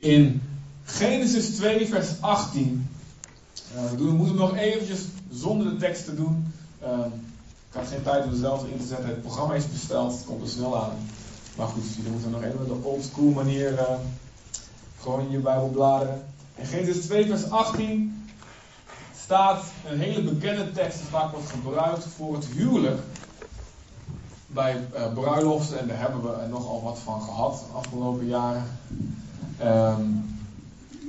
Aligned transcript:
In 0.00 0.42
Genesis 0.84 1.56
2, 1.56 1.86
vers 1.86 2.08
18. 2.20 2.88
Uh, 3.74 3.90
we 3.90 4.02
moeten 4.02 4.36
nog 4.36 4.56
eventjes 4.56 5.00
zonder 5.30 5.70
de 5.70 5.76
tekst 5.76 6.04
te 6.04 6.14
doen. 6.14 6.52
Uh, 6.82 6.88
ik 7.70 7.76
had 7.76 7.86
geen 7.86 8.02
tijd 8.02 8.24
om 8.24 8.36
zelf 8.36 8.64
in 8.68 8.78
te 8.78 8.86
zetten. 8.86 9.08
Het 9.08 9.22
programma 9.22 9.54
is 9.54 9.70
besteld, 9.72 10.12
het 10.12 10.24
komt 10.24 10.42
er 10.42 10.48
snel 10.48 10.82
aan. 10.84 10.96
Maar 11.56 11.66
goed, 11.66 11.94
jullie 11.96 12.10
moeten 12.10 12.30
nog 12.30 12.42
even 12.42 12.66
de 12.66 12.80
old 12.82 13.04
school 13.04 13.30
manier 13.30 13.72
uh, 13.72 13.82
gewoon 15.00 15.20
in 15.20 15.30
je 15.30 15.38
Bijbel 15.38 15.68
bladeren. 15.68 16.22
In 16.54 16.66
Genesis 16.66 17.04
2, 17.04 17.26
vers 17.26 17.50
18 17.50 18.28
staat 19.16 19.64
een 19.86 20.00
hele 20.00 20.22
bekende 20.22 20.72
tekst 20.72 20.98
die 20.98 21.08
vaak 21.08 21.32
wordt 21.32 21.50
gebruikt 21.50 22.04
voor 22.16 22.34
het 22.34 22.46
huwelijk. 22.46 23.00
Bij 24.46 24.86
uh, 24.94 25.12
bruiloften, 25.12 25.78
en 25.78 25.86
daar 25.86 25.98
hebben 25.98 26.22
we 26.22 26.32
er 26.32 26.48
nogal 26.48 26.82
wat 26.82 26.98
van 26.98 27.22
gehad 27.22 27.64
de 27.66 27.76
afgelopen 27.76 28.26
jaren. 28.26 28.64
Um, 29.62 30.38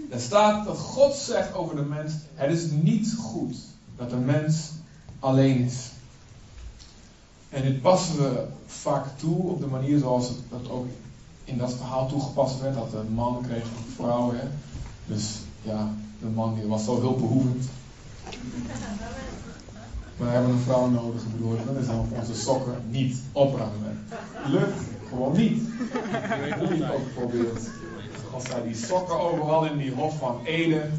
er 0.09 0.19
staat 0.19 0.65
dat 0.65 0.77
God 0.77 1.13
zegt 1.13 1.53
over 1.53 1.75
de 1.75 1.81
mens: 1.81 2.13
Het 2.33 2.51
is 2.51 2.71
niet 2.71 3.15
goed 3.19 3.55
dat 3.95 4.09
de 4.09 4.15
mens 4.15 4.71
alleen 5.19 5.63
is. 5.63 5.89
En 7.49 7.61
dit 7.61 7.81
passen 7.81 8.17
we 8.17 8.45
vaak 8.65 9.05
toe 9.15 9.37
op 9.37 9.59
de 9.59 9.67
manier 9.67 9.99
zoals 9.99 10.27
het 10.27 10.37
dat 10.49 10.69
ook 10.69 10.85
in 11.43 11.57
dat 11.57 11.73
verhaal 11.73 12.07
toegepast 12.07 12.61
werd: 12.61 12.75
dat 12.75 12.91
de 12.91 13.03
man 13.13 13.41
kreeg 13.47 13.63
een 13.63 13.93
vrouw. 13.95 14.31
Hè? 14.33 14.47
Dus 15.05 15.39
ja, 15.61 15.89
de 16.19 16.27
man 16.27 16.55
die 16.55 16.67
was 16.67 16.85
zo 16.85 16.99
hulpbehoevend. 16.99 17.65
Maar 20.17 20.27
we 20.27 20.33
hebben 20.35 20.51
een 20.51 20.59
vrouw 20.59 20.89
nodig, 20.89 21.21
ik 21.21 21.31
bedoel, 21.31 21.57
dan 21.65 21.77
is 21.77 21.85
dan 21.85 22.07
onze 22.19 22.35
sokken 22.35 22.75
niet 22.89 23.17
opruimen. 23.31 24.05
Lukt 24.47 24.79
gewoon 25.09 25.37
niet. 25.37 25.61
Jullie 26.59 26.93
ook 26.93 27.01
geprobeerd. 27.07 27.69
Als 28.33 28.43
zij 28.43 28.61
die 28.63 28.75
sokken 28.75 29.19
overal 29.19 29.65
in 29.65 29.77
die 29.77 29.93
hof 29.93 30.17
van 30.17 30.41
Ede. 30.43 30.89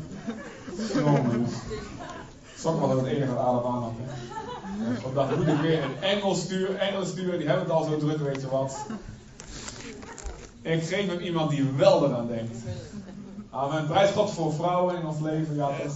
Jongen, 0.95 1.47
sokken 2.57 2.89
was 2.89 2.97
het 2.97 3.07
enige 3.07 3.35
dat 3.35 3.45
Adam 3.45 3.75
aan 3.75 3.83
had. 3.83 3.93
Ik 5.07 5.15
dacht, 5.15 5.37
moet 5.37 5.47
ik 5.47 5.61
weer 5.61 5.83
een 5.83 6.03
engel 6.03 6.35
sturen, 6.35 6.81
engel 6.81 7.05
sturen, 7.05 7.39
die 7.39 7.49
hebben 7.49 7.65
het 7.65 7.75
al 7.75 7.85
zo 7.85 7.97
druk, 7.97 8.19
weet 8.19 8.41
je 8.41 8.49
wat. 8.49 8.77
Ik 10.63 10.83
geef 10.83 11.07
hem 11.07 11.19
iemand 11.19 11.51
die 11.51 11.71
wel 11.77 12.07
eraan 12.07 12.27
denkt. 12.27 12.57
Amen. 13.51 13.87
Prijs 13.87 14.11
God 14.11 14.31
voor 14.31 14.53
vrouwen 14.53 14.97
in 14.97 15.07
ons 15.07 15.21
leven, 15.21 15.55
ja 15.55 15.67
toch? 15.67 15.93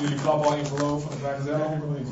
Jullie 0.00 0.20
klappen 0.20 0.50
al 0.50 0.56
in 0.56 0.66
geloof, 0.66 1.04
dat 1.04 1.20
wij 1.20 1.36
gezellig 1.36 1.66
onderling. 1.66 2.06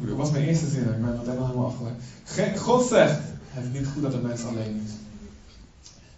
Dat 0.00 0.16
was 0.16 0.30
mijn 0.30 0.44
eerste 0.44 0.68
zin, 0.68 0.82
ik 0.82 1.04
ben 1.04 1.16
meteen 1.16 1.42
helemaal 1.42 1.66
afgelegd. 1.66 2.60
God 2.60 2.86
zegt, 2.86 3.20
het 3.48 3.64
is 3.64 3.78
niet 3.78 3.88
goed 3.88 4.02
dat 4.02 4.12
de 4.12 4.18
mens 4.18 4.44
alleen 4.44 4.82
is. 4.84 4.92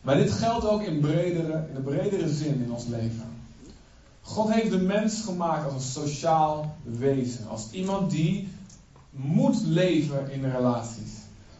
Maar 0.01 0.17
dit 0.17 0.31
geldt 0.31 0.69
ook 0.69 0.83
in, 0.83 1.01
bredere, 1.01 1.65
in 1.69 1.75
de 1.75 1.81
bredere 1.81 2.29
zin 2.29 2.63
in 2.65 2.73
ons 2.73 2.87
leven. 2.87 3.29
God 4.21 4.53
heeft 4.53 4.71
de 4.71 4.81
mens 4.81 5.23
gemaakt 5.23 5.65
als 5.65 5.75
een 5.75 5.81
sociaal 5.81 6.75
wezen. 6.83 7.49
Als 7.49 7.71
iemand 7.71 8.11
die 8.11 8.49
moet 9.11 9.63
leven 9.65 10.31
in 10.31 10.51
relaties. 10.51 11.13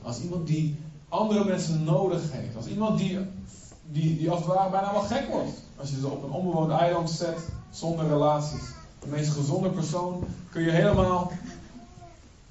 Als 0.03 0.21
iemand 0.21 0.47
die 0.47 0.77
andere 1.09 1.45
mensen 1.45 1.85
nodig 1.85 2.23
heeft. 2.33 2.57
Als 2.57 2.67
iemand 2.67 2.99
die, 2.99 3.19
die, 3.91 4.17
die 4.17 4.31
als 4.31 4.39
het 4.39 4.49
ware 4.49 4.71
bijna 4.71 4.93
wel 4.93 5.01
gek 5.01 5.29
wordt. 5.29 5.53
Als 5.77 5.91
je 5.91 5.97
ze 6.01 6.09
op 6.09 6.23
een 6.23 6.31
onbewoond 6.31 6.71
eiland 6.71 7.11
zet 7.11 7.39
zonder 7.71 8.09
relaties. 8.09 8.63
De 8.99 9.07
meest 9.07 9.31
gezonde 9.31 9.71
persoon 9.71 10.25
kun 10.51 10.63
je 10.63 10.71
helemaal 10.71 11.33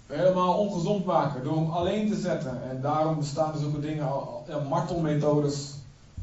helemaal 0.09 0.57
ongezond 0.57 1.05
maken 1.05 1.43
door 1.43 1.55
hem 1.55 1.69
alleen 1.69 2.09
te 2.09 2.19
zetten. 2.19 2.69
En 2.69 2.81
daarom 2.81 3.19
bestaan 3.19 3.53
er 3.53 3.59
zulke 3.59 3.79
dingen, 3.79 4.09
martelmethodes 4.69 5.73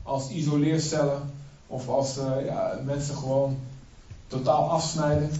als 0.02 0.28
isoleercellen 0.28 1.30
of 1.66 1.88
als 1.88 2.18
uh, 2.18 2.46
ja, 2.46 2.80
mensen 2.84 3.14
gewoon 3.14 3.56
totaal 4.26 4.70
afsnijden. 4.70 5.30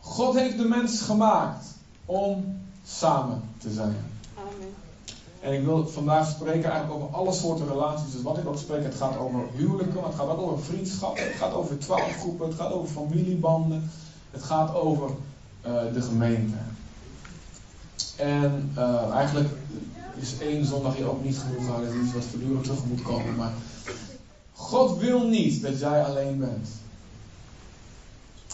God 0.00 0.34
heeft 0.34 0.58
de 0.58 0.64
mens 0.64 1.00
gemaakt 1.00 1.66
om 2.04 2.60
samen 2.84 3.42
te 3.58 3.70
zijn. 3.70 3.96
Amen. 4.34 4.74
En 5.40 5.52
ik 5.52 5.64
wil 5.64 5.88
vandaag 5.88 6.28
spreken 6.28 6.70
eigenlijk 6.70 7.02
over 7.02 7.16
alle 7.16 7.32
soorten 7.32 7.68
relaties. 7.68 8.12
Dus 8.12 8.22
wat 8.22 8.38
ik 8.38 8.46
ook 8.46 8.58
spreek, 8.58 8.82
het 8.82 8.94
gaat 8.94 9.18
over 9.18 9.40
huwelijken, 9.54 10.04
het 10.04 10.14
gaat 10.14 10.28
ook 10.28 10.40
over 10.40 10.64
vriendschap, 10.64 11.16
het 11.16 11.36
gaat 11.38 11.52
over 11.52 11.78
twaalfgroepen, 11.78 12.48
het 12.48 12.56
gaat 12.56 12.72
over 12.72 12.88
familiebanden, 12.88 13.90
het 14.30 14.42
gaat 14.42 14.74
over 14.74 15.10
uh, 15.66 15.92
de 15.92 16.02
gemeente. 16.02 16.56
En 18.18 18.72
uh, 18.76 19.10
eigenlijk 19.14 19.48
is 20.14 20.38
één 20.38 20.64
zondag 20.64 20.96
hier 20.96 21.10
ook 21.10 21.24
niet 21.24 21.38
genoeg. 21.38 21.80
Het 21.80 21.88
is 21.88 22.04
iets 22.04 22.14
wat 22.14 22.24
voortdurend 22.24 22.64
terug 22.64 22.84
moet 22.84 23.02
komen. 23.02 23.36
Maar 23.36 23.52
God 24.52 24.98
wil 24.98 25.28
niet 25.28 25.62
dat 25.62 25.78
jij 25.78 26.04
alleen 26.04 26.38
bent. 26.38 26.68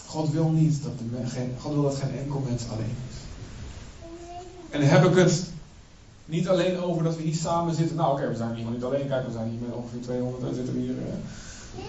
God 0.07 0.31
wil 0.31 0.51
niet 0.51 0.83
dat 0.83 0.93
geen, 1.25 1.55
God 1.61 1.73
wil 1.73 1.83
dat 1.83 1.95
geen 1.95 2.19
enkel 2.19 2.41
mens 2.49 2.63
alleen 2.73 2.97
is. 3.11 3.17
En 4.71 4.81
dan 4.81 4.89
heb 4.89 5.05
ik 5.05 5.17
het 5.17 5.45
niet 6.25 6.49
alleen 6.49 6.81
over 6.83 7.03
dat 7.03 7.17
we 7.17 7.23
hier 7.23 7.35
samen 7.35 7.75
zitten. 7.75 7.97
Nou 7.97 8.13
oké, 8.13 8.29
we 8.29 8.37
zijn 8.37 8.55
hier 8.55 8.71
niet 8.71 8.85
alleen. 8.85 9.09
Kijk, 9.09 9.27
we 9.27 9.33
zijn 9.33 9.49
hier 9.49 9.61
met 9.61 9.77
ongeveer 9.77 10.01
200. 10.01 10.43
We 10.43 10.55
zitten 10.55 10.75
hier. 10.75 10.91
Uh. 10.91 11.85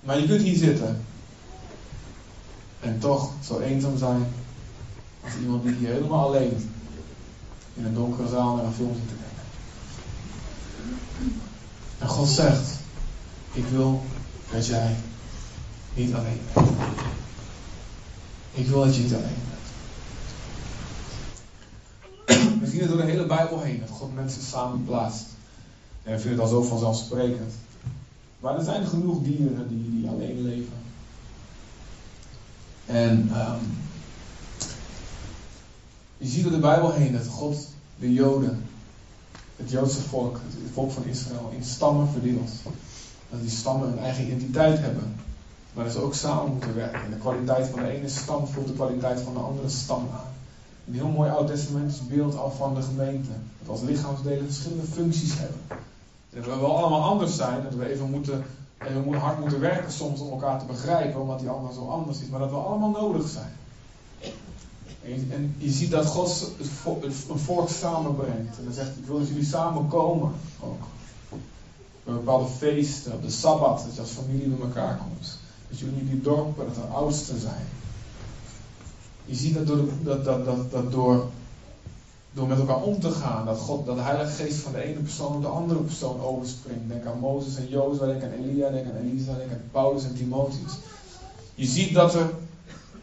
Maar 0.00 0.20
je 0.20 0.26
kunt 0.26 0.42
hier 0.42 0.56
zitten. 0.56 1.04
En 2.80 2.98
toch 2.98 3.32
zo 3.42 3.58
eenzaam 3.58 3.98
zijn 3.98 4.26
iemand 5.40 5.62
die 5.62 5.74
hier 5.74 5.88
helemaal 5.88 6.26
alleen 6.26 6.70
in 7.74 7.84
een 7.84 7.94
donkere 7.94 8.28
zaal 8.28 8.56
naar 8.56 8.64
een 8.64 8.72
film 8.72 8.94
zit 8.94 9.08
te 9.08 9.14
kijken. 9.14 9.44
En 11.98 12.08
God 12.08 12.28
zegt, 12.28 12.78
ik 13.52 13.64
wil 13.66 14.02
dat 14.50 14.66
jij 14.66 14.96
niet 15.94 16.14
alleen 16.14 16.40
bent. 16.52 16.68
Ik 18.52 18.66
wil 18.66 18.84
dat 18.84 18.96
je 18.96 19.02
niet 19.02 19.14
alleen 19.14 19.22
bent. 19.24 19.54
We 22.60 22.66
zien 22.66 22.80
het 22.80 22.88
door 22.88 22.98
de 22.98 23.04
hele 23.04 23.26
Bijbel 23.26 23.60
heen, 23.60 23.80
dat 23.80 23.90
God 23.90 24.14
mensen 24.14 24.42
samen 24.42 24.84
plaatst. 24.84 25.24
En 26.02 26.12
we 26.12 26.18
vinden 26.18 26.40
het 26.40 26.52
al 26.52 26.62
zo 26.62 26.68
vanzelfsprekend. 26.68 27.52
Maar 28.40 28.56
er 28.58 28.64
zijn 28.64 28.86
genoeg 28.86 29.22
dieren 29.22 29.68
die, 29.68 29.90
die 29.90 30.08
alleen 30.08 30.42
leven. 30.42 30.84
En 32.86 33.30
um, 33.36 33.78
je 36.16 36.28
ziet 36.28 36.42
door 36.42 36.52
de 36.52 36.58
Bijbel 36.58 36.92
heen 36.92 37.12
dat 37.12 37.26
God 37.26 37.66
de 37.98 38.12
Joden, 38.12 38.64
het 39.56 39.70
Joodse 39.70 40.00
volk, 40.00 40.34
het 40.34 40.72
volk 40.72 40.90
van 40.90 41.04
Israël, 41.04 41.50
in 41.56 41.64
stammen 41.64 42.08
verdeelt. 42.08 42.50
Dat 43.30 43.40
die 43.40 43.50
stammen 43.50 43.88
een 43.88 43.98
eigen 43.98 44.24
identiteit 44.24 44.78
hebben. 44.78 45.14
Maar 45.72 45.84
dat 45.84 45.92
ze 45.92 46.00
ook 46.00 46.14
samen 46.14 46.52
moeten 46.52 46.74
werken. 46.74 47.02
En 47.02 47.10
de 47.10 47.16
kwaliteit 47.16 47.68
van 47.68 47.82
de 47.82 47.88
ene 47.88 48.08
stam 48.08 48.46
voelt 48.46 48.66
de 48.66 48.72
kwaliteit 48.72 49.20
van 49.20 49.32
de 49.32 49.40
andere 49.40 49.68
stam 49.68 50.08
aan. 50.12 50.34
Een 50.86 50.94
heel 50.94 51.08
mooi 51.08 51.30
oud-testamentisch 51.30 52.06
beeld 52.06 52.36
al 52.36 52.50
van 52.50 52.74
de 52.74 52.82
gemeente. 52.82 53.30
Dat 53.58 53.68
als 53.68 53.80
lichaamsdelen 53.80 54.44
verschillende 54.44 54.86
functies 54.86 55.38
hebben. 55.38 55.60
Dat 56.30 56.44
we 56.44 56.60
wel 56.60 56.76
allemaal 56.76 57.02
anders 57.02 57.36
zijn. 57.36 57.62
Dat 57.62 57.74
we 57.74 57.88
even, 57.88 58.10
moeten, 58.10 58.44
even 58.78 59.14
hard 59.14 59.40
moeten 59.40 59.60
werken 59.60 59.92
soms 59.92 60.20
om 60.20 60.30
elkaar 60.30 60.58
te 60.58 60.64
begrijpen. 60.64 61.20
Omdat 61.20 61.38
die 61.38 61.48
ander 61.48 61.72
zo 61.72 61.88
anders 61.88 62.20
is. 62.20 62.28
Maar 62.28 62.40
dat 62.40 62.50
we 62.50 62.56
allemaal 62.56 62.90
nodig 62.90 63.28
zijn. 63.28 63.52
En 65.06 65.54
je 65.58 65.70
ziet 65.70 65.90
dat 65.90 66.06
God 66.06 66.50
een 67.28 67.38
volk 67.38 67.68
samenbrengt. 67.68 68.58
En 68.58 68.64
dan 68.64 68.72
zegt 68.72 68.88
hij, 68.88 68.96
ik 68.98 69.06
wil 69.06 69.18
dat 69.18 69.28
jullie 69.28 69.44
samenkomen 69.44 70.32
ook. 70.60 70.82
Bij 72.04 72.14
bepaalde 72.14 72.48
feesten, 72.48 73.12
op 73.12 73.22
de 73.22 73.30
Sabbat, 73.30 73.82
dat 73.84 73.94
je 73.94 74.00
als 74.00 74.10
familie 74.10 74.48
bij 74.48 74.66
elkaar 74.66 74.96
komt. 74.96 75.38
Dat 75.68 75.78
jullie 75.78 75.98
in 75.98 76.06
die 76.06 76.20
dorpen, 76.20 76.66
dat 76.66 76.76
er 76.76 76.94
oudsten 76.94 77.40
zijn. 77.40 77.66
Je 79.24 79.34
ziet 79.34 79.54
dat, 79.54 79.66
door, 79.66 79.88
dat, 80.02 80.24
dat, 80.24 80.44
dat, 80.44 80.70
dat 80.70 80.92
door, 80.92 81.26
door 82.32 82.46
met 82.46 82.58
elkaar 82.58 82.82
om 82.82 83.00
te 83.00 83.10
gaan, 83.10 83.46
dat, 83.46 83.58
God, 83.58 83.86
dat 83.86 83.96
de 83.96 84.02
Heilige 84.02 84.42
Geest 84.42 84.58
van 84.58 84.72
de 84.72 84.82
ene 84.82 85.00
persoon 85.00 85.34
op 85.34 85.42
de 85.42 85.48
andere 85.48 85.80
persoon 85.80 86.20
overspringt. 86.20 86.88
Denk 86.88 87.06
aan 87.06 87.18
Mozes 87.18 87.56
en 87.56 87.68
Jozua, 87.68 88.06
denk 88.06 88.22
aan 88.22 88.30
Elia, 88.30 88.70
denk 88.70 88.86
aan 88.86 88.96
Elisa, 88.96 89.34
denk 89.34 89.50
aan 89.50 89.68
Paulus 89.70 90.04
en 90.04 90.14
Timotheus. 90.14 90.72
Je 91.54 91.66
ziet 91.66 91.94
dat 91.94 92.14
er 92.14 92.30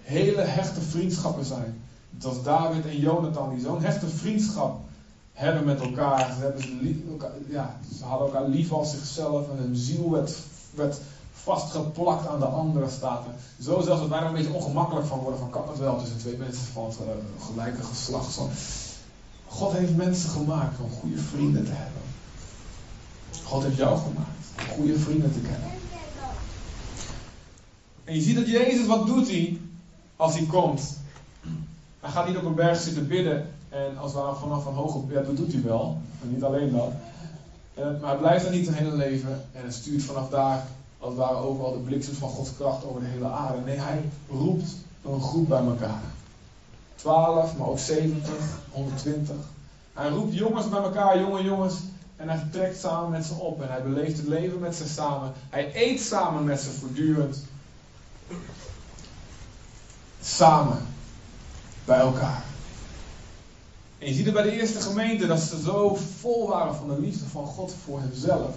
hele 0.02 0.42
hechte 0.42 0.82
vriendschappen 0.82 1.46
zijn 1.46 1.82
dat 2.18 2.44
David 2.44 2.86
en 2.86 3.00
Jonathan, 3.00 3.50
die 3.50 3.64
zo'n 3.64 3.82
hechte 3.82 4.08
vriendschap 4.08 4.80
hebben 5.34 5.66
met 5.66 5.82
elkaar. 5.82 6.34
Ze, 6.34 6.42
hebben 6.42 6.62
ze, 6.62 6.96
ja, 7.50 7.80
ze 7.98 8.04
hadden 8.04 8.28
elkaar 8.28 8.48
lief 8.48 8.72
als 8.72 8.92
zichzelf 8.92 9.50
en 9.50 9.58
hun 9.58 9.76
ziel 9.76 10.12
werd, 10.76 11.00
vastgeplakt 11.34 12.28
aan 12.28 12.40
de 12.40 12.46
andere 12.46 12.90
staten. 12.90 13.32
Zo 13.62 13.82
zelfs 13.82 14.02
dat 14.02 14.10
wij 14.10 14.20
er 14.20 14.26
een 14.26 14.34
beetje 14.34 14.54
ongemakkelijk 14.54 15.08
van 15.08 15.20
worden 15.20 15.40
van 15.40 15.50
kan 15.50 15.68
het 15.68 15.78
wel 15.78 16.00
tussen 16.00 16.18
twee 16.18 16.38
mensen 16.38 16.66
van 16.66 16.86
het 16.86 16.98
uh, 17.00 17.46
gelijke 17.46 17.84
geslacht. 17.84 18.40
God 19.48 19.72
heeft 19.72 19.96
mensen 19.96 20.30
gemaakt 20.30 20.80
om 20.80 20.90
goede 20.92 21.18
vrienden 21.18 21.66
te 21.66 21.72
hebben. 21.72 22.02
God 23.44 23.64
heeft 23.64 23.78
jou 23.78 23.98
gemaakt 23.98 24.48
om 24.60 24.76
goede 24.76 25.00
vrienden 25.00 25.34
te 25.34 25.40
kennen. 25.40 25.70
En 28.04 28.16
je 28.16 28.22
ziet 28.22 28.36
dat 28.36 28.48
Jezus, 28.48 28.86
wat 28.86 29.08
doet 29.08 29.28
hij 29.28 29.60
als 30.16 30.38
hij 30.38 30.46
komt? 30.46 30.98
Hij 32.04 32.12
gaat 32.12 32.28
niet 32.28 32.38
op 32.38 32.46
een 32.46 32.56
berg 32.56 32.80
zitten 32.80 33.08
bidden 33.08 33.48
En 33.70 33.98
als 33.98 34.14
we 34.14 34.20
vanaf 34.40 34.64
van 34.64 34.74
hoog 34.74 34.96
op, 34.96 35.12
ja, 35.12 35.22
dat 35.22 35.38
doet 35.38 35.52
hij 35.52 35.62
wel, 35.62 35.98
maar 36.20 36.30
niet 36.30 36.44
alleen 36.44 36.72
dat. 36.72 36.92
En, 37.74 37.98
maar 38.02 38.10
hij 38.10 38.20
blijft 38.20 38.46
er 38.46 38.52
niet 38.52 38.66
het 38.68 38.76
hele 38.76 38.96
leven 38.96 39.46
en 39.52 39.62
hij 39.62 39.72
stuurt 39.72 40.04
vanaf 40.04 40.30
daar, 40.30 40.66
als 40.98 41.10
het 41.10 41.18
ware, 41.18 41.36
overal 41.36 41.72
de 41.72 41.78
bliksem 41.78 42.14
van 42.14 42.30
Gods 42.30 42.56
kracht 42.56 42.86
over 42.86 43.02
de 43.02 43.08
hele 43.08 43.28
aarde. 43.28 43.62
Nee, 43.66 43.78
hij 43.78 44.10
roept 44.30 44.76
een 45.04 45.22
groep 45.22 45.48
bij 45.48 45.64
elkaar. 45.64 46.02
12, 46.96 47.58
maar 47.58 47.68
ook 47.68 47.80
70, 47.80 48.34
120. 48.72 49.36
Hij 49.94 50.10
roept 50.10 50.34
jongens 50.34 50.70
bij 50.70 50.82
elkaar, 50.82 51.20
jonge 51.20 51.44
jongens. 51.44 51.76
En 52.16 52.30
hij 52.30 52.48
trekt 52.52 52.80
samen 52.80 53.10
met 53.10 53.26
ze 53.26 53.34
op. 53.34 53.62
En 53.62 53.70
hij 53.70 53.84
beleeft 53.84 54.18
het 54.18 54.28
leven 54.28 54.60
met 54.60 54.76
ze 54.76 54.88
samen. 54.88 55.32
Hij 55.50 55.72
eet 55.74 56.02
samen 56.02 56.44
met 56.44 56.60
ze 56.60 56.70
voortdurend. 56.70 57.46
Samen. 60.22 60.93
Bij 61.86 62.00
elkaar. 62.00 62.44
En 63.98 64.08
je 64.08 64.14
ziet 64.14 64.26
het 64.26 64.34
bij 64.34 64.44
de 64.44 64.60
eerste 64.60 64.82
gemeente 64.82 65.28
dat 65.28 65.40
ze 65.40 65.62
zo 65.62 65.98
vol 66.20 66.48
waren 66.48 66.76
van 66.76 66.88
de 66.88 67.00
liefde 67.00 67.26
van 67.26 67.46
God 67.46 67.74
voor 67.84 68.00
hemzelf. 68.00 68.56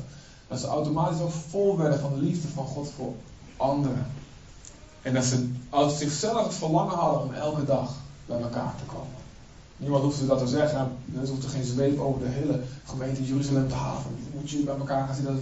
Dat 0.48 0.60
ze 0.60 0.66
automatisch 0.66 1.20
ook 1.20 1.32
vol 1.48 1.76
werden 1.76 2.00
van 2.00 2.14
de 2.14 2.20
liefde 2.20 2.48
van 2.48 2.66
God 2.66 2.90
voor 2.96 3.14
anderen. 3.56 4.06
En 5.02 5.14
dat 5.14 5.24
ze 5.24 5.52
uit 5.70 5.92
zichzelf 5.92 6.44
het 6.44 6.54
verlangen 6.54 6.94
hadden 6.94 7.22
om 7.22 7.32
elke 7.32 7.64
dag 7.64 7.94
bij 8.26 8.40
elkaar 8.40 8.74
te 8.78 8.84
komen. 8.84 9.24
Niemand 9.76 10.02
hoeft 10.02 10.26
dat 10.26 10.38
te 10.38 10.46
zeggen. 10.46 10.78
Er 11.20 11.28
hoeft 11.28 11.44
er 11.44 11.50
geen 11.50 11.64
zweep 11.64 12.00
over 12.00 12.20
de 12.20 12.28
hele 12.28 12.60
gemeente 12.84 13.24
Jeruzalem 13.24 13.68
te 13.68 13.74
halen. 13.74 14.02
Moet 14.34 14.50
je 14.50 14.58
bij 14.58 14.76
elkaar 14.76 15.06
gaan 15.06 15.14
zien. 15.14 15.24
Dat 15.24 15.34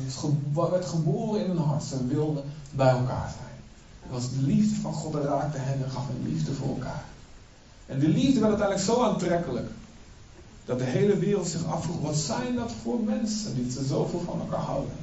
het 0.62 0.70
werd 0.70 0.84
geboren 0.84 1.40
in 1.40 1.48
hun 1.50 1.58
hart. 1.58 1.82
Ze 1.82 2.06
wilden 2.06 2.44
bij 2.70 2.88
elkaar 2.88 3.34
zijn. 3.38 3.54
Het 4.00 4.12
was 4.12 4.30
de 4.30 4.42
liefde 4.42 4.80
van 4.80 4.92
God. 4.92 5.12
Dat 5.12 5.24
raakte 5.24 5.58
hen 5.58 5.84
en 5.84 5.90
gaf 5.90 6.06
hen 6.06 6.32
liefde 6.32 6.54
voor 6.54 6.68
elkaar. 6.68 7.04
En 7.86 7.98
die 7.98 8.08
liefde 8.08 8.40
werd 8.40 8.60
uiteindelijk 8.60 8.88
zo 8.88 9.02
aantrekkelijk. 9.02 9.68
Dat 10.64 10.78
de 10.78 10.84
hele 10.84 11.18
wereld 11.18 11.48
zich 11.48 11.66
afvroeg. 11.66 12.00
Wat 12.00 12.16
zijn 12.16 12.54
dat 12.54 12.72
voor 12.82 13.00
mensen 13.00 13.54
die 13.54 13.70
ze 13.70 13.84
zoveel 13.84 14.22
van 14.24 14.40
elkaar 14.40 14.64
houden. 14.64 14.96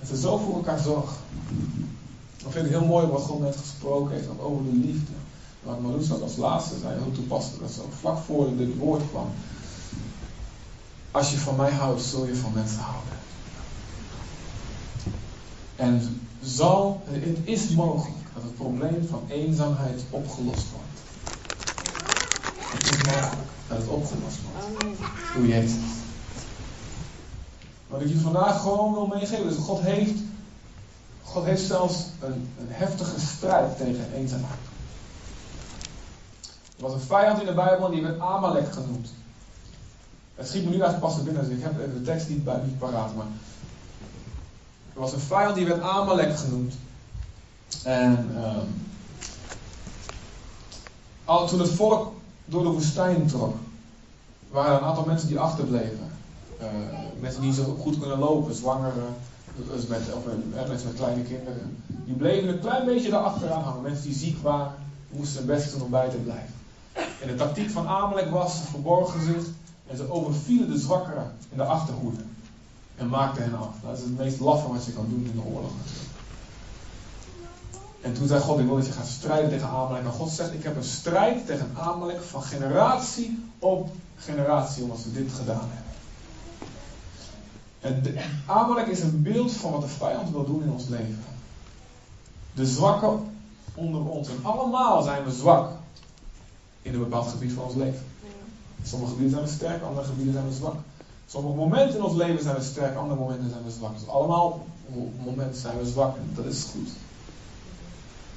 En 0.00 0.06
ze 0.06 0.16
zo 0.16 0.38
voor 0.38 0.54
elkaar 0.54 0.78
zorgen. 0.78 1.16
Dat 2.42 2.52
vind 2.52 2.64
ik 2.64 2.70
heel 2.70 2.84
mooi 2.84 3.06
wat 3.06 3.20
God 3.20 3.40
net 3.40 3.56
gesproken 3.56 4.14
heeft 4.14 4.28
over 4.40 4.64
de 4.64 4.76
liefde. 4.76 5.12
Wat 5.62 5.78
ook 6.12 6.22
als 6.22 6.36
laatste 6.36 6.78
zei, 6.78 6.98
heel 6.98 7.12
toepasselijk, 7.12 7.62
dat 7.62 7.84
ook 7.84 7.92
vlak 7.92 8.18
voor 8.18 8.56
dit 8.56 8.76
woord 8.76 9.02
kwam. 9.10 9.26
Als 11.10 11.30
je 11.30 11.38
van 11.38 11.56
mij 11.56 11.70
houdt, 11.70 12.02
zul 12.02 12.26
je 12.26 12.34
van 12.34 12.52
mensen 12.52 12.80
houden. 12.80 13.12
En 15.76 16.20
zal, 16.42 17.02
het 17.04 17.38
is 17.44 17.68
mogelijk 17.68 18.16
dat 18.34 18.42
het 18.42 18.54
probleem 18.54 19.06
van 19.08 19.22
eenzaamheid 19.28 20.02
opgelost 20.10 20.66
wordt. 20.70 21.11
Het 22.72 22.90
is 22.90 23.04
mogelijk 23.04 23.50
dat 23.68 23.78
het 23.78 23.86
opgelost 23.86 24.38
wordt. 24.42 24.96
Door 25.34 25.46
Jezus. 25.46 25.80
Wat 27.86 28.00
ik 28.00 28.08
je 28.08 28.18
vandaag 28.18 28.60
gewoon 28.60 28.92
wil 28.92 29.06
meegeven, 29.06 29.50
is 29.50 29.56
God 29.56 29.80
heeft, 29.80 30.20
God 31.22 31.44
heeft 31.44 31.62
zelfs 31.62 32.06
een, 32.20 32.48
een 32.58 32.68
heftige 32.68 33.20
strijd 33.20 33.76
tegen 33.76 34.12
eenzaamheid. 34.14 34.58
Er 36.76 36.82
was 36.82 36.92
een 36.92 37.00
vijand 37.00 37.40
in 37.40 37.46
de 37.46 37.54
Bijbel 37.54 37.90
die 37.90 38.02
werd 38.02 38.20
Amalek 38.20 38.72
genoemd. 38.72 39.08
Het 40.34 40.48
schiet 40.48 40.64
me 40.64 40.70
nu 40.70 40.80
eigenlijk 40.80 41.14
pas 41.14 41.22
binnen, 41.22 41.48
dus 41.48 41.56
ik 41.56 41.62
heb 41.62 41.94
de 41.94 42.02
tekst 42.02 42.28
niet, 42.28 42.44
bij, 42.44 42.60
niet 42.64 42.78
paraat. 42.78 43.14
Maar 43.14 43.26
er 44.94 45.00
was 45.00 45.12
een 45.12 45.20
vijand 45.20 45.54
die 45.54 45.66
werd 45.66 45.82
Amalek 45.82 46.38
genoemd. 46.38 46.74
En 47.82 48.30
uh, 48.34 48.56
al 51.24 51.46
toen 51.46 51.60
het 51.60 51.70
volk 51.70 52.12
door 52.52 52.62
de 52.62 52.68
woestijn 52.68 53.26
trok, 53.26 53.54
waren 54.50 54.72
er 54.72 54.78
een 54.78 54.86
aantal 54.86 55.04
mensen 55.04 55.28
die 55.28 55.38
achterbleven. 55.38 56.10
Uh, 56.60 56.66
mensen 57.20 57.40
die 57.42 57.52
zo 57.52 57.76
goed 57.80 57.98
kunnen 57.98 58.18
lopen, 58.18 58.54
zwangeren, 58.54 59.14
dus 59.72 59.86
met, 59.86 60.00
of 60.14 60.24
mensen 60.68 60.88
met 60.88 60.96
kleine 60.96 61.22
kinderen. 61.22 61.76
Die 61.86 62.14
bleven 62.14 62.48
een 62.48 62.60
klein 62.60 62.84
beetje 62.84 63.10
daarachteraan 63.10 63.62
hangen. 63.62 63.82
Mensen 63.82 64.04
die 64.04 64.14
ziek 64.14 64.42
waren, 64.42 64.72
moesten 65.10 65.38
hun 65.38 65.46
best 65.46 65.72
doen 65.72 65.82
om 65.82 65.90
bij 65.90 66.08
te 66.08 66.16
blijven. 66.16 66.54
En 66.92 67.28
de 67.28 67.34
tactiek 67.34 67.70
van 67.70 67.88
Amalek 67.88 68.30
was, 68.30 68.56
ze 68.56 68.66
verborgen 68.66 69.22
zich 69.22 69.44
en 69.86 69.96
ze 69.96 70.10
overvielen 70.10 70.70
de 70.70 70.78
zwakkeren 70.78 71.32
in 71.48 71.56
de 71.56 71.64
achterhoede. 71.64 72.22
En 72.96 73.08
maakten 73.08 73.42
hen 73.42 73.58
af. 73.58 73.74
Dat 73.82 73.96
is 73.96 74.02
het 74.02 74.18
meest 74.18 74.40
laffe 74.40 74.72
wat 74.72 74.84
je 74.84 74.92
kan 74.92 75.06
doen 75.08 75.28
in 75.32 75.40
de 75.40 75.50
oorlog 75.54 75.70
En 78.02 78.12
toen 78.12 78.26
zei 78.26 78.40
God, 78.40 78.58
ik 78.58 78.66
wil 78.66 78.76
dat 78.76 78.86
je 78.86 78.92
gaat 78.92 79.06
strijden 79.06 79.50
tegen 79.50 79.68
Amalek. 79.68 80.04
En 80.04 80.10
God 80.10 80.30
zegt, 80.30 80.52
ik 80.52 80.62
heb 80.62 80.76
een 80.76 80.84
strijd 80.84 81.46
tegen 81.46 81.70
Amalek 81.78 82.22
van 82.22 82.42
generatie 82.42 83.44
op 83.58 83.90
generatie, 84.16 84.82
omdat 84.82 84.98
ze 84.98 85.12
dit 85.12 85.32
gedaan 85.32 85.68
hebben. 85.70 85.90
En 87.80 88.16
Amalek 88.46 88.86
is 88.86 89.00
een 89.00 89.22
beeld 89.22 89.52
van 89.52 89.72
wat 89.72 89.80
de 89.80 89.88
vijand 89.88 90.30
wil 90.30 90.44
doen 90.44 90.62
in 90.62 90.72
ons 90.72 90.88
leven. 90.88 91.24
De 92.54 92.66
zwakken 92.66 93.30
onder 93.74 94.08
ons. 94.08 94.28
En 94.28 94.38
allemaal 94.42 95.02
zijn 95.02 95.24
we 95.24 95.30
zwak 95.30 95.70
in 96.82 96.94
een 96.94 97.00
bepaald 97.00 97.28
gebied 97.28 97.52
van 97.52 97.64
ons 97.64 97.74
leven. 97.74 98.04
Sommige 98.82 99.10
gebieden 99.10 99.34
zijn 99.34 99.44
we 99.44 99.54
sterk, 99.56 99.82
andere 99.82 100.06
gebieden 100.06 100.32
zijn 100.32 100.48
we 100.48 100.54
zwak. 100.54 100.74
Sommige 101.26 101.56
momenten 101.56 101.96
in 101.96 102.04
ons 102.04 102.16
leven 102.16 102.42
zijn 102.42 102.56
we 102.56 102.62
sterk, 102.62 102.96
andere 102.96 103.20
momenten 103.20 103.50
zijn 103.50 103.64
we 103.64 103.70
zwak. 103.70 103.98
Dus 103.98 104.08
allemaal 104.08 104.66
momenten 105.24 105.60
zijn 105.60 105.78
we 105.78 105.86
zwak 105.86 106.16
en 106.16 106.30
dat 106.34 106.44
is 106.44 106.62
goed. 106.62 106.88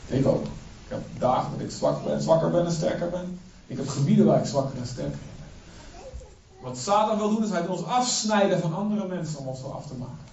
Ik 0.08 0.28
ook. 0.28 0.44
Ik 0.46 0.92
heb 0.92 1.02
dagen 1.20 1.52
dat 1.52 1.62
ik 1.62 1.72
zwak 1.72 2.04
ben, 2.04 2.22
zwakker 2.22 2.52
ben 2.52 2.66
en 2.66 2.72
sterker 2.72 3.10
ben. 3.10 3.40
Ik 3.68 3.78
heb 3.78 3.88
gebieden 3.88 4.26
waar 4.26 4.40
ik 4.40 4.46
zwakker 4.46 4.80
en 4.80 4.88
sterker 4.88 5.12
ben. 5.12 5.36
Wat 6.62 6.78
Satan 6.78 7.18
wil 7.18 7.30
doen 7.30 7.44
is 7.44 7.50
hij 7.50 7.66
wil 7.66 7.76
ons 7.76 7.86
afsnijden 7.86 8.60
van 8.60 8.74
andere 8.74 9.08
mensen 9.08 9.40
om 9.40 9.48
ons 9.48 9.60
zo 9.60 9.68
af 9.68 9.88
te 9.88 9.94
maken. 9.94 10.26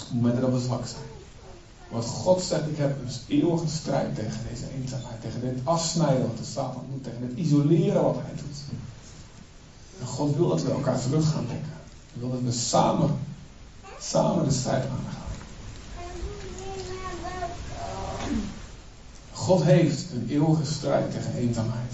Op 0.00 0.12
momenten 0.12 0.40
dat 0.40 0.50
we 0.52 0.58
zwak 0.58 0.86
zijn. 0.86 1.02
Want 1.90 2.04
God 2.04 2.42
zegt, 2.42 2.68
ik 2.68 2.76
heb 2.76 2.98
een 2.98 3.36
eeuwige 3.38 3.68
strijd 3.68 4.14
tegen 4.14 4.40
deze 4.50 4.64
eenzaamheid. 4.74 5.20
Tegen 5.20 5.40
dit 5.40 5.58
afsnijden 5.64 6.26
wat 6.26 6.38
de 6.38 6.44
Satan 6.44 6.84
doet. 6.90 7.04
Tegen 7.04 7.28
dit 7.28 7.38
isoleren 7.38 8.02
wat 8.02 8.16
hij 8.22 8.34
doet. 8.36 8.58
En 10.00 10.06
God 10.06 10.36
wil 10.36 10.48
dat 10.48 10.62
we 10.62 10.70
elkaar 10.70 11.00
terug 11.00 11.30
gaan 11.30 11.46
denken. 11.46 11.72
Hij 12.12 12.20
wil 12.20 12.30
dat 12.30 12.40
we 12.40 12.52
samen, 12.52 13.18
samen 14.00 14.44
de 14.44 14.50
strijd 14.50 14.84
aangaan. 14.84 15.27
God 19.48 19.62
heeft 19.62 20.12
een 20.12 20.26
eeuwige 20.28 20.64
strijd 20.64 21.10
tegen 21.10 21.34
eenzaamheid. 21.34 21.92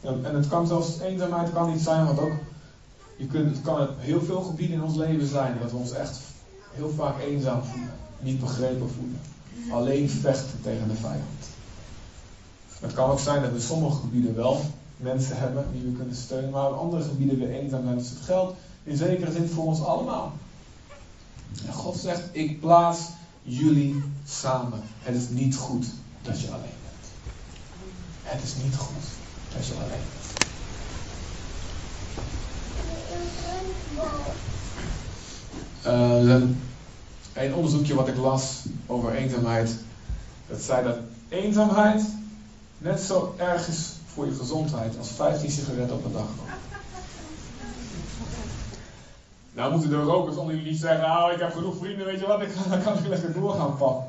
En 0.00 0.34
het 0.34 0.48
kan 0.48 0.66
zelfs, 0.66 1.00
eenzaamheid 1.00 1.52
kan 1.52 1.70
niet 1.72 1.80
zijn, 1.80 2.06
want 2.06 2.18
ook, 2.18 2.32
je 3.16 3.26
kunt, 3.26 3.56
het 3.56 3.64
kan 3.64 3.80
op 3.80 3.94
heel 3.98 4.20
veel 4.20 4.40
gebieden 4.40 4.76
in 4.76 4.82
ons 4.82 4.96
leven 4.96 5.26
zijn 5.26 5.58
dat 5.60 5.70
we 5.70 5.76
ons 5.76 5.92
echt 5.92 6.20
heel 6.72 6.90
vaak 6.90 7.20
eenzaam 7.20 7.62
voelen 7.62 7.94
niet 8.20 8.40
begrepen 8.40 8.90
voelen. 8.90 9.20
Alleen 9.70 10.10
vechten 10.10 10.62
tegen 10.62 10.88
de 10.88 10.94
vijand. 10.94 11.48
Het 12.80 12.92
kan 12.92 13.10
ook 13.10 13.20
zijn 13.20 13.42
dat 13.42 13.52
we 13.52 13.60
sommige 13.60 14.00
gebieden 14.00 14.34
wel 14.34 14.60
mensen 14.96 15.36
hebben 15.36 15.66
die 15.72 15.82
we 15.82 15.96
kunnen 15.96 16.16
steunen, 16.16 16.50
maar 16.50 16.68
in 16.68 16.76
andere 16.76 17.02
gebieden 17.02 17.38
weer 17.38 17.50
eenzaam 17.50 17.82
zijn. 17.82 17.98
Dus 17.98 18.10
het 18.10 18.20
geldt 18.20 18.56
in 18.84 18.96
zekere 18.96 19.32
zin 19.32 19.48
voor 19.48 19.64
ons 19.64 19.82
allemaal. 19.82 20.32
God 21.70 21.96
zegt, 21.96 22.22
ik 22.32 22.60
plaats 22.60 23.00
jullie 23.42 24.02
samen. 24.26 24.80
Het 25.02 25.14
is 25.14 25.28
niet 25.28 25.56
goed 25.56 25.86
dat 26.22 26.40
je 26.40 26.46
alleen 26.48 26.60
bent. 26.82 27.06
Het 28.22 28.42
is 28.42 28.54
niet 28.62 28.76
goed 28.76 29.04
dat 29.54 29.66
je 29.66 29.74
alleen 29.74 29.88
bent. 29.88 30.30
Uh, 35.86 36.48
een 37.32 37.54
onderzoekje 37.54 37.94
wat 37.94 38.08
ik 38.08 38.16
las 38.16 38.62
over 38.86 39.12
eenzaamheid. 39.12 39.74
Dat 40.48 40.60
zei 40.60 40.84
dat 40.84 40.96
eenzaamheid 41.28 42.02
net 42.78 43.00
zo 43.00 43.34
erg 43.36 43.68
is 43.68 43.92
voor 44.06 44.26
je 44.26 44.34
gezondheid 44.34 44.98
als 44.98 45.08
15 45.08 45.50
sigaretten 45.50 45.96
op 45.96 46.04
een 46.04 46.12
dag. 46.12 46.28
Nou 49.52 49.72
moeten 49.72 49.90
de 49.90 50.02
rokers 50.02 50.36
onder 50.36 50.54
jullie 50.54 50.76
zeggen, 50.76 51.00
nou 51.00 51.32
ik 51.32 51.40
heb 51.40 51.52
genoeg 51.52 51.76
vrienden, 51.76 52.06
weet 52.06 52.20
je 52.20 52.26
wat, 52.26 52.42
ik, 52.42 52.48
dan 52.68 52.82
kan 52.82 52.98
ik 52.98 53.06
lekker 53.06 53.32
doorgaan 53.32 53.76
pakken. 53.76 54.04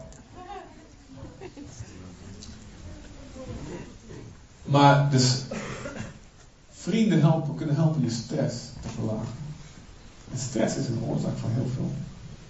Maar 4.63 5.09
dus 5.09 5.37
vrienden 6.71 7.19
helpen, 7.19 7.55
kunnen 7.55 7.75
helpen 7.75 8.01
je 8.01 8.09
stress 8.09 8.55
te 8.81 8.87
verlagen. 8.87 9.33
En 10.31 10.37
stress 10.37 10.75
is 10.75 10.87
een 10.87 11.03
oorzaak 11.03 11.37
van 11.37 11.49
heel 11.49 11.67
veel 11.73 11.91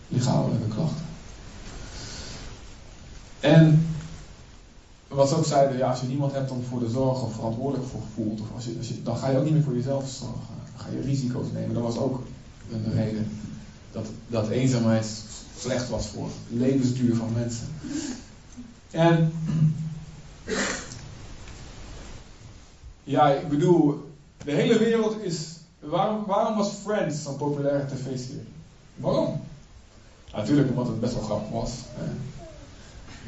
lichamelijke 0.07 0.67
klachten. 0.67 1.05
En 3.39 3.87
wat 5.07 5.29
ze 5.29 5.35
ook 5.35 5.45
zeiden, 5.45 5.77
ja, 5.77 5.89
als 5.89 5.99
je 5.99 6.07
niemand 6.07 6.31
hebt 6.31 6.51
om 6.51 6.63
voor 6.63 6.79
de 6.79 6.89
zorg 6.89 7.21
of 7.21 7.33
verantwoordelijk 7.33 7.89
voor 7.89 8.01
voelt, 8.13 8.41
of 8.41 8.47
als 8.55 8.65
je, 8.65 8.75
als 8.77 8.87
je, 8.87 9.03
dan 9.03 9.17
ga 9.17 9.29
je 9.29 9.37
ook 9.37 9.43
niet 9.43 9.53
meer 9.53 9.63
voor 9.63 9.75
jezelf 9.75 10.09
zorgen. 10.09 10.55
Dan 10.75 10.85
ga 10.85 10.91
je 10.91 11.01
risico's 11.01 11.51
nemen. 11.53 11.73
Dat 11.73 11.83
was 11.83 11.97
ook 11.97 12.23
een 12.71 12.93
reden 12.93 13.27
dat, 13.91 14.05
dat 14.27 14.49
eenzaamheid 14.49 15.05
slecht 15.59 15.89
was 15.89 16.07
voor 16.07 16.25
het 16.25 16.59
levensduur 16.59 17.15
van 17.15 17.33
mensen. 17.33 17.67
En 18.91 19.33
ja, 23.03 23.29
ik 23.29 23.49
bedoel, 23.49 24.11
De 24.45 24.51
hele 24.51 24.77
wereld 24.77 25.21
is. 25.21 25.57
Waarom, 25.79 26.25
waarom 26.25 26.57
was 26.57 26.71
Friends 26.83 27.23
zo'n 27.23 27.35
populaire 27.35 27.85
tv-serie? 27.85 28.47
Waarom? 28.95 29.41
Natuurlijk 30.33 30.69
omdat 30.69 30.87
het 30.87 30.99
best 30.99 31.13
wel 31.13 31.23
grappig 31.23 31.49
was. 31.49 31.71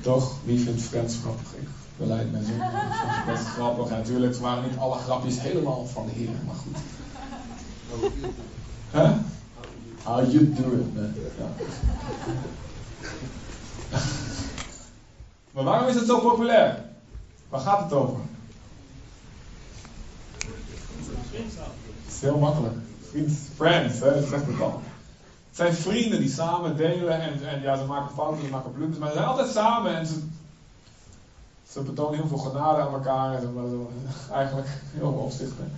Toch? 0.01 0.35
Wie 0.43 0.59
vindt 0.59 0.81
Friends 0.81 1.17
grappig? 1.21 1.53
Ik 1.53 1.67
beleid 1.97 2.27
vond 2.31 3.15
het 3.15 3.25
best 3.25 3.45
grappig. 3.45 3.89
En 3.89 3.97
natuurlijk 3.97 4.35
waren 4.35 4.63
niet 4.69 4.77
alle 4.77 4.97
grapjes 4.97 5.41
helemaal 5.41 5.85
van 5.85 6.05
de 6.05 6.11
Heer, 6.11 6.29
maar 6.45 6.55
goed. 6.55 6.77
Hè? 8.91 9.13
How 10.03 10.31
you 10.31 10.53
do 10.53 10.67
man. 10.93 11.13
Maar 15.51 15.63
waarom 15.63 15.87
is 15.87 15.95
het 15.95 16.05
zo 16.05 16.19
populair? 16.19 16.83
Waar 17.49 17.61
gaat 17.61 17.83
het 17.83 17.93
over? 17.93 18.19
Het 21.31 22.13
is 22.13 22.21
heel 22.21 22.37
makkelijk. 22.37 22.73
Friends, 23.55 23.99
hè, 23.99 24.13
dat 24.13 24.29
zegt 24.29 24.45
het 24.45 24.61
al. 24.61 24.81
Het 25.47 25.55
zijn 25.55 25.73
vrienden 25.73 26.19
die 26.19 26.29
samen 26.29 26.77
delen 26.77 27.21
en, 27.21 27.47
en 27.47 27.61
ja, 27.61 27.77
ze 27.77 27.85
maken 27.85 28.15
fouten, 28.15 28.43
ze 28.43 28.49
maken 28.49 28.73
blunders, 28.73 28.99
maar 28.99 29.09
ze 29.09 29.15
zijn 29.15 29.27
altijd 29.27 29.51
samen 29.51 29.95
en 29.95 30.05
ze, 30.05 30.19
ze 31.69 31.81
betonen 31.81 32.19
heel 32.19 32.27
veel 32.27 32.37
genade 32.37 32.81
aan 32.81 32.93
elkaar. 32.93 33.33
En 33.33 33.41
ze, 33.41 33.85
eigenlijk 34.33 34.67
heel 34.93 35.11
veel 35.11 35.21
opzichten. 35.21 35.71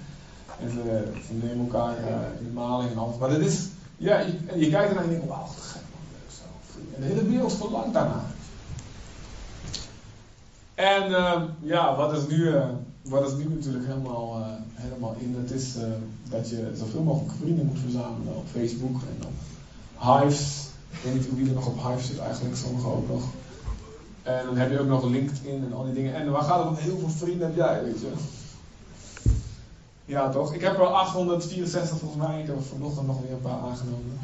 En 0.60 0.72
ze, 0.72 1.34
nemen 1.34 1.66
elkaar 1.66 2.00
uh, 2.00 2.48
in 2.48 2.54
maling 2.54 2.92
en 2.92 2.98
alles. 2.98 3.18
Maar 3.18 3.30
dat 3.30 3.40
is, 3.40 3.68
ja, 3.98 4.20
je, 4.20 4.38
en 4.48 4.60
je 4.60 4.70
kijkt 4.70 4.90
ernaar 4.90 5.04
en 5.04 5.10
je 5.10 5.16
denkt, 5.16 5.32
wauw, 5.32 5.46
gek 5.46 5.82
man, 5.92 6.02
leuk 6.12 6.32
zo. 6.32 6.44
En 6.96 7.02
de 7.02 7.08
hele 7.08 7.30
wereld 7.30 7.54
verlangt 7.54 7.94
daarna. 7.94 8.24
En 10.76 11.10
uh, 11.12 11.42
ja, 11.62 11.96
wat 11.96 12.14
is 12.14 12.28
nu, 12.28 12.36
uh, 12.36 12.66
wat 13.10 13.28
is 13.28 13.34
nu 13.38 13.56
natuurlijk 13.56 13.88
helemaal, 13.88 14.40
uh, 14.40 14.46
helemaal 14.74 15.16
in, 15.20 15.36
dat 15.42 15.52
is 15.52 15.74
dat 16.30 16.50
je 16.50 16.72
zoveel 16.76 17.04
mogelijk 17.04 17.34
vrienden 17.40 17.66
moet 17.66 17.80
verzamelen 17.80 18.36
op 18.36 18.46
Facebook 18.52 19.02
en 19.02 19.28
op 19.28 19.34
Hives. 19.98 20.68
Ik 20.90 20.98
weet 21.04 21.14
niet 21.14 21.36
wie 21.36 21.48
er 21.48 21.54
nog 21.54 21.68
op 21.68 21.88
Hives 21.88 22.08
zit 22.08 22.20
eigenlijk, 22.20 22.56
sommigen 22.56 22.92
ook 22.92 23.10
nog. 23.10 23.24
En 24.24 24.46
dan 24.46 24.58
heb 24.58 24.72
je 24.72 24.80
ook 24.80 24.88
nog 24.88 25.04
LinkedIn 25.04 25.64
en 25.66 25.74
al 25.74 25.84
die 25.84 25.94
dingen. 25.94 26.16
En 26.16 26.32
waar 26.32 26.42
gaat 26.42 26.60
het 26.60 26.68
om? 26.68 26.76
Heel 26.76 26.98
veel 26.98 27.10
vrienden 27.10 27.48
heb 27.48 27.56
jij, 27.56 27.84
weet 27.84 28.00
je. 28.00 28.12
Ja, 30.06 30.30
toch? 30.30 30.54
Ik 30.54 30.62
heb 30.62 30.78
er 30.78 30.86
864 30.86 31.98
volgens 31.98 32.28
mij. 32.28 32.42
Ik 32.42 32.48
heb 32.48 32.56
er 32.56 32.64
vanochtend 32.64 33.08
nog 33.08 33.22
weer 33.22 33.32
een 33.32 33.42
paar 33.42 33.60
aangenomen. 33.60 34.20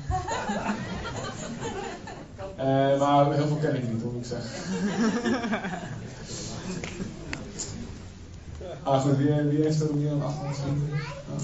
Uh, 2.57 2.99
maar 3.01 3.33
heel 3.33 3.47
veel 3.47 3.57
ken 3.57 3.75
ik 3.75 3.91
niet, 3.91 4.01
hoor 4.01 4.15
ik 4.15 4.25
zeg. 4.25 4.43
Ah, 8.83 9.05
wie, 9.05 9.27
wie 9.49 9.63
heeft 9.63 9.81
er 9.81 9.95
meer 9.95 10.23
800 10.23 10.57
vrienden? 10.57 10.89
Ah, 11.29 11.41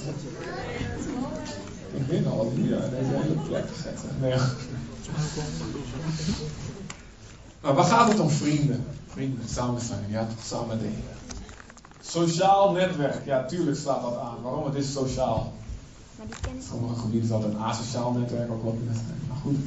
ik 1.94 2.08
ben 2.08 2.32
al 2.32 2.52
hier, 2.56 2.70
ja, 2.70 2.80
deze 2.80 3.12
hele 3.12 3.34
plek. 3.48 3.66
Nee, 4.20 4.36
maar 7.62 7.74
waar 7.74 7.86
gaat 7.86 8.10
het 8.12 8.20
om 8.20 8.30
vrienden? 8.30 8.86
Vrienden, 9.08 9.50
samen 9.50 9.82
zijn, 9.82 10.06
ja, 10.10 10.26
toch 10.26 10.46
samen 10.46 10.80
delen. 10.80 11.18
Sociaal 12.02 12.72
netwerk, 12.72 13.26
ja, 13.26 13.46
tuurlijk 13.46 13.78
slaat 13.78 14.02
dat 14.02 14.18
aan. 14.18 14.42
Waarom? 14.42 14.66
Het 14.66 14.76
is 14.76 14.92
sociaal. 14.92 15.54
Sommige 16.70 17.00
gebieden 17.00 17.22
is 17.22 17.30
dat 17.30 17.44
een 17.44 17.58
asociaal 17.58 18.12
netwerk, 18.12 18.52
ook 18.52 18.64
wel 18.64 18.78
Maar 19.28 19.38
goed. 19.42 19.58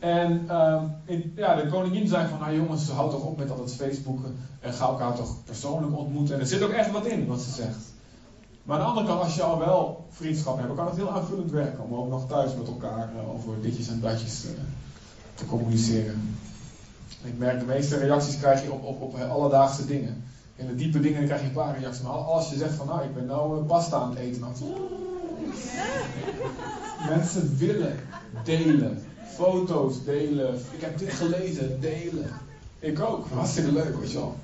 En 0.00 0.46
uh, 0.48 0.82
in, 1.04 1.32
ja, 1.36 1.54
de 1.54 1.68
koningin 1.68 2.08
zei 2.08 2.28
van, 2.28 2.38
nou 2.38 2.56
jongens, 2.56 2.88
houd 2.88 3.10
toch 3.10 3.24
op 3.24 3.38
met 3.38 3.50
al 3.50 3.60
het 3.60 3.74
Facebooken 3.74 4.36
en 4.60 4.72
ga 4.72 4.86
elkaar 4.86 5.14
toch 5.14 5.44
persoonlijk 5.44 5.96
ontmoeten. 5.96 6.34
En 6.34 6.40
er 6.40 6.46
zit 6.46 6.62
ook 6.62 6.70
echt 6.70 6.90
wat 6.90 7.06
in, 7.06 7.26
wat 7.26 7.40
ze 7.40 7.50
zegt. 7.50 7.92
Maar 8.62 8.78
aan 8.78 8.84
de 8.84 8.88
andere 8.88 9.06
kant, 9.06 9.22
als 9.22 9.34
je 9.34 9.42
al 9.42 9.58
wel 9.58 10.06
vriendschap 10.10 10.58
hebt, 10.58 10.74
kan 10.74 10.86
het 10.86 10.96
heel 10.96 11.10
aanvullend 11.10 11.50
werken 11.50 11.84
om 11.84 11.94
ook 11.94 12.08
nog 12.08 12.28
thuis 12.28 12.54
met 12.54 12.66
elkaar 12.66 13.10
uh, 13.16 13.34
over 13.34 13.60
ditjes 13.60 13.88
en 13.88 14.00
datjes 14.00 14.44
uh, 14.44 14.50
te 15.34 15.46
communiceren. 15.46 16.38
Ik 17.22 17.38
merk, 17.38 17.58
de 17.58 17.64
meeste 17.64 17.96
reacties 17.96 18.38
krijg 18.38 18.62
je 18.62 18.72
op, 18.72 18.84
op, 18.84 19.00
op 19.00 19.20
alledaagse 19.20 19.86
dingen. 19.86 20.24
In 20.56 20.66
de 20.66 20.74
diepe 20.74 21.00
dingen 21.00 21.24
krijg 21.24 21.40
je 21.40 21.46
een 21.46 21.52
paar 21.52 21.78
reacties. 21.78 22.02
Maar 22.02 22.12
als 22.12 22.50
je 22.50 22.56
zegt 22.56 22.74
van, 22.74 22.86
nou, 22.86 23.02
ik 23.02 23.14
ben 23.14 23.26
nou 23.26 23.62
pasta 23.62 23.96
aan 23.96 24.10
het 24.10 24.18
eten. 24.18 24.40
Dan... 24.40 24.52
Mensen 27.14 27.56
willen 27.58 27.98
delen 28.44 29.02
foto's 29.40 30.04
delen. 30.04 30.54
Ik 30.70 30.80
heb 30.80 30.98
dit 30.98 31.12
gelezen, 31.12 31.80
delen. 31.80 32.30
Ik 32.78 33.00
ook. 33.00 33.26
Hartstikke 33.28 33.72
leuk, 33.72 33.96
weet 33.96 34.10
je 34.10 34.18
wel. 34.18 34.36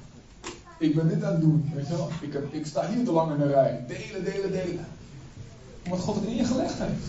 Ik 0.79 0.95
ben 0.95 1.09
dit 1.09 1.23
aan 1.23 1.33
het 1.33 1.41
doen, 1.41 1.71
weet 1.75 1.87
je 1.87 1.97
wel. 1.97 2.11
Ik, 2.21 2.33
heb, 2.33 2.53
ik 2.53 2.67
sta 2.67 2.89
hier 2.89 3.05
te 3.05 3.13
lang 3.13 3.33
in 3.33 3.39
de 3.39 3.47
rij. 3.47 3.85
Delen, 3.89 4.25
delen, 4.25 4.53
delen. 4.53 4.87
Omdat 5.85 6.01
God 6.01 6.15
het 6.15 6.25
in 6.25 6.37
je 6.37 6.45
gelegd 6.45 6.79
heeft. 6.79 7.07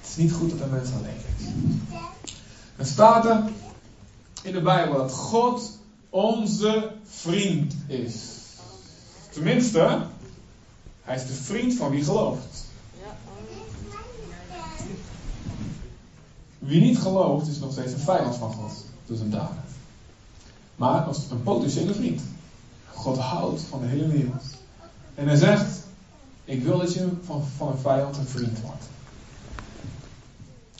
Het 0.00 0.08
is 0.08 0.16
niet 0.16 0.32
goed 0.32 0.50
dat 0.50 0.60
er 0.60 0.68
mensen 0.68 0.94
alleen 0.94 1.20
zijn. 1.38 1.82
Er 2.76 2.86
staat 2.86 3.24
er 3.24 3.42
in 4.42 4.52
de 4.52 4.62
Bijbel 4.62 4.96
dat 4.96 5.12
God 5.12 5.78
onze 6.10 6.92
vriend 7.04 7.74
is. 7.86 8.14
Tenminste, 9.30 10.00
hij 11.02 11.16
is 11.16 11.26
de 11.26 11.32
vriend 11.32 11.74
van 11.74 11.90
wie 11.90 12.04
gelooft. 12.04 12.67
Wie 16.58 16.80
niet 16.80 16.98
gelooft 16.98 17.48
is 17.48 17.58
nog 17.58 17.72
steeds 17.72 17.92
een 17.92 17.98
vijand 17.98 18.36
van 18.36 18.52
God 18.52 18.84
door 19.06 19.16
zijn 19.16 19.30
daden. 19.30 19.62
Maar 20.76 21.00
als 21.00 21.30
een 21.30 21.42
potentiële 21.42 21.94
vriend. 21.94 22.20
God 22.92 23.18
houdt 23.18 23.60
van 23.60 23.80
de 23.80 23.86
hele 23.86 24.06
wereld. 24.08 24.44
En 25.14 25.26
hij 25.26 25.36
zegt, 25.36 25.82
ik 26.44 26.62
wil 26.62 26.78
dat 26.78 26.92
je 26.92 27.08
van, 27.24 27.42
van 27.56 27.68
een 27.68 27.78
vijand 27.78 28.16
een 28.16 28.26
vriend 28.26 28.60
wordt. 28.60 28.84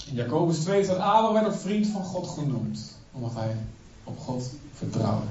In 0.07 0.15
Jacobus 0.15 0.59
2 0.59 0.85
staat, 0.85 0.97
Abel 0.97 1.33
werd 1.33 1.47
een 1.47 1.59
vriend 1.59 1.87
van 1.87 2.05
God 2.05 2.29
genoemd. 2.29 2.97
Omdat 3.13 3.35
hij 3.35 3.57
op 4.05 4.19
God 4.19 4.51
vertrouwde. 4.75 5.27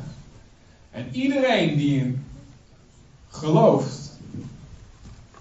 En 0.92 1.16
iedereen 1.16 1.78
die 1.78 2.20
gelooft 3.28 4.12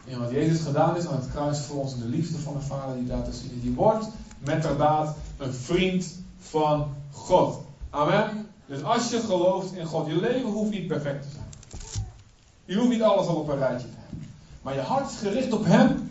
in 0.05 0.19
wat 0.19 0.31
Jezus 0.31 0.61
gedaan 0.61 0.97
is 0.97 1.07
aan 1.07 1.21
het 1.21 1.31
kruis 1.31 1.59
voor 1.59 1.81
ons 1.81 1.93
en 1.93 1.99
de 1.99 2.09
liefde 2.09 2.39
van 2.39 2.53
de 2.53 2.61
Vader 2.61 2.97
die 2.97 3.07
daar 3.07 3.25
tussen 3.25 3.61
die 3.61 3.73
wordt 3.73 4.07
metterdaad 4.47 5.17
een 5.37 5.53
vriend 5.53 6.19
van 6.39 6.95
God. 7.11 7.61
Amen. 7.91 8.47
Dus 8.67 8.83
als 8.83 9.11
je 9.11 9.21
gelooft 9.21 9.73
in 9.73 9.87
God, 9.87 10.07
je 10.07 10.21
leven 10.21 10.51
hoeft 10.51 10.71
niet 10.71 10.87
perfect 10.87 11.23
te 11.23 11.29
zijn. 11.31 11.45
Je 12.65 12.77
hoeft 12.77 12.89
niet 12.89 13.03
alles 13.03 13.27
al 13.27 13.35
op 13.35 13.49
een 13.49 13.59
rijtje 13.59 13.89
te 13.89 13.97
hebben. 13.99 14.29
Maar 14.63 14.75
je 14.75 14.81
hart 14.81 15.11
is 15.11 15.17
gericht 15.17 15.53
op 15.53 15.65
Hem. 15.65 16.11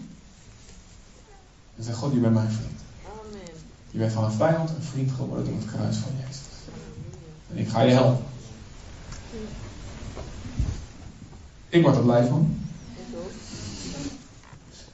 En 1.75 1.83
zegt 1.83 1.97
God, 1.97 2.13
je 2.13 2.19
bent 2.19 2.33
mijn 2.33 2.51
vriend. 2.51 2.81
Amen. 3.05 3.55
Je 3.91 3.97
bent 3.97 4.11
van 4.11 4.23
een 4.23 4.31
vijand 4.31 4.69
een 4.69 4.83
vriend 4.83 5.11
geworden 5.11 5.45
door 5.45 5.55
het 5.55 5.65
kruis 5.65 5.97
van 5.97 6.11
Jezus. 6.19 6.43
En 7.51 7.57
ik 7.57 7.67
ga 7.67 7.81
je 7.81 7.91
helpen. 7.91 8.25
Ik 11.69 11.81
word 11.81 11.95
er 11.95 12.03
blij 12.03 12.27
van. 12.27 12.59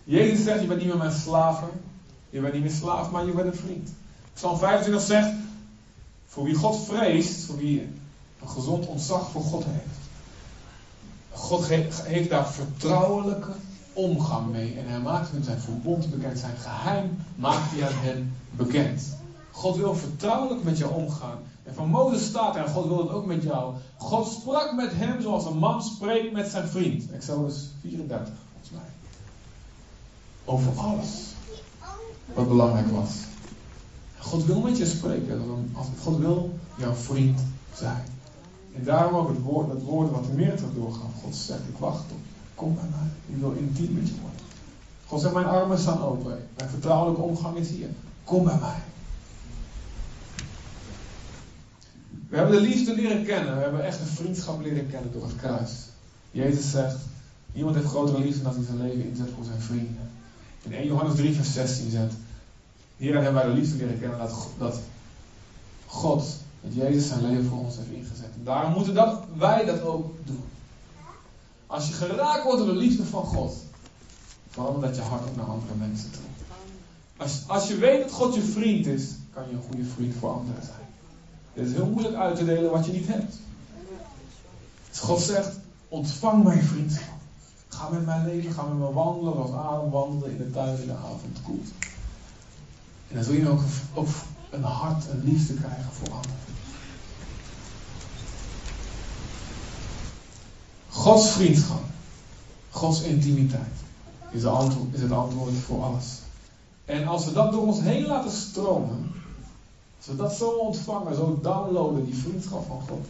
Jezus 0.03 0.43
zegt, 0.43 0.61
je 0.61 0.67
bent 0.67 0.79
niet 0.79 0.89
meer 0.89 0.97
mijn 0.97 1.11
slaven. 1.11 1.69
Je 2.31 2.39
bent 2.39 2.53
niet 2.53 2.61
meer 2.61 2.71
slaaf, 2.71 3.11
maar 3.11 3.25
je 3.25 3.31
bent 3.31 3.47
een 3.47 3.59
vriend. 3.59 3.89
Psalm 4.33 4.57
25 4.57 5.05
zegt, 5.05 5.31
voor 6.27 6.43
wie 6.43 6.55
God 6.55 6.85
vreest, 6.85 7.45
voor 7.45 7.57
wie 7.57 7.81
een 8.41 8.49
gezond 8.49 8.85
ontzag 8.85 9.29
voor 9.29 9.41
God 9.41 9.63
heeft. 9.67 9.99
God 11.31 11.67
heeft 12.03 12.29
daar 12.29 12.47
vertrouwelijke 12.47 13.51
omgang 13.93 14.51
mee. 14.51 14.77
En 14.77 14.87
hij 14.87 14.99
maakt 14.99 15.31
hem 15.31 15.43
zijn 15.43 15.59
verbond 15.59 16.11
bekend, 16.11 16.39
zijn 16.39 16.57
geheim 16.57 17.17
maakt 17.35 17.71
hij 17.71 17.87
aan 17.87 18.03
hen 18.03 18.35
bekend. 18.51 19.17
God 19.51 19.75
wil 19.75 19.95
vertrouwelijk 19.95 20.63
met 20.63 20.77
jou 20.77 20.93
omgaan. 20.93 21.37
En 21.63 21.73
van 21.73 21.89
Mozes 21.89 22.25
staat 22.25 22.55
er, 22.55 22.65
en 22.65 22.71
God 22.71 22.87
wil 22.87 22.97
het 22.97 23.09
ook 23.09 23.25
met 23.25 23.43
jou. 23.43 23.75
God 23.97 24.27
sprak 24.27 24.73
met 24.75 24.91
hem 24.93 25.21
zoals 25.21 25.45
een 25.45 25.57
man 25.57 25.83
spreekt 25.83 26.31
met 26.31 26.47
zijn 26.47 26.67
vriend. 26.67 27.11
Exodus 27.11 27.69
34, 27.81 28.33
volgens 28.51 28.71
mij. 28.71 28.89
Over 30.45 30.79
alles 30.79 31.31
wat 32.33 32.47
belangrijk 32.47 32.87
was. 32.87 33.11
God 34.17 34.45
wil 34.45 34.59
met 34.59 34.77
je 34.77 34.85
spreken. 34.85 35.41
God 35.99 36.17
wil 36.17 36.59
jouw 36.77 36.93
vriend 36.93 37.39
zijn. 37.73 38.03
En 38.75 38.83
daarom 38.83 39.15
ook 39.15 39.27
het 39.27 39.41
woord, 39.41 39.67
dat 39.67 39.81
woord 39.81 40.11
wat 40.11 40.27
er 40.27 40.33
meer 40.33 40.55
terug 40.55 40.73
doorgaan. 40.73 41.11
God 41.23 41.35
zegt, 41.35 41.59
ik 41.59 41.77
wacht 41.77 42.03
op. 42.11 42.17
Kom 42.55 42.75
bij 42.75 42.83
mij. 42.89 43.35
Ik 43.35 43.41
wil 43.41 43.51
intiem 43.51 43.93
met 43.93 44.07
je 44.07 44.13
worden. 44.21 44.39
God 45.05 45.21
zegt, 45.21 45.33
mijn 45.33 45.45
armen 45.45 45.79
staan 45.79 46.01
open. 46.01 46.47
Mijn 46.57 46.69
vertrouwelijke 46.69 47.21
omgang 47.21 47.57
is 47.57 47.69
hier. 47.69 47.89
Kom 48.23 48.43
bij 48.43 48.59
mij. 48.59 48.81
We 52.29 52.37
hebben 52.37 52.55
de 52.55 52.67
liefde 52.67 52.95
leren 52.95 53.25
kennen. 53.25 53.55
We 53.55 53.61
hebben 53.61 53.85
echt 53.85 53.99
een 53.99 54.05
vriendschap 54.05 54.61
leren 54.61 54.89
kennen 54.89 55.11
door 55.11 55.23
het 55.23 55.35
kruis. 55.35 55.71
Jezus 56.31 56.71
zegt, 56.71 56.97
niemand 57.53 57.75
heeft 57.75 57.87
grotere 57.87 58.19
liefde 58.19 58.43
dan 58.43 58.53
hij 58.53 58.63
zijn 58.63 58.81
leven 58.81 59.09
inzet 59.09 59.29
voor 59.35 59.45
zijn 59.45 59.61
vrienden. 59.61 60.09
In 60.61 60.73
1 60.73 60.85
Johannes 60.85 61.15
3 61.15 61.35
vers 61.35 61.53
16 61.53 61.91
zegt, 61.91 62.13
hierin 62.97 63.23
hebben 63.23 63.41
wij 63.43 63.53
de 63.53 63.59
liefde 63.59 63.77
leren 63.77 63.99
kennen 63.99 64.17
dat, 64.17 64.47
dat 64.57 64.79
God, 65.85 66.23
dat 66.61 66.73
Jezus 66.73 67.07
zijn 67.07 67.21
leven 67.21 67.45
voor 67.45 67.57
ons 67.57 67.75
heeft 67.75 67.91
ingezet. 67.91 68.29
En 68.35 68.43
daarom 68.43 68.73
moeten 68.73 68.93
dat, 68.93 69.23
wij 69.37 69.65
dat 69.65 69.81
ook 69.81 70.13
doen. 70.25 70.43
Als 71.67 71.87
je 71.87 71.93
geraakt 71.93 72.43
wordt 72.43 72.57
door 72.57 72.67
de 72.67 72.79
liefde 72.79 73.05
van 73.05 73.23
God, 73.23 73.53
verander 74.49 74.95
je 74.95 75.01
hart 75.01 75.29
ook 75.29 75.35
naar 75.35 75.45
andere 75.45 75.75
mensen 75.75 76.11
toe. 76.11 76.21
Als, 77.17 77.43
als 77.47 77.67
je 77.67 77.77
weet 77.77 78.01
dat 78.01 78.11
God 78.11 78.35
je 78.35 78.41
vriend 78.41 78.85
is, 78.85 79.09
kan 79.33 79.43
je 79.49 79.55
een 79.55 79.63
goede 79.69 79.85
vriend 79.85 80.15
voor 80.19 80.29
anderen 80.29 80.63
zijn. 80.63 80.87
Het 81.53 81.67
is 81.67 81.73
heel 81.73 81.85
moeilijk 81.85 82.15
uit 82.15 82.35
te 82.35 82.45
delen 82.45 82.71
wat 82.71 82.85
je 82.85 82.91
niet 82.91 83.07
hebt. 83.07 83.35
God 84.97 85.21
zegt, 85.21 85.59
ontvang 85.87 86.43
mijn 86.43 86.63
vriendschap. 86.63 87.20
Ga 87.71 87.89
met 87.89 88.05
mijn 88.05 88.25
leven, 88.25 88.53
ga 88.53 88.63
met 88.63 88.77
me 88.77 88.93
wandelen, 88.93 89.33
zoals 89.33 89.51
Adam 89.51 89.89
wandelen 89.89 90.31
in 90.31 90.37
de 90.37 90.51
tuin 90.51 90.81
in 90.81 90.87
de 90.87 90.95
avond 90.95 91.41
koelt. 91.43 91.67
En 93.07 93.15
dan 93.15 93.23
zul 93.23 93.33
je 93.33 93.49
ook, 93.49 93.61
ook 93.93 94.07
een 94.49 94.63
hart, 94.63 95.09
een 95.09 95.23
liefde 95.23 95.53
krijgen 95.53 95.91
voor 95.91 96.07
anderen. 96.07 96.39
Gods 100.89 101.29
vriendschap, 101.29 101.83
Gods 102.69 103.01
intimiteit 103.01 103.73
is, 104.31 104.45
antwoord, 104.45 104.93
is 104.93 105.01
het 105.01 105.11
antwoord 105.11 105.53
voor 105.65 105.83
alles. 105.83 106.19
En 106.85 107.07
als 107.07 107.25
we 107.25 107.33
dat 107.33 107.51
door 107.51 107.65
ons 107.65 107.79
heen 107.79 108.05
laten 108.05 108.31
stromen, 108.31 109.11
als 109.97 110.07
we 110.07 110.15
dat 110.15 110.33
zo 110.33 110.49
ontvangen, 110.49 111.15
zo 111.15 111.39
downloaden, 111.41 112.05
die 112.05 112.15
vriendschap 112.15 112.65
van 112.67 112.81
God, 112.81 113.05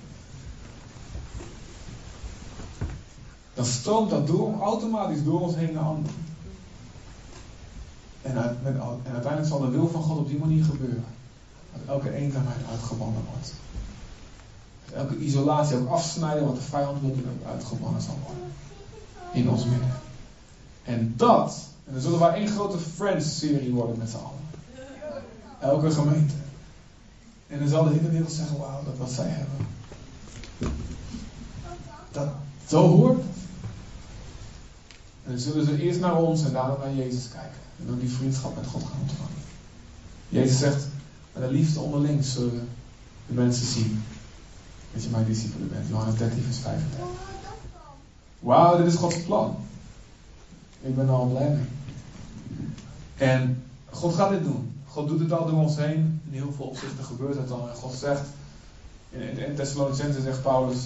dan 3.61 3.69
stroomt 3.69 4.09
dat 4.09 4.27
door, 4.27 4.61
automatisch 4.61 5.23
door 5.23 5.41
ons 5.41 5.55
heen 5.55 5.73
naar 5.73 5.83
anderen. 5.83 6.15
En, 8.21 8.37
en 9.03 9.11
uiteindelijk 9.11 9.47
zal 9.47 9.59
de 9.59 9.69
wil 9.69 9.87
van 9.87 10.03
God 10.03 10.17
op 10.17 10.27
die 10.27 10.39
manier 10.39 10.63
gebeuren. 10.63 11.05
Dat 11.71 11.81
elke 11.95 12.13
eenzaamheid 12.13 12.59
uitgebannen 12.69 13.21
wordt. 13.31 13.53
Elke 14.93 15.17
isolatie 15.17 15.77
ook 15.77 15.89
afsnijden 15.89 16.45
wat 16.45 16.55
de 16.55 16.61
vijand 16.61 17.01
wil 17.01 17.15
doen 17.15 17.39
uitgebannen 17.47 18.01
zal 18.01 18.17
worden. 18.25 18.53
In 19.31 19.49
ons 19.49 19.65
midden. 19.65 19.91
En 20.83 21.13
dat, 21.17 21.57
en 21.85 21.93
dan 21.93 22.01
zullen 22.01 22.19
wij 22.19 22.33
één 22.33 22.47
grote 22.47 22.77
Friends-serie 22.77 23.71
worden 23.71 23.97
met 23.97 24.09
z'n 24.09 24.15
allen. 24.15 24.39
Elke 25.59 25.91
gemeente. 25.91 26.33
En 27.47 27.59
dan 27.59 27.67
zal 27.67 27.83
de 27.83 27.93
hele 27.93 28.09
wereld 28.09 28.31
zeggen, 28.31 28.57
wauw, 28.57 28.83
dat 28.83 28.97
wat 28.97 29.11
zij 29.11 29.27
hebben. 29.27 29.67
Dat, 32.11 32.27
zo 32.67 32.87
hoort. 32.87 33.23
En 35.23 35.31
dan 35.31 35.39
zullen 35.39 35.65
ze 35.65 35.81
eerst 35.81 35.99
naar 35.99 36.17
ons 36.17 36.45
en 36.45 36.51
daarna 36.51 36.77
naar 36.77 36.93
Jezus 36.93 37.29
kijken. 37.29 37.59
En 37.79 37.85
dan 37.85 37.99
die 37.99 38.09
vriendschap 38.09 38.55
met 38.55 38.65
God 38.65 38.83
gaan 38.83 39.01
ontvangen. 39.01 39.41
Jezus 40.29 40.59
zegt, 40.59 40.85
met 41.33 41.43
de 41.43 41.51
liefde 41.51 41.79
onderling 41.79 42.25
zullen 42.25 42.69
de 43.27 43.33
mensen 43.33 43.65
zien 43.65 44.03
dat 44.93 45.03
je 45.03 45.09
mijn 45.09 45.25
discipelen 45.25 45.69
bent. 45.69 45.87
Johannes 45.87 46.17
13 46.17 46.43
vers 46.43 46.57
35. 46.57 46.99
Wauw, 48.39 48.77
dit 48.77 48.87
is 48.87 48.95
Gods 48.95 49.21
plan. 49.21 49.55
Ik 50.81 50.95
ben 50.95 51.09
al 51.09 51.27
blij 51.27 51.49
mee. 51.49 51.65
En 53.17 53.63
God 53.89 54.15
gaat 54.15 54.29
dit 54.29 54.43
doen. 54.43 54.73
God 54.87 55.07
doet 55.07 55.19
het 55.19 55.31
al 55.31 55.45
door 55.45 55.59
ons 55.59 55.75
heen. 55.75 56.21
In 56.29 56.33
heel 56.33 56.53
veel 56.55 56.65
opzichten 56.65 57.03
gebeurt 57.03 57.37
het 57.37 57.51
al. 57.51 57.69
En 57.69 57.75
God 57.75 57.93
zegt, 57.93 58.27
in, 59.09 59.37
in 59.37 59.55
Thessalonicense 59.55 60.21
zegt 60.21 60.41
Paulus, 60.41 60.77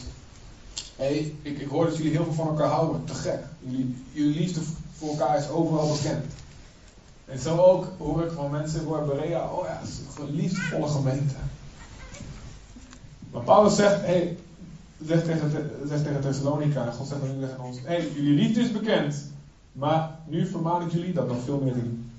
hey, 0.96 1.36
ik, 1.42 1.60
ik 1.60 1.68
hoor 1.68 1.86
dat 1.86 1.98
jullie 1.98 2.12
heel 2.12 2.24
veel 2.24 2.34
van 2.34 2.48
elkaar 2.48 2.70
houden. 2.70 3.06
Te 3.06 3.14
gek. 3.14 3.40
Jullie, 3.60 3.96
jullie 4.12 4.40
liefde 4.40 4.62
voor 4.98 5.10
elkaar 5.10 5.38
is 5.38 5.50
overal 5.50 5.92
bekend. 5.92 6.26
En 7.26 7.40
zo 7.40 7.58
ook 7.58 7.88
hoor 7.98 8.24
ik 8.24 8.32
van 8.32 8.52
mensen 8.52 8.80
in 8.80 9.06
Berea, 9.06 9.52
oh 9.52 9.66
ja, 9.66 9.80
het 9.82 10.20
een 10.20 10.36
liefdevolle 10.36 10.88
gemeente. 10.88 11.36
Maar 13.32 13.42
Paulus 13.42 13.76
zegt, 13.76 14.02
hey, 14.02 14.38
zegt 15.06 15.26
tegen, 15.26 15.72
zegt 15.88 16.04
tegen 16.04 16.22
Thessalonica, 16.22 16.92
God 16.92 17.08
zegt 17.08 17.22
nu 17.22 17.40
tegen 17.40 17.64
ons, 17.64 17.78
hey, 17.84 18.12
jullie 18.16 18.34
liefde 18.34 18.62
is 18.62 18.72
bekend, 18.72 19.16
maar 19.72 20.20
nu 20.28 20.48
vermaan 20.48 20.82
ik 20.82 20.92
jullie 20.92 21.14
dat 21.14 21.28
nog 21.28 21.44
veel 21.44 21.60
meer 21.60 21.74
doen. 21.74 22.12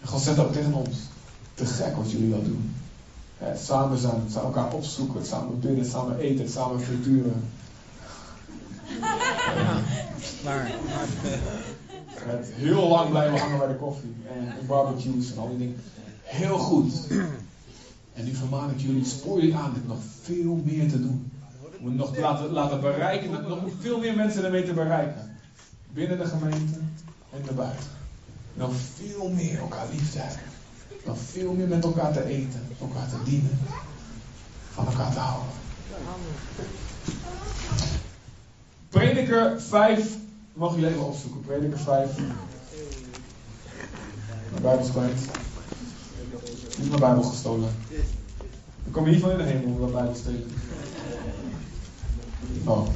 En 0.00 0.08
God 0.08 0.20
zegt 0.20 0.38
ook 0.38 0.52
tegen 0.52 0.74
ons, 0.74 0.98
te 1.54 1.66
gek 1.66 1.96
wat 1.96 2.10
jullie 2.10 2.30
dat 2.30 2.44
doen. 2.44 2.74
Samen 3.56 3.98
zijn, 3.98 4.22
samen 4.30 4.54
elkaar 4.54 4.72
opzoeken, 4.72 5.26
samen 5.26 5.60
bidden, 5.60 5.84
samen 5.84 6.18
eten, 6.18 6.48
samen 6.48 6.80
frituren. 6.80 7.50
Maar, 10.44 10.70
Met 12.26 12.52
heel 12.52 12.88
lang 12.88 13.10
blijven 13.10 13.38
hangen 13.38 13.58
bij 13.58 13.68
de 13.68 13.74
koffie 13.74 14.14
en 14.28 14.66
barbecues 14.66 15.32
en 15.32 15.38
al 15.38 15.48
die 15.48 15.58
dingen. 15.58 15.76
Heel 16.22 16.58
goed. 16.58 17.06
En 18.12 18.24
nu 18.24 18.34
vermaan 18.34 18.70
ik 18.70 18.80
jullie, 18.80 19.04
spoor 19.04 19.40
jullie 19.40 19.56
aan, 19.56 19.74
dit 19.74 19.86
nog 19.86 19.98
veel 20.22 20.60
meer 20.64 20.88
te 20.88 21.00
doen. 21.00 21.32
We 21.60 21.76
moeten 21.80 21.98
nog 21.98 22.18
laten, 22.18 22.50
laten 22.50 22.80
bereiken, 22.80 23.30
nog 23.30 23.58
veel 23.80 23.98
meer 23.98 24.16
mensen 24.16 24.44
ermee 24.44 24.64
te 24.64 24.72
bereiken. 24.72 25.38
Binnen 25.92 26.18
de 26.18 26.26
gemeente 26.26 26.78
en 27.32 27.42
daarbuiten. 27.44 27.86
Nog 28.54 28.70
veel 28.94 29.28
meer 29.28 29.58
elkaar 29.58 29.86
lief 29.92 30.12
te 30.12 30.18
hebben. 30.18 30.55
Nog 31.06 31.18
veel 31.18 31.52
meer 31.52 31.68
met 31.68 31.84
elkaar 31.84 32.12
te 32.12 32.24
eten, 32.24 32.68
elkaar 32.80 33.08
te 33.08 33.30
dienen, 33.30 33.58
van 34.72 34.86
elkaar 34.86 35.12
te 35.12 35.18
houden. 35.18 35.50
Prediker 38.88 39.60
5, 39.62 40.16
mag 40.52 40.74
jullie 40.74 40.88
even 40.88 41.06
opzoeken. 41.06 41.40
Prediker 41.40 41.78
5. 41.78 42.10
Mijn 44.50 44.62
Bijbel 44.62 44.88
kwijt. 44.90 45.20
Niet 46.78 46.88
mijn 46.88 47.00
Bijbel 47.00 47.22
gestolen. 47.22 47.70
Ik 48.84 48.92
kom 48.92 49.04
niet 49.04 49.20
van 49.20 49.30
in 49.30 49.36
de 49.36 49.42
hemel 49.42 49.74
om 49.74 49.80
dat 49.80 49.92
Bijbel 49.92 50.14
stelen. 50.14 50.50
Oh. 52.64 52.88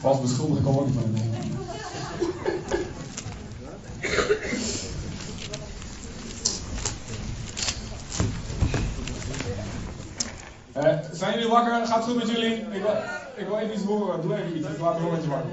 Vals 0.00 0.20
beschuldigen 0.20 0.64
kom 0.64 0.78
ook 0.78 0.86
niet 0.86 0.94
van 0.94 1.04
in 1.04 1.12
de 1.12 1.20
hemel. 1.20 1.64
Uh, 10.76 11.11
zijn 11.22 11.34
jullie 11.34 11.50
wakker? 11.50 11.86
Gaat 11.86 11.96
het 11.96 12.04
goed 12.04 12.16
met 12.16 12.28
jullie? 12.28 12.54
Ik 12.54 12.82
wil, 12.82 12.94
ik 13.36 13.46
wil 13.46 13.58
even 13.58 13.74
iets 13.74 13.84
horen. 13.84 14.22
Doe 14.22 14.36
even 14.36 14.56
iets. 14.56 14.68
Ik 14.68 14.78
laat 14.78 14.98
horen 14.98 15.14
dat 15.14 15.24
je 15.24 15.30
wakker. 15.30 15.50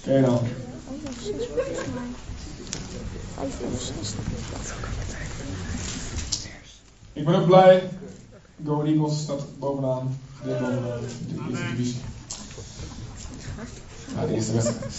Oké 0.00 0.20
dan. 0.20 0.40
Ik 7.12 7.24
ben 7.24 7.34
ook 7.34 7.46
blij. 7.46 7.88
Go 8.64 8.82
Eagles 8.82 9.20
staat 9.20 9.58
bovenaan. 9.58 10.18
Bovenaan. 10.44 11.00
De 11.28 11.44
eerste 11.50 11.66
divisie. 11.76 12.00
Ja, 14.14 14.26
de 14.26 14.34
eerste 14.34 14.52
wedstrijd. 14.52 14.92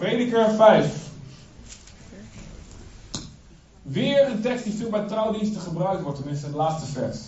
Prediker 0.00 0.50
5. 0.50 1.10
Weer 3.82 4.30
een 4.30 4.40
tekst 4.40 4.64
die 4.64 4.72
veel 4.72 4.90
bij 4.90 5.06
trouwdiensten 5.06 5.60
gebruikt 5.60 6.02
wordt, 6.02 6.18
tenminste 6.18 6.46
het 6.46 6.54
laatste 6.54 6.90
vers. 6.92 7.18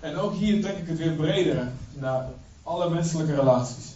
En 0.00 0.16
ook 0.16 0.34
hier 0.34 0.60
trek 0.60 0.78
ik 0.78 0.86
het 0.86 0.98
weer 0.98 1.12
breder 1.12 1.68
naar 1.92 2.28
alle 2.62 2.90
menselijke 2.90 3.34
relaties. 3.34 3.92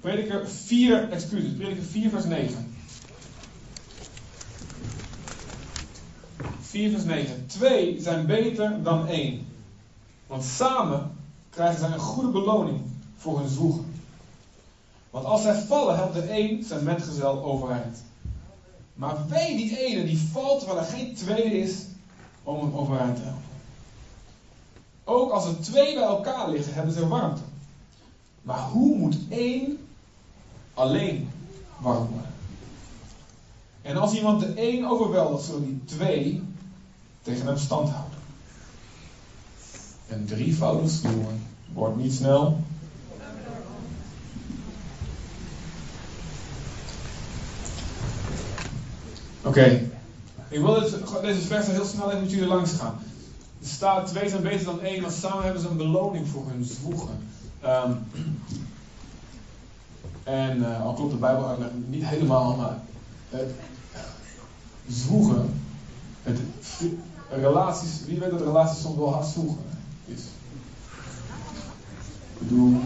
Prediker 0.00 0.48
4, 0.48 1.10
excuses, 1.10 1.52
prediker 1.56 1.84
4 1.84 2.10
vers 2.10 2.24
9. 2.24 2.74
4 6.60 6.90
vers 6.90 7.04
9. 7.04 7.46
Twee 7.46 8.00
zijn 8.00 8.26
beter 8.26 8.82
dan 8.82 9.06
één. 9.06 9.46
Want 10.26 10.44
samen 10.44 11.10
krijgen 11.50 11.78
zij 11.78 11.92
een 11.92 11.98
goede 11.98 12.30
beloning 12.30 12.80
voor 13.16 13.38
hun 13.38 13.48
zwoegen. 13.48 13.83
Want 15.14 15.26
als 15.26 15.42
zij 15.42 15.54
vallen, 15.54 15.96
helpt 15.96 16.14
de 16.14 16.38
een 16.38 16.64
zijn 16.64 16.84
metgezel 16.84 17.42
overeind. 17.42 18.02
Maar 18.94 19.26
wee 19.28 19.56
die 19.56 19.78
ene 19.86 20.04
die 20.04 20.18
valt 20.18 20.58
terwijl 20.58 20.78
er 20.78 20.84
geen 20.84 21.14
tweede 21.14 21.58
is 21.58 21.74
om 22.42 22.60
hem 22.60 22.74
overeind 22.74 23.16
te 23.16 23.22
helpen. 23.22 23.42
Ook 25.04 25.30
als 25.30 25.44
er 25.44 25.60
twee 25.60 25.94
bij 25.94 26.02
elkaar 26.02 26.48
liggen, 26.50 26.74
hebben 26.74 26.92
ze 26.92 27.08
warmte. 27.08 27.42
Maar 28.42 28.60
hoe 28.60 28.96
moet 28.96 29.16
één 29.28 29.78
alleen 30.74 31.28
warm 31.78 32.08
worden? 32.08 32.34
En 33.82 33.96
als 33.96 34.12
iemand 34.12 34.40
de 34.40 34.52
één 34.52 34.84
overweldigt, 34.84 35.44
zullen 35.44 35.64
die 35.64 35.84
twee 35.84 36.42
tegen 37.22 37.46
hem 37.46 37.56
stand 37.56 37.88
houden. 37.88 38.18
Een 40.08 40.24
drievoudig 40.24 40.90
snoer 40.90 41.32
wordt 41.72 41.96
niet 41.96 42.14
snel 42.14 42.56
Oké. 49.44 49.88
Ik 50.48 50.60
wil 50.60 50.80
deze 51.22 51.40
vers 51.40 51.66
heel 51.66 51.84
snel 51.84 52.08
even 52.10 52.20
met 52.20 52.30
jullie 52.30 52.46
langs 52.46 52.72
gaan. 52.72 52.98
Er 53.60 53.66
staat, 53.66 54.06
twee 54.06 54.28
zijn 54.28 54.42
beter 54.42 54.64
dan 54.64 54.80
één, 54.80 55.02
want 55.02 55.14
samen 55.14 55.44
hebben 55.44 55.62
ze 55.62 55.68
een 55.68 55.76
beloning 55.76 56.28
voor 56.28 56.44
hun 56.48 56.64
zwoegen. 56.64 57.18
Um, 57.64 57.98
En 60.24 60.58
uh, 60.58 60.82
al 60.82 60.94
klopt 60.94 61.10
de 61.10 61.16
Bijbel 61.16 61.48
uitleg 61.48 61.68
niet 61.86 62.04
helemaal, 62.04 62.56
maar 62.56 62.78
het 63.30 63.50
zwoegen, 64.88 65.60
het, 66.22 66.38
relaties, 67.30 68.04
wie 68.06 68.18
weet 68.18 68.30
dat 68.30 68.40
relaties 68.40 68.82
soms 68.82 68.96
wel 68.96 69.12
hard 69.12 69.26
zwoegen 69.26 69.64
is. 70.04 70.20
Ik 72.32 72.48
bedoel, 72.48 72.80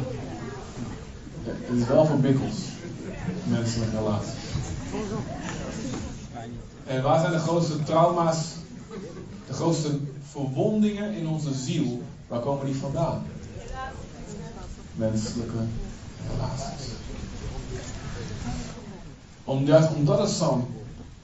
het 1.44 1.78
is 1.78 1.86
wel 1.86 2.06
voor 2.06 2.18
bikkels, 2.18 2.56
menselijke 3.44 3.96
relaties. 3.96 4.34
En 6.84 7.02
waar 7.02 7.20
zijn 7.20 7.32
de 7.32 7.38
grootste 7.38 7.82
trauma's, 7.82 8.54
de 9.46 9.52
grootste 9.52 9.98
verwondingen 10.22 11.12
in 11.12 11.28
onze 11.28 11.54
ziel? 11.54 12.02
Waar 12.26 12.40
komen 12.40 12.66
die 12.66 12.74
vandaan? 12.74 13.26
Menselijke 14.94 15.58
relaties. 16.30 16.86
Omdat, 19.44 19.94
omdat 19.94 20.18
het 20.18 20.30
zo'n 20.30 20.66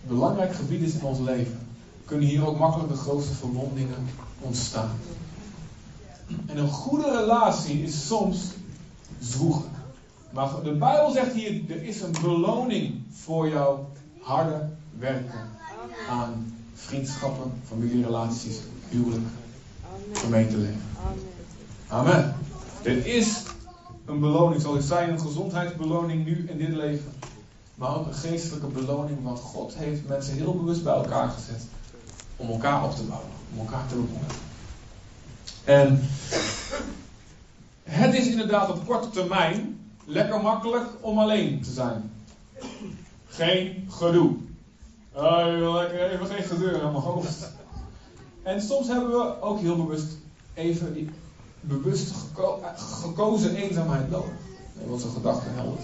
belangrijk 0.02 0.54
gebied 0.54 0.82
is 0.82 0.94
in 0.94 1.04
ons 1.04 1.18
leven, 1.18 1.58
kunnen 2.04 2.28
hier 2.28 2.46
ook 2.46 2.58
makkelijk 2.58 2.88
de 2.88 2.96
grootste 2.96 3.34
verwondingen 3.34 4.06
ontstaan. 4.40 4.98
En 6.46 6.58
een 6.58 6.70
goede 6.70 7.10
relatie 7.10 7.82
is 7.82 8.06
soms 8.06 8.44
zwoegen. 9.18 9.70
Maar 10.30 10.62
de 10.62 10.72
Bijbel 10.72 11.10
zegt 11.10 11.32
hier, 11.32 11.70
er 11.70 11.82
is 11.82 12.00
een 12.00 12.14
beloning 12.22 13.02
voor 13.10 13.48
jouw 13.48 13.88
harde 14.20 14.68
werken 14.98 15.48
aan 16.08 16.54
vriendschappen, 16.74 17.52
familierelaties, 17.68 18.58
huwelijk, 18.88 19.26
gemeenteleven. 20.12 20.82
Amen. 21.88 22.34
Er 22.82 23.06
is 23.06 23.42
een 24.04 24.20
beloning, 24.20 24.62
zal 24.62 24.76
ik 24.76 24.82
zijn, 24.82 25.10
een 25.10 25.20
gezondheidsbeloning 25.20 26.24
nu 26.24 26.48
in 26.48 26.58
dit 26.58 26.68
leven. 26.74 27.12
Maar 27.74 27.96
ook 27.96 28.06
een 28.06 28.14
geestelijke 28.14 28.66
beloning, 28.66 29.22
want 29.22 29.38
God 29.38 29.74
heeft 29.74 30.08
mensen 30.08 30.34
heel 30.34 30.56
bewust 30.56 30.84
bij 30.84 30.94
elkaar 30.94 31.28
gezet. 31.28 31.62
Om 32.36 32.48
elkaar 32.48 32.84
op 32.84 32.94
te 32.96 33.02
bouwen, 33.02 33.30
om 33.52 33.58
elkaar 33.58 33.86
te 33.86 33.94
bemoedigen. 33.94 34.42
En 35.64 36.00
het 37.82 38.14
is 38.14 38.26
inderdaad 38.26 38.70
op 38.70 38.86
korte 38.86 39.10
termijn 39.10 39.78
lekker 40.04 40.42
makkelijk 40.42 40.86
om 41.00 41.18
alleen 41.18 41.62
te 41.62 41.72
zijn. 41.72 42.12
Geen 43.26 43.88
gedoe. 43.90 44.36
Oh, 45.16 45.46
je 45.46 45.72
lekker 45.72 46.10
even 46.10 46.26
geen 46.26 46.44
gedoe 46.44 46.70
in 46.70 46.80
mijn 46.80 46.94
hoofd. 46.94 47.50
En 48.42 48.62
soms 48.62 48.86
hebben 48.86 49.10
we 49.10 49.40
ook 49.40 49.60
heel 49.60 49.76
bewust 49.76 50.06
even 50.54 50.94
die 50.94 51.10
bewust 51.60 52.10
geko 52.10 52.62
gekozen 52.76 53.56
eenzaamheid 53.56 54.10
nodig. 54.10 54.30
En 54.80 54.98
zijn 54.98 55.12
gedachten 55.12 55.54
helder 55.54 55.78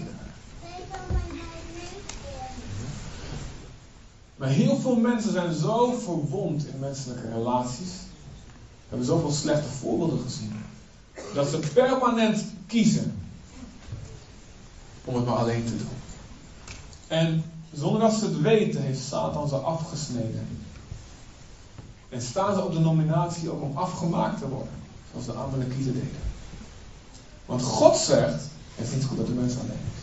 Maar 4.35 4.49
heel 4.49 4.77
veel 4.77 4.95
mensen 4.95 5.31
zijn 5.31 5.53
zo 5.53 5.91
verwond 5.91 6.67
in 6.67 6.79
menselijke 6.79 7.29
relaties. 7.29 7.91
Hebben 8.89 9.07
zoveel 9.07 9.31
slechte 9.31 9.69
voorbeelden 9.69 10.19
gezien. 10.19 10.53
Dat 11.33 11.47
ze 11.47 11.59
permanent 11.73 12.45
kiezen 12.67 13.19
om 15.05 15.15
het 15.15 15.25
maar 15.25 15.35
alleen 15.35 15.65
te 15.65 15.77
doen. 15.77 15.87
En 17.07 17.50
zonder 17.73 18.01
dat 18.01 18.13
ze 18.13 18.25
het 18.25 18.41
weten, 18.41 18.81
heeft 18.81 19.03
Satan 19.03 19.47
ze 19.47 19.55
afgesneden. 19.55 20.47
En 22.09 22.21
staan 22.21 22.55
ze 22.55 22.61
op 22.61 22.73
de 22.73 22.79
nominatie 22.79 23.51
ook 23.51 23.61
om 23.61 23.77
afgemaakt 23.77 24.39
te 24.39 24.49
worden. 24.49 24.73
Zoals 25.11 25.25
de 25.25 25.31
anderen 25.31 25.67
kiezen 25.75 25.93
deden. 25.93 26.29
Want 27.45 27.61
God 27.61 27.97
zegt, 27.97 28.43
het 28.75 28.87
is 28.87 28.93
niet 28.93 29.05
goed 29.05 29.17
dat 29.17 29.27
de 29.27 29.33
mens 29.33 29.53
alleen 29.53 29.69
is. 29.69 30.01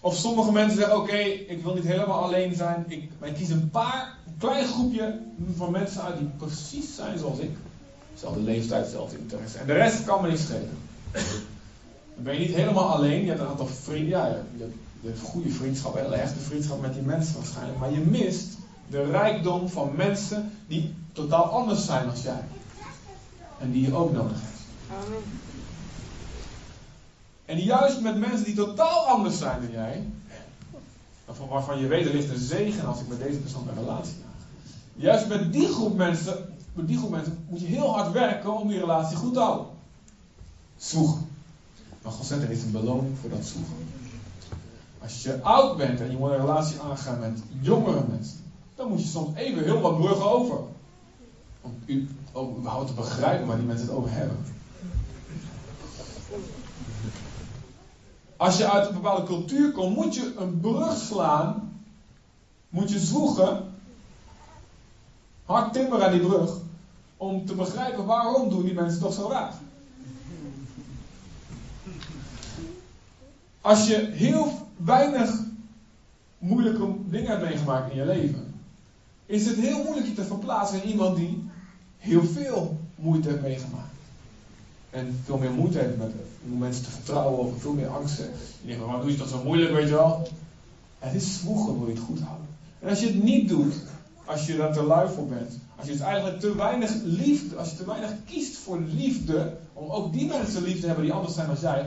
Of 0.00 0.16
sommige 0.16 0.52
mensen 0.52 0.78
zeggen, 0.78 0.96
oké, 0.96 1.16
ik 1.16 1.62
wil 1.62 1.74
niet 1.74 1.84
helemaal 1.84 2.22
alleen 2.22 2.54
zijn. 2.54 2.84
Ik, 2.88 3.10
maar 3.18 3.28
ik 3.28 3.34
kies 3.34 3.48
een 3.48 3.70
paar, 3.70 4.14
een 4.26 4.36
klein 4.38 4.66
groepje 4.66 5.20
van 5.56 5.70
mensen 5.70 6.02
uit 6.02 6.18
die 6.18 6.30
precies 6.36 6.94
zijn 6.94 7.18
zoals 7.18 7.38
ik. 7.38 7.56
Zelfde 8.14 8.40
leeftijd, 8.40 8.90
zelfde 8.90 9.18
interesse. 9.18 9.58
En 9.58 9.66
de 9.66 9.72
rest 9.72 10.04
kan 10.04 10.22
me 10.22 10.28
niet 10.30 10.38
schelen. 10.38 10.78
Dan 12.18 12.26
ben 12.26 12.40
je 12.40 12.46
niet 12.46 12.56
helemaal 12.56 12.94
alleen. 12.94 13.20
Je 13.20 13.28
hebt 13.28 13.40
een 13.40 13.46
aantal 13.46 13.66
vrienden. 13.66 14.08
Ja, 14.08 14.26
je 14.26 14.62
hebt, 14.62 14.74
hebt 15.02 15.20
goede 15.20 15.50
vriendschap, 15.50 15.94
hele 15.94 16.14
echte 16.14 16.38
vriendschap 16.38 16.80
met 16.80 16.94
die 16.94 17.02
mensen 17.02 17.34
waarschijnlijk. 17.34 17.78
Maar 17.78 17.92
je 17.92 18.00
mist 18.00 18.56
de 18.88 19.04
rijkdom 19.04 19.68
van 19.68 19.92
mensen 19.96 20.52
die 20.66 20.94
totaal 21.12 21.44
anders 21.44 21.84
zijn 21.84 22.06
dan 22.06 22.20
jij. 22.22 22.44
En 23.58 23.72
die 23.72 23.82
je 23.82 23.94
ook 23.94 24.12
nodig 24.12 24.36
hebt. 24.40 24.60
Amen. 25.06 25.22
En 27.44 27.58
juist 27.58 28.00
met 28.00 28.18
mensen 28.18 28.44
die 28.44 28.54
totaal 28.54 29.06
anders 29.06 29.38
zijn 29.38 29.60
dan 29.60 29.70
jij, 29.70 30.06
waarvan 31.48 31.78
je 31.78 31.86
weet 31.86 32.06
er 32.06 32.14
ligt 32.14 32.30
een 32.30 32.38
zegen 32.38 32.86
als 32.86 33.00
ik 33.00 33.08
met 33.08 33.18
deze 33.18 33.38
persoon 33.38 33.68
een 33.68 33.74
relatie 33.74 34.14
heb. 34.14 34.26
Juist 34.94 35.28
met 35.28 35.52
die 35.52 35.68
groep 35.68 35.96
mensen, 35.96 36.54
met 36.72 36.88
die 36.88 36.98
groep 36.98 37.10
mensen 37.10 37.44
moet 37.48 37.60
je 37.60 37.66
heel 37.66 37.94
hard 37.94 38.12
werken 38.12 38.54
om 38.54 38.68
die 38.68 38.78
relatie 38.78 39.16
goed 39.16 39.32
te 39.32 39.40
houden. 39.40 39.66
Zwoegen. 40.76 41.27
Maar 42.02 42.12
God 42.12 42.30
er 42.30 42.50
is 42.50 42.62
een 42.62 42.70
beloning 42.70 43.18
voor 43.20 43.30
dat 43.30 43.44
zwoegen. 43.44 43.76
Als 45.02 45.22
je 45.22 45.42
oud 45.42 45.76
bent 45.76 46.00
en 46.00 46.10
je 46.10 46.16
moet 46.16 46.30
een 46.30 46.36
relatie 46.36 46.80
aangaan 46.80 47.20
met 47.20 47.42
jongere 47.60 48.04
mensen, 48.08 48.38
dan 48.74 48.88
moet 48.88 49.00
je 49.00 49.06
soms 49.06 49.36
even 49.36 49.64
heel 49.64 49.80
wat 49.80 49.98
bruggen 49.98 50.30
over. 50.30 50.58
Om 52.32 52.56
überhaupt 52.58 52.86
te 52.86 52.94
begrijpen 52.94 53.46
waar 53.46 53.56
die 53.56 53.66
mensen 53.66 53.86
het 53.86 53.96
over 53.96 54.10
hebben. 54.10 54.36
Als 58.36 58.56
je 58.56 58.70
uit 58.70 58.86
een 58.86 58.94
bepaalde 58.94 59.26
cultuur 59.26 59.72
komt, 59.72 59.94
moet 59.94 60.14
je 60.14 60.34
een 60.36 60.60
brug 60.60 60.96
slaan. 60.96 61.80
Moet 62.68 62.90
je 62.90 62.98
zwoegen. 62.98 63.74
Hard 65.44 65.72
timmer 65.72 66.04
aan 66.04 66.12
die 66.12 66.26
brug. 66.26 66.56
Om 67.16 67.46
te 67.46 67.54
begrijpen 67.54 68.04
waarom 68.04 68.48
doen 68.48 68.64
die 68.64 68.74
mensen 68.74 69.00
toch 69.00 69.12
zo 69.12 69.28
raar. 69.28 69.54
Als 73.60 73.86
je 73.86 74.08
heel 74.12 74.68
weinig 74.76 75.30
moeilijke 76.38 76.88
dingen 77.04 77.30
hebt 77.30 77.42
meegemaakt 77.42 77.90
in 77.90 77.96
je 77.96 78.04
leven, 78.04 78.54
is 79.26 79.46
het 79.46 79.56
heel 79.56 79.82
moeilijk 79.82 80.06
je 80.06 80.14
te 80.14 80.24
verplaatsen 80.24 80.82
in 80.82 80.88
iemand 80.88 81.16
die 81.16 81.50
heel 81.96 82.22
veel 82.22 82.76
moeite 82.94 83.28
heeft 83.28 83.42
meegemaakt. 83.42 83.86
En 84.90 85.20
veel 85.24 85.36
meer 85.36 85.50
moeite 85.50 85.78
heeft 85.78 85.96
met 85.96 86.12
mensen 86.58 86.82
te 86.82 86.90
vertrouwen 86.90 87.38
of 87.38 87.60
veel 87.60 87.72
meer 87.72 87.88
angsten. 87.88 88.30
Je 88.60 88.66
denkt, 88.66 88.82
waarom 88.82 89.00
doe 89.00 89.10
je 89.10 89.16
dat 89.16 89.28
zo 89.28 89.42
moeilijk, 89.42 89.72
weet 89.72 89.88
je 89.88 89.94
wel? 89.94 90.28
Het 90.98 91.14
is 91.14 91.34
zwoegen, 91.38 91.78
wil 91.78 91.86
je 91.86 91.94
het 91.94 92.02
goed 92.02 92.20
houden. 92.20 92.46
En 92.78 92.88
als 92.88 93.00
je 93.00 93.06
het 93.06 93.22
niet 93.22 93.48
doet, 93.48 93.74
als 94.24 94.46
je 94.46 94.56
daar 94.56 94.72
te 94.72 94.82
lui 94.82 95.08
voor 95.08 95.26
bent, 95.26 95.58
als 95.76 95.86
je 95.86 95.92
dus 95.92 96.00
eigenlijk 96.00 96.40
te 96.40 96.56
weinig 96.56 96.90
liefde, 97.02 97.56
als 97.56 97.70
je 97.70 97.76
te 97.76 97.84
weinig 97.84 98.10
kiest 98.26 98.56
voor 98.56 98.80
liefde, 98.80 99.56
om 99.72 99.90
ook 99.90 100.12
die 100.12 100.26
mensen 100.26 100.62
lief 100.62 100.80
te 100.80 100.86
hebben 100.86 101.04
die 101.04 101.12
anders 101.12 101.34
zijn 101.34 101.46
dan 101.46 101.56
jij, 101.60 101.86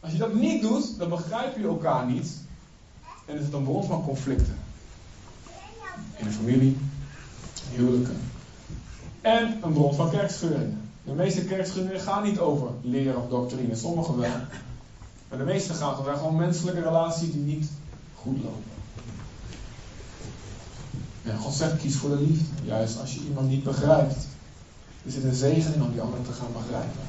als 0.00 0.12
je 0.12 0.18
dat 0.18 0.34
niet 0.34 0.62
doet, 0.62 0.98
dan 0.98 1.08
begrijp 1.08 1.56
je 1.56 1.66
elkaar 1.66 2.06
niet. 2.06 2.36
En 3.24 3.38
is 3.38 3.44
het 3.44 3.52
een 3.52 3.64
bron 3.64 3.84
van 3.84 4.04
conflicten. 4.04 4.58
In 6.16 6.24
de 6.24 6.30
familie, 6.30 6.76
huwelijken. 7.70 8.20
En 9.20 9.58
een 9.62 9.72
bron 9.72 9.94
van 9.94 10.10
kerkscheuringen. 10.10 10.90
De 11.04 11.12
meeste 11.12 11.44
kerkscheuringen 11.44 12.00
gaan 12.00 12.22
niet 12.22 12.38
over 12.38 12.70
leren 12.82 13.22
of 13.22 13.28
doctrine. 13.28 13.76
Sommige 13.76 14.16
wel. 14.16 14.30
Maar 15.28 15.38
de 15.38 15.44
meeste 15.44 15.74
gaan 15.74 15.96
over 15.96 16.16
gewoon 16.16 16.36
menselijke 16.36 16.80
relaties 16.80 17.32
die 17.32 17.42
niet 17.42 17.70
goed 18.14 18.42
lopen. 18.42 18.62
Ja, 21.22 21.36
God 21.36 21.54
zegt, 21.54 21.76
kies 21.76 21.96
voor 21.96 22.10
de 22.10 22.20
liefde. 22.22 22.64
Juist 22.64 23.00
als 23.00 23.14
je 23.14 23.20
iemand 23.20 23.48
niet 23.48 23.64
begrijpt. 23.64 24.26
Er 25.04 25.10
zit 25.10 25.24
een 25.24 25.34
zegen 25.34 25.74
in 25.74 25.82
om 25.82 25.92
die 25.92 26.00
ander 26.00 26.22
te 26.22 26.32
gaan 26.32 26.52
begrijpen. 26.52 27.00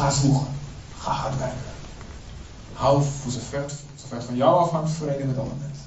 Ga 0.00 0.10
zwoegen. 0.10 0.46
Ga 0.98 1.10
hard 1.10 1.38
werken. 1.38 1.72
Hou 2.72 3.02
voor 3.02 3.32
zover, 3.32 3.64
zover 3.94 4.22
van 4.22 4.36
jou 4.36 4.58
afhangt 4.58 4.90
vrede 4.90 5.24
met 5.24 5.38
alle 5.38 5.52
mensen. 5.60 5.86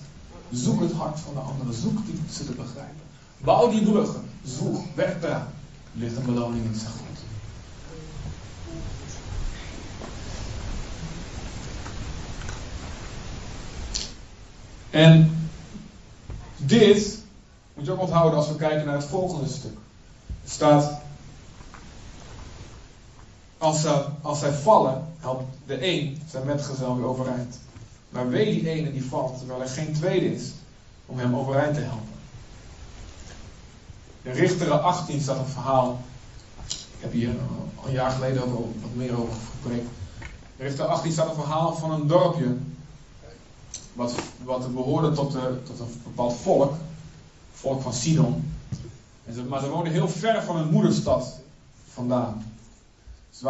Zoek 0.52 0.82
het 0.82 0.92
hart 0.92 1.20
van 1.20 1.34
de 1.34 1.40
anderen. 1.40 1.74
Zoek 1.74 2.06
die, 2.06 2.22
ze 2.32 2.46
te 2.46 2.52
begrijpen. 2.52 3.02
Bouw 3.38 3.70
die 3.70 3.84
bruggen. 3.84 4.30
Zoek. 4.44 4.78
Werk. 4.96 5.24
Er 5.24 5.42
ligt 5.92 6.18
een 6.18 6.26
beloning 6.26 6.66
in 6.66 6.76
zijn 6.80 6.92
God. 6.92 7.02
En 14.90 15.48
dit 16.58 17.20
moet 17.74 17.86
je 17.86 17.92
ook 17.92 18.02
onthouden 18.02 18.38
als 18.38 18.48
we 18.48 18.56
kijken 18.56 18.86
naar 18.86 18.96
het 18.96 19.06
volgende 19.06 19.50
stuk. 19.50 19.78
Het 20.42 20.52
staat 20.52 21.02
als, 23.64 23.82
ze, 23.82 24.06
als 24.22 24.40
zij 24.40 24.54
vallen, 24.54 25.08
helpt 25.18 25.58
de 25.66 25.88
een 25.88 26.22
zijn 26.30 26.46
metgezel 26.46 26.96
weer 26.96 27.06
overeind. 27.06 27.60
Maar 28.10 28.30
wee 28.30 28.52
die 28.52 28.70
ene 28.70 28.92
die 28.92 29.06
valt, 29.06 29.38
terwijl 29.38 29.62
er 29.62 29.68
geen 29.68 29.94
tweede 29.94 30.34
is 30.34 30.52
om 31.06 31.18
hem 31.18 31.36
overeind 31.36 31.74
te 31.74 31.80
helpen. 31.80 32.08
In 34.22 34.32
Richteren 34.32 34.84
18 34.84 35.22
staat 35.22 35.38
een 35.38 35.46
verhaal. 35.46 36.02
heb 37.00 37.12
hier 37.12 37.30
al 37.76 37.88
een 37.88 37.94
jaar 37.94 38.12
geleden 38.12 38.44
ook 38.44 38.82
wat 38.82 38.94
meer 38.94 39.20
over 39.20 39.34
gepreekt. 39.52 39.90
Er 40.58 40.66
is 40.66 40.76
daarachter 40.76 41.12
staat 41.12 41.30
een 41.30 41.44
verhaal 41.44 41.76
van 41.76 41.92
een 41.92 42.08
dorpje. 42.08 42.56
Wat, 43.94 44.14
wat 44.44 44.74
behoorde 44.74 45.12
tot, 45.12 45.32
de, 45.32 45.60
tot 45.64 45.80
een 45.80 46.02
bepaald 46.04 46.34
volk. 46.34 46.74
Volk 47.54 47.82
van 47.82 47.94
Sidon. 47.94 48.54
En 49.26 49.34
ze, 49.34 49.44
maar 49.44 49.60
ze 49.60 49.70
woonden 49.70 49.94
heel 49.94 50.10
ver 50.10 50.44
van 50.44 50.56
hun 50.56 50.70
moederstad 50.70 51.40
vandaan. 51.94 52.53
Ze 53.34 53.46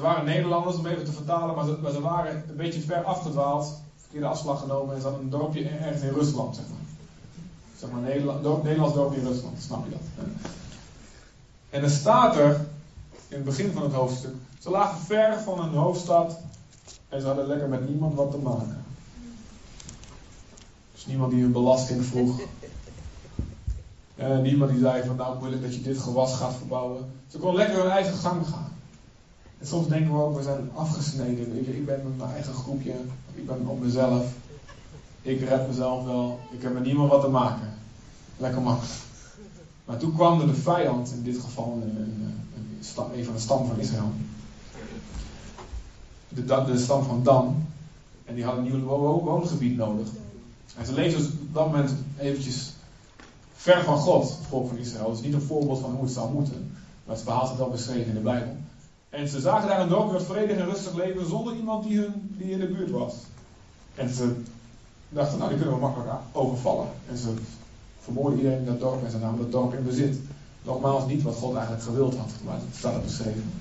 waren, 0.00 0.24
Nederlanders, 0.24 0.76
om 0.76 0.86
even 0.86 1.04
te 1.04 1.12
vertalen, 1.12 1.54
maar 1.54 1.92
ze, 1.92 2.00
waren 2.00 2.44
een 2.48 2.56
beetje 2.56 2.80
ver 2.80 3.02
afgedwaald. 3.02 3.80
Verkeerde 3.96 4.26
afslag 4.26 4.60
genomen 4.60 4.94
en 4.94 5.00
ze 5.00 5.06
hadden 5.06 5.24
een 5.24 5.30
dorpje 5.30 5.68
ergens 5.68 6.02
in 6.02 6.12
Rusland, 6.12 6.56
zeg 6.56 6.64
maar. 6.68 6.78
Zeg 7.76 7.90
Nederlands 8.62 8.94
dorpje 8.94 9.20
in 9.20 9.26
Rusland, 9.26 9.62
snap 9.62 9.84
je 9.84 9.90
dat? 9.90 10.26
En 11.70 11.82
er 11.82 11.90
staat 11.90 12.36
er, 12.36 12.66
in 13.28 13.36
het 13.36 13.44
begin 13.44 13.72
van 13.72 13.82
het 13.82 13.92
hoofdstuk, 13.92 14.34
ze 14.58 14.70
lagen 14.70 15.00
ver 15.00 15.40
van 15.40 15.60
hun 15.60 15.74
hoofdstad 15.74 16.38
en 17.08 17.20
ze 17.20 17.26
hadden 17.26 17.46
lekker 17.46 17.68
met 17.68 17.88
niemand 17.88 18.14
wat 18.14 18.30
te 18.30 18.38
maken. 18.38 18.84
Dus 20.92 21.06
niemand 21.06 21.30
die 21.30 21.42
hun 21.42 21.52
belasting 21.52 22.04
vroeg. 22.04 22.40
Uh, 24.16 24.38
niemand 24.38 24.70
die 24.70 24.80
zei 24.80 25.06
van 25.06 25.16
nou 25.16 25.40
wil 25.40 25.52
ik 25.52 25.62
dat 25.62 25.74
je 25.74 25.82
dit 25.82 25.98
gewas 25.98 26.34
gaat 26.34 26.54
verbouwen. 26.54 27.12
Ze 27.26 27.38
konden 27.38 27.56
lekker 27.56 27.82
hun 27.82 27.90
eigen 27.90 28.14
gang 28.14 28.46
gaan. 28.46 28.73
Soms 29.64 29.88
denken 29.88 30.12
we 30.12 30.22
ook, 30.22 30.36
we 30.36 30.42
zijn 30.42 30.70
afgesneden. 30.74 31.68
Ik, 31.68 31.86
ben 31.86 32.00
met 32.04 32.16
mijn 32.18 32.30
eigen 32.30 32.54
groepje, 32.54 32.94
ik 33.34 33.46
ben 33.46 33.66
op 33.66 33.80
mezelf. 33.80 34.26
Ik 35.22 35.40
red 35.40 35.66
mezelf 35.66 36.04
wel. 36.04 36.40
Ik 36.50 36.62
heb 36.62 36.74
met 36.74 36.84
niemand 36.84 37.10
wat 37.10 37.20
te 37.20 37.28
maken. 37.28 37.68
Lekker 38.36 38.62
makkelijk. 38.62 38.94
Maar 39.84 39.96
toen 39.96 40.14
kwam 40.14 40.40
er 40.40 40.46
de 40.46 40.54
vijand, 40.54 41.12
in 41.16 41.22
dit 41.22 41.38
geval 41.38 41.78
een, 41.82 41.96
een, 41.96 42.34
een, 43.14 43.24
van 43.24 43.34
de 43.34 43.40
stam 43.40 43.66
van 43.66 43.78
Israël. 43.78 44.12
De, 46.28 46.44
de 46.44 46.78
stam 46.78 47.02
van 47.02 47.22
Dan. 47.22 47.66
En 48.24 48.34
die 48.34 48.44
had 48.44 48.56
een 48.56 48.62
nieuw 48.62 48.80
woongebied 48.80 49.76
nodig. 49.76 50.08
En 50.76 50.86
ze 50.86 50.92
leefden 50.92 51.22
dus 51.22 51.28
op 51.28 51.54
dat 51.54 51.66
moment 51.66 51.94
eventjes 52.18 52.72
ver 53.54 53.84
van 53.84 53.98
God, 53.98 54.22
het 54.22 54.46
volk 54.48 54.68
van 54.68 54.76
Israël. 54.76 55.12
Is 55.12 55.20
niet 55.20 55.34
een 55.34 55.40
voorbeeld 55.40 55.80
van 55.80 55.90
hoe 55.90 56.04
het 56.04 56.12
zou 56.12 56.32
moeten. 56.32 56.70
Maar 57.04 57.14
het 57.14 57.24
verhaal 57.24 57.46
staat 57.46 57.58
wel 57.58 57.70
beschreven 57.70 58.06
in 58.06 58.14
de 58.14 58.20
Bijbel. 58.20 58.56
En 59.14 59.28
ze 59.28 59.40
zagen 59.40 59.68
daar 59.68 59.80
een 59.80 59.88
dorp 59.88 60.12
met 60.12 60.22
vredig 60.22 60.56
en 60.56 60.64
rustig 60.64 60.94
leven 60.94 61.28
zonder 61.28 61.54
iemand 61.54 61.84
die, 61.84 61.98
hun, 61.98 62.34
die 62.38 62.50
in 62.50 62.58
de 62.58 62.66
buurt 62.66 62.90
was. 62.90 63.14
En 63.94 64.08
ze 64.08 64.36
dachten, 65.08 65.38
nou 65.38 65.50
die 65.50 65.58
kunnen 65.58 65.74
we 65.74 65.80
makkelijk 65.80 66.10
overvallen. 66.32 66.88
En 67.08 67.16
ze 67.16 67.34
vermoorden 68.00 68.38
iedereen 68.38 68.58
in 68.58 68.64
dat 68.64 68.80
dorp 68.80 69.04
en 69.04 69.10
ze 69.10 69.18
namen 69.18 69.38
dat 69.38 69.52
dorp 69.52 69.74
in 69.74 69.84
bezit. 69.84 70.18
Nogmaals, 70.62 71.06
niet 71.06 71.22
wat 71.22 71.34
God 71.34 71.54
eigenlijk 71.54 71.84
gewild 71.84 72.16
had, 72.16 72.30
maar 72.44 72.54
het 72.54 72.76
staat 72.76 73.02
beschreven. 73.02 73.52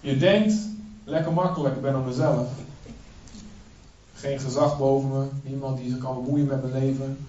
Je 0.00 0.16
denkt, 0.16 0.54
lekker 1.04 1.32
makkelijk, 1.32 1.76
ik 1.76 1.82
ben 1.82 1.98
op 1.98 2.06
mezelf. 2.06 2.48
Geen 4.14 4.40
gezag 4.40 4.78
boven 4.78 5.10
me, 5.10 5.26
niemand 5.42 5.78
die 5.78 5.90
zich 5.90 5.98
kan 5.98 6.24
bemoeien 6.24 6.46
met 6.46 6.62
mijn 6.62 6.84
leven. 6.84 7.26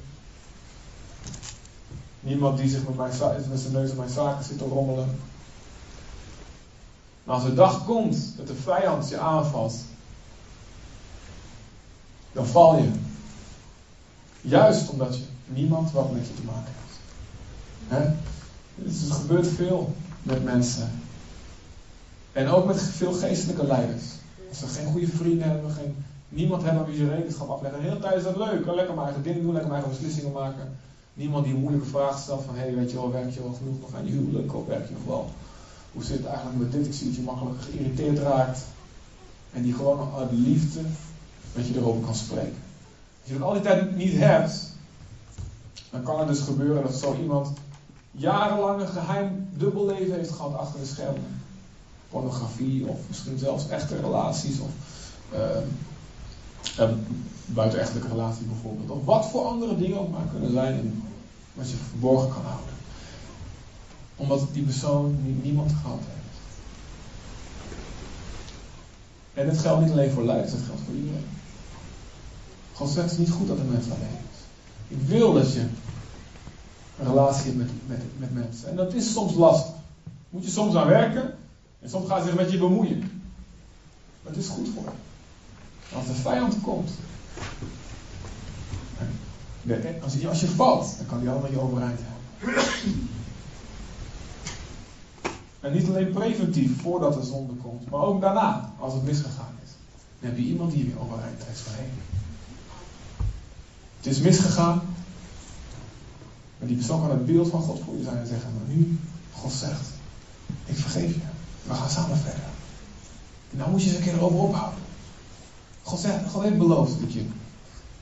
Niemand 2.19 2.57
die 2.57 2.69
zich 2.69 2.87
met, 2.87 2.97
mijn, 2.97 3.11
met 3.49 3.59
zijn 3.59 3.73
neus 3.73 3.89
in 3.89 3.97
mijn 3.97 4.09
zaken 4.09 4.45
zit 4.45 4.57
te 4.57 4.65
rommelen. 4.65 5.09
Maar 7.23 7.35
als 7.35 7.43
de 7.43 7.53
dag 7.53 7.85
komt 7.85 8.33
dat 8.37 8.47
de 8.47 8.55
vijand 8.55 9.09
je 9.09 9.17
aanvalt, 9.17 9.73
dan 12.31 12.45
val 12.45 12.77
je. 12.77 12.91
Juist 14.41 14.89
omdat 14.89 15.15
je 15.15 15.23
niemand 15.45 15.91
wat 15.91 16.11
met 16.11 16.27
je 16.27 16.33
te 16.33 16.43
maken 16.45 16.73
heeft. 16.79 16.99
He? 17.87 18.13
Dus 18.75 19.09
er 19.09 19.15
gebeurt 19.15 19.47
veel 19.47 19.95
met 20.23 20.43
mensen. 20.43 20.91
En 22.31 22.47
ook 22.47 22.65
met 22.65 22.81
veel 22.81 23.13
geestelijke 23.13 23.65
leiders. 23.65 24.03
Als 24.49 24.59
ze 24.59 24.67
geen 24.67 24.91
goede 24.91 25.07
vrienden 25.07 25.49
hebben, 25.49 25.71
geen, 25.71 25.95
niemand 26.29 26.63
hebben 26.63 26.85
wie 26.85 26.97
ze 26.97 27.09
rekenschap 27.09 27.49
afleggen. 27.49 27.81
Hele 27.81 27.99
tijd 27.99 28.15
is 28.15 28.23
dat 28.23 28.37
leuk. 28.37 28.65
Lekker 28.65 28.95
maar 28.95 29.05
eigen 29.05 29.23
dingen 29.23 29.41
doen, 29.41 29.51
lekker 29.51 29.71
maar 29.71 29.81
eigen 29.81 29.97
beslissingen 29.97 30.31
maken. 30.31 30.77
Niemand 31.13 31.45
die 31.45 31.53
een 31.53 31.59
moeilijke 31.59 31.87
vraag 31.87 32.19
stelt 32.19 32.43
van, 32.43 32.55
hé, 32.55 32.61
hey, 32.61 32.75
weet 32.75 32.91
je 32.91 32.97
wel, 32.97 33.11
werk 33.11 33.33
je 33.33 33.41
wel 33.41 33.53
genoeg 33.53 33.79
nog 33.79 33.95
aan 33.95 34.05
je 34.05 34.11
huwelijk? 34.11 34.55
Of 34.55 34.65
werk 34.65 34.87
je 34.87 34.93
nog 34.93 35.05
wel? 35.05 35.29
Hoe 35.91 36.03
zit 36.03 36.17
het 36.17 36.25
eigenlijk 36.25 36.57
met 36.57 36.71
dit? 36.71 36.85
Ik 36.85 36.93
zie 36.93 37.07
dat 37.07 37.15
je 37.15 37.21
makkelijk 37.21 37.61
geïrriteerd 37.61 38.19
raakt. 38.19 38.59
En 39.53 39.63
die 39.63 39.73
gewoon 39.73 40.09
uit 40.17 40.31
liefde 40.31 40.81
met 41.53 41.67
je 41.67 41.77
erover 41.77 42.01
kan 42.01 42.15
spreken. 42.15 42.59
Als 43.21 43.31
je 43.31 43.33
dat 43.33 43.47
al 43.47 43.53
die 43.53 43.61
tijd 43.61 43.95
niet 43.95 44.17
hebt, 44.17 44.69
dan 45.89 46.03
kan 46.03 46.19
het 46.19 46.27
dus 46.27 46.39
gebeuren 46.39 46.83
dat 46.83 46.93
zo 46.93 47.15
iemand 47.21 47.51
jarenlang 48.11 48.81
een 48.81 48.87
geheim 48.87 49.47
dubbelleven 49.53 50.15
heeft 50.15 50.31
gehad 50.31 50.53
achter 50.53 50.79
de 50.79 50.85
schermen. 50.85 51.41
Pornografie 52.09 52.87
of 52.87 52.99
misschien 53.07 53.37
zelfs 53.37 53.67
echte 53.67 53.95
relaties 53.95 54.59
of 54.59 54.69
uh, 55.33 56.89
buitenechtelijke 57.45 58.07
relatie 58.07 58.45
bijvoorbeeld. 58.45 58.89
Of 58.89 59.05
wat 59.05 59.25
voor 59.25 59.45
andere 59.45 59.77
dingen 59.77 59.99
ook 59.99 60.11
maar 60.11 60.27
kunnen 60.31 60.51
zijn 60.51 61.03
wat 61.53 61.69
je 61.69 61.75
verborgen 61.89 62.29
kan 62.29 62.43
houden. 62.43 62.70
Omdat 64.21 64.47
die 64.51 64.63
persoon 64.63 65.17
niemand 65.41 65.71
gehad 65.81 65.99
heeft. 65.99 66.39
En 69.33 69.47
het 69.47 69.57
geldt 69.57 69.81
niet 69.81 69.91
alleen 69.91 70.11
voor 70.11 70.23
leiders, 70.23 70.51
het 70.51 70.61
geldt 70.65 70.81
voor 70.85 70.95
iedereen. 70.95 71.25
God 72.73 72.89
zegt 72.89 73.09
het 73.09 73.11
is 73.11 73.17
niet 73.17 73.35
goed 73.35 73.47
dat 73.47 73.57
een 73.57 73.71
mens 73.71 73.85
alleen 73.85 74.19
is. 74.31 74.39
Ik 74.87 75.07
wil 75.07 75.33
dat 75.33 75.53
je 75.53 75.59
een 75.59 77.07
relatie 77.07 77.45
hebt 77.45 77.57
met, 77.57 77.69
met, 77.87 78.01
met 78.17 78.33
mensen. 78.33 78.69
En 78.69 78.75
dat 78.75 78.93
is 78.93 79.11
soms 79.11 79.33
lastig. 79.33 79.73
Moet 80.29 80.43
je 80.43 80.49
soms 80.49 80.75
aan 80.75 80.87
werken. 80.87 81.35
En 81.79 81.89
soms 81.89 82.07
gaat 82.07 82.23
zich 82.23 82.35
met 82.35 82.51
je 82.51 82.57
bemoeien. 82.57 82.99
Maar 84.23 84.33
het 84.33 84.43
is 84.43 84.47
goed 84.47 84.69
voor 84.73 84.83
je. 84.83 85.95
Als 85.95 86.05
de 86.05 86.13
vijand 86.13 86.61
komt. 86.61 86.89
Als 90.03 90.13
je, 90.13 90.27
als 90.27 90.39
je 90.39 90.47
valt, 90.47 90.97
dan 90.97 91.05
kan 91.05 91.19
hij 91.19 91.29
allemaal 91.29 91.51
je 91.51 91.59
overeind 91.59 91.99
helpen. 92.01 93.09
En 95.61 95.73
niet 95.73 95.87
alleen 95.87 96.11
preventief 96.11 96.81
voordat 96.81 97.13
de 97.13 97.23
zonde 97.23 97.53
komt, 97.53 97.89
maar 97.89 98.01
ook 98.01 98.21
daarna, 98.21 98.73
als 98.79 98.93
het 98.93 99.03
misgegaan 99.03 99.55
is. 99.63 99.69
Dan 100.19 100.29
heb 100.29 100.37
je 100.37 100.45
iemand 100.45 100.71
die 100.71 100.79
je 100.79 100.85
weer 100.85 101.01
overeind 101.01 101.39
trekt 101.39 101.59
van 101.59 101.73
heen. 101.73 101.91
Het 103.97 104.05
is 104.05 104.19
misgegaan. 104.19 104.81
Maar 106.57 106.67
die 106.67 106.77
persoon 106.77 107.01
kan 107.01 107.09
het 107.09 107.25
beeld 107.25 107.49
van 107.49 107.61
God 107.61 107.79
voor 107.85 107.97
je 107.97 108.03
zijn 108.03 108.17
en 108.17 108.27
zeggen, 108.27 108.49
maar 108.53 108.75
nu, 108.75 108.99
God 109.33 109.51
zegt, 109.51 109.89
ik 110.65 110.77
vergeef 110.77 111.13
je. 111.13 111.21
We 111.63 111.73
gaan 111.73 111.89
samen 111.89 112.17
verder. 112.17 112.49
En 113.51 113.57
dan 113.57 113.71
moet 113.71 113.83
je 113.83 113.87
eens 113.87 113.97
een 113.97 114.03
keer 114.03 114.13
erover 114.13 114.39
ophouden. 114.39 114.79
God, 115.83 115.99
zegt, 115.99 116.29
God 116.31 116.43
heeft 116.43 116.57
beloofd 116.57 116.99
dat, 116.99 117.13
je, 117.13 117.25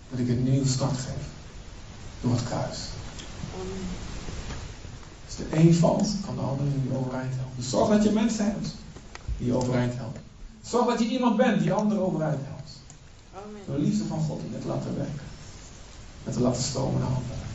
dat 0.09 0.19
ik 0.19 0.29
een 0.29 0.43
nieuwe 0.43 0.67
start 0.67 0.97
geef. 0.97 1.25
Door 2.21 2.31
het 2.31 2.43
kruis. 2.43 2.79
De 5.39 5.58
een 5.58 5.73
valt, 5.73 6.08
kan 6.25 6.36
de 6.36 6.41
ander 6.41 6.65
je 6.65 6.97
overeind 6.97 7.34
helpen. 7.36 7.56
Dus 7.56 7.69
zorg 7.69 7.89
dat 7.89 8.04
je 8.04 8.12
mensen 8.12 8.45
hebt 8.45 8.75
die 9.38 9.47
je 9.47 9.54
overeind 9.54 9.95
helpen. 9.95 10.21
Zorg 10.62 10.86
dat 10.86 10.99
je 10.99 11.08
iemand 11.08 11.38
bent 11.38 11.62
die 11.62 11.73
anderen 11.73 12.04
overeind 12.04 12.39
helpt. 12.43 12.71
Door 13.65 13.75
de 13.75 13.82
liefde 13.82 14.06
van 14.06 14.19
God 14.19 14.41
in 14.45 14.54
het 14.54 14.65
laten 14.65 14.95
werken 14.95 15.28
en 16.23 16.32
te 16.32 16.39
laten 16.39 16.63
stromen 16.63 16.99
naar 16.99 17.10
anderen. 17.10 17.47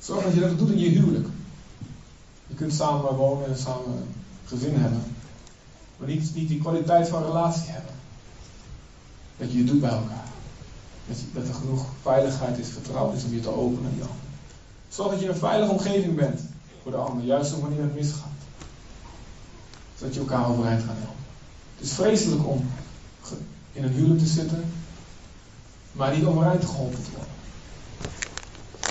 Zorg 0.00 0.24
dat 0.24 0.34
je 0.34 0.40
dat 0.40 0.58
doet 0.58 0.70
in 0.70 0.78
je 0.78 0.88
huwelijk. 0.88 1.28
Je 2.46 2.54
kunt 2.54 2.72
samen 2.72 3.14
wonen 3.14 3.46
en 3.46 3.58
samen 3.58 4.08
gezin 4.44 4.74
hebben. 4.74 5.02
Maar 5.96 6.08
niet, 6.08 6.34
niet 6.34 6.48
die 6.48 6.60
kwaliteit 6.60 7.08
van 7.08 7.22
relatie 7.22 7.70
hebben. 7.70 7.92
Dat 9.36 9.52
je 9.52 9.58
het 9.58 9.66
doet 9.66 9.80
bij 9.80 9.90
elkaar. 9.90 10.24
Dat, 11.08 11.16
dat 11.32 11.48
er 11.48 11.54
genoeg 11.54 11.86
veiligheid 12.02 12.58
is, 12.58 12.68
vertrouwen 12.68 13.16
is 13.16 13.24
om 13.24 13.34
je 13.34 13.40
te 13.40 13.54
openen 13.54 13.90
ander. 13.90 14.06
Zorg 14.88 15.10
dat 15.10 15.20
je 15.20 15.28
een 15.28 15.36
veilige 15.36 15.72
omgeving 15.72 16.14
bent 16.14 16.40
voor 16.82 16.90
de 16.90 16.96
ander, 16.96 17.24
juist 17.24 17.54
op 17.54 17.60
wanneer 17.60 17.82
het 17.82 17.94
misgaat. 17.94 18.40
Zodat 19.98 20.14
je 20.14 20.20
elkaar 20.20 20.48
overeind 20.48 20.82
gaat 20.82 20.96
helpen. 20.96 21.24
Het 21.76 21.86
is 21.86 21.92
vreselijk 21.92 22.46
om 22.46 22.70
in 23.72 23.84
een 23.84 23.92
huwelijk 23.92 24.20
te 24.20 24.26
zitten, 24.26 24.72
maar 25.92 26.16
niet 26.16 26.24
overeind 26.24 26.64
geholpen 26.64 27.04
te 27.04 27.10
worden. 27.10 27.34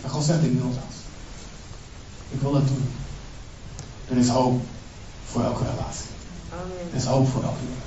En 0.04 0.10
God 0.10 0.24
zegt, 0.24 0.44
ik 0.44 0.54
wil 0.54 0.70
dat. 0.70 0.94
Ik 2.30 2.42
wil 2.42 2.52
dat 2.52 2.68
doen. 2.68 2.90
Er 4.10 4.18
is 4.18 4.28
hoop 4.28 4.62
voor 5.26 5.44
elke 5.44 5.64
relatie. 5.64 6.10
Amen. 6.54 6.92
Er 6.92 6.98
is 6.98 7.06
hoop 7.06 7.28
voor 7.28 7.44
elk 7.44 7.58
huwelijk. 7.60 7.86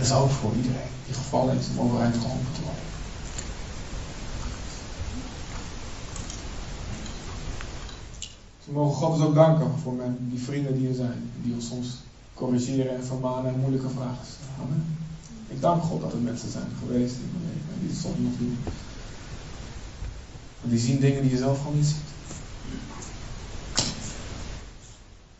Er 0.00 0.06
is 0.06 0.12
hoop 0.12 0.30
voor 0.30 0.54
iedereen 0.54 0.92
die 1.06 1.14
gevallen 1.14 1.58
is 1.58 1.66
om 1.76 1.86
overeind 1.86 2.14
geholpen 2.14 2.52
te 2.52 2.62
worden. 2.62 2.84
we 8.64 8.72
mogen 8.72 8.96
God 8.96 9.16
dus 9.16 9.26
ook 9.26 9.34
danken 9.34 9.78
voor 9.82 9.94
die 10.18 10.42
vrienden 10.42 10.78
die 10.78 10.88
er 10.88 10.94
zijn, 10.94 11.30
die 11.42 11.54
ons 11.54 11.68
soms 11.68 11.86
corrigeren 12.34 12.96
en 12.96 13.04
vermanen 13.04 13.52
en 13.52 13.60
moeilijke 13.60 13.88
vragen 13.88 14.26
stellen. 14.26 14.96
Ik 15.48 15.60
dank 15.60 15.82
God 15.82 16.00
dat 16.00 16.12
er 16.12 16.18
mensen 16.18 16.50
zijn 16.50 16.70
geweest 16.78 17.14
in 17.14 17.30
mijn 17.32 17.44
leven 17.44 17.80
die 17.80 17.88
het 17.88 17.98
soms 17.98 18.18
nog 18.18 18.32
doen. 18.38 18.58
Want 20.60 20.72
die 20.72 20.78
zien 20.78 21.00
dingen 21.00 21.22
die 21.22 21.30
je 21.30 21.36
zelf 21.36 21.58
gewoon 21.58 21.76
niet 21.76 21.86
ziet. 21.86 22.10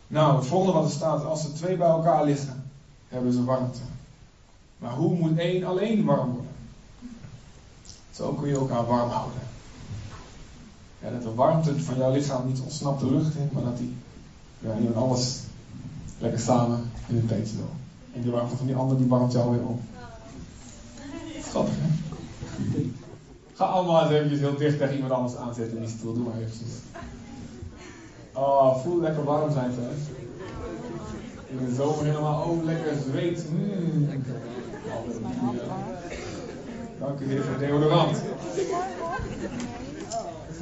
Nou, 0.07 0.35
het 0.35 0.45
volgende 0.45 0.73
wat 0.73 0.85
er 0.85 0.91
staat, 0.91 1.23
als 1.23 1.43
er 1.43 1.53
twee 1.53 1.77
bij 1.77 1.87
elkaar 1.87 2.25
liggen, 2.25 2.63
hebben 3.07 3.33
ze 3.33 3.43
warmte. 3.43 3.79
Maar 4.81 4.93
hoe 4.93 5.15
moet 5.15 5.37
één 5.37 5.63
alleen 5.63 6.05
warm 6.05 6.29
worden? 6.29 6.51
Zo 8.11 8.33
kun 8.33 8.47
je 8.47 8.55
elkaar 8.55 8.85
warm 8.85 9.09
houden. 9.09 9.39
Ja, 11.01 11.09
dat 11.09 11.21
de 11.21 11.33
warmte 11.33 11.79
van 11.79 11.97
jouw 11.97 12.11
lichaam 12.11 12.47
niet 12.47 12.59
ontsnapt 12.59 12.99
de 12.99 13.11
lucht 13.11 13.35
in, 13.35 13.49
maar 13.53 13.63
dat 13.63 13.77
die, 13.77 13.95
ja, 14.59 14.73
die 14.75 14.89
alles 14.89 15.39
lekker 16.17 16.39
samen 16.39 16.91
in 17.07 17.15
de 17.15 17.25
tijd 17.25 17.55
wil. 17.55 17.69
En 18.13 18.21
die 18.21 18.31
warmte 18.31 18.55
van 18.55 18.65
die 18.65 18.75
ander 18.75 18.97
die 18.97 19.07
warmt 19.07 19.31
jou 19.31 19.51
weer 19.51 19.65
op. 19.65 19.79
Grappig, 21.41 21.73
hè? 21.77 22.89
Ga 23.53 23.65
allemaal 23.65 24.03
eens 24.03 24.11
eventjes 24.11 24.39
heel 24.39 24.57
dicht 24.57 24.77
tegen 24.77 24.95
iemand 24.95 25.11
anders 25.11 25.35
aanzetten 25.35 25.77
in 25.77 25.83
die 25.83 25.95
stoel. 25.97 26.13
Doe 26.13 26.23
maar 26.23 26.37
eventjes. 26.37 26.71
Oh, 28.33 28.77
voel 28.77 28.99
lekker 28.99 29.23
warm 29.23 29.51
zijn 29.51 29.71
thuis. 29.75 29.99
In 31.49 31.65
de 31.65 31.75
zomer 31.75 32.05
helemaal, 32.05 32.43
oh 32.43 32.63
lekker 32.63 32.97
zweet. 33.09 33.45
Mm. 33.51 34.09
Dank 36.99 37.19
u 37.19 37.25
heer 37.25 37.43
voor 37.43 37.57
de 37.57 37.65
deodorant. 37.65 38.17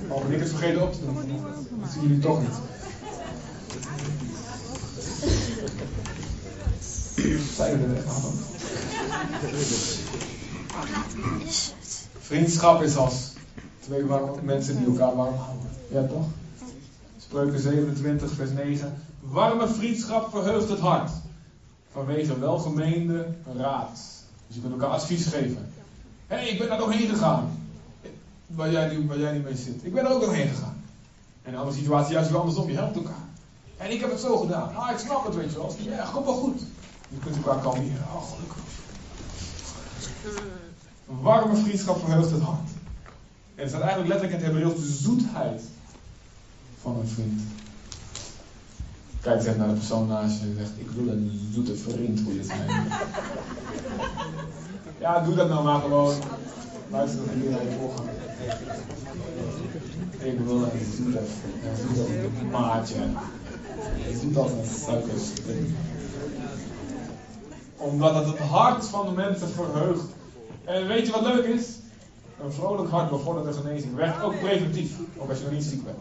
Oh, 0.07 0.25
ben 0.25 0.33
ik 0.33 0.39
het 0.39 0.49
vergeten 0.49 0.81
op 0.81 0.93
te 0.93 0.99
doen? 0.99 1.15
Dat 1.81 1.89
zien 1.91 2.01
jullie 2.01 2.19
toch 2.19 2.41
niet. 2.41 2.55
Er 7.57 7.95
echt 7.95 8.07
aan? 8.07 8.33
Vriendschap 12.19 12.81
is 12.81 12.95
als 12.95 13.33
twee 13.79 14.03
mensen 14.41 14.77
die 14.77 14.85
elkaar 14.85 15.15
warm 15.15 15.35
houden. 15.35 15.69
Ja, 15.87 16.03
toch? 16.07 16.25
Spreuken 17.17 17.59
27, 17.59 18.31
vers 18.31 18.51
9. 18.51 18.93
Warme 19.19 19.67
vriendschap 19.67 20.29
verheugt 20.29 20.69
het 20.69 20.79
hart. 20.79 21.11
Vanwege 21.91 22.39
welgemeende 22.39 23.27
raad. 23.57 23.99
Dus 24.47 24.55
je 24.55 24.61
kunt 24.61 24.73
elkaar 24.73 24.89
advies 24.89 25.25
geven. 25.25 25.71
Hé, 26.27 26.35
hey, 26.35 26.47
ik 26.47 26.59
ben 26.59 26.67
daar 26.67 26.77
doorheen 26.77 27.09
gegaan. 27.09 27.67
Waar 28.47 28.71
jij, 28.71 29.05
waar 29.05 29.19
jij 29.19 29.33
niet 29.33 29.43
mee 29.43 29.55
zit. 29.55 29.85
Ik 29.85 29.93
ben 29.93 30.05
er 30.05 30.11
ook 30.11 30.21
doorheen 30.21 30.47
gegaan. 30.47 30.83
En 31.41 31.49
in 31.49 31.53
een 31.53 31.59
andere 31.59 31.77
situatie 31.77 32.13
juist 32.13 32.29
weer 32.29 32.39
andersom. 32.39 32.69
Je 32.69 32.75
helpt 32.75 32.95
elkaar. 32.95 33.27
En 33.77 33.91
ik 33.91 33.99
heb 33.99 34.09
het 34.09 34.19
zo 34.19 34.37
gedaan. 34.37 34.75
Ah, 34.75 34.91
ik 34.91 34.97
snap 34.97 35.25
het, 35.25 35.35
weet 35.35 35.51
je 35.51 35.57
wel. 35.57 35.75
Ja, 35.79 36.09
komt 36.13 36.25
wel 36.25 36.35
goed. 36.35 36.61
Je 37.09 37.17
kunt 37.19 37.35
elkaar 37.35 37.61
kalmeren. 37.61 38.05
Oh, 38.13 38.23
gelukkig. 38.31 38.63
Een 41.09 41.21
warme 41.21 41.55
vriendschap 41.55 41.99
verheugt 41.99 42.31
het 42.31 42.41
hart. 42.41 42.69
En 43.55 43.65
het 43.65 43.69
staat 43.69 43.81
eigenlijk 43.81 44.11
letterlijk 44.11 44.41
in 44.41 44.45
het 44.45 44.55
Hebreeuws 44.55 44.87
de 44.87 44.93
zoetheid 45.03 45.61
van 46.81 46.99
een 46.99 47.07
vriend. 47.07 47.41
Kijk 49.21 49.45
eens 49.45 49.57
naar 49.57 49.67
de 49.67 49.73
persoon 49.73 50.07
naast 50.07 50.39
je 50.39 50.45
en 50.45 50.55
zegt: 50.57 50.71
Ik 50.77 50.89
wil 50.89 51.07
een 51.07 51.49
zoete 51.53 51.75
vriend 51.75 52.19
voor 52.19 52.33
je 52.33 52.43
zijn. 52.43 52.67
Ja, 54.99 55.19
doe 55.19 55.35
dat 55.35 55.49
nou 55.49 55.63
maar 55.63 55.81
gewoon. 55.81 56.15
Luister 56.91 57.25
naar 57.25 57.35
hier 57.35 57.49
naar 57.49 57.63
je 57.63 57.77
volgende. 57.79 58.11
Ik 60.19 60.39
wil 60.39 60.63
een 60.63 60.69
zoete, 60.95 61.19
een 61.19 61.95
zoete 61.95 62.45
maatje. 62.51 62.95
Doe 64.21 64.31
dat 64.31 64.55
met 64.55 64.65
suikers. 64.85 65.29
Omdat 67.77 68.15
het 68.15 68.25
het 68.25 68.37
hart 68.37 68.85
van 68.85 69.05
de 69.05 69.11
mensen 69.11 69.49
verheugt. 69.49 70.05
En 70.65 70.87
weet 70.87 71.05
je 71.05 71.11
wat 71.11 71.21
leuk 71.21 71.45
is? 71.45 71.67
Een 72.43 72.51
vrolijk 72.51 72.89
hart 72.89 73.09
bevordert 73.09 73.45
de 73.45 73.61
genezing. 73.61 73.95
Werkt 73.95 74.21
ook 74.21 74.39
preventief. 74.39 74.91
Ook 75.17 75.29
als 75.29 75.37
je 75.37 75.43
nog 75.43 75.53
niet 75.53 75.63
ziek 75.63 75.83
bent. 75.83 75.97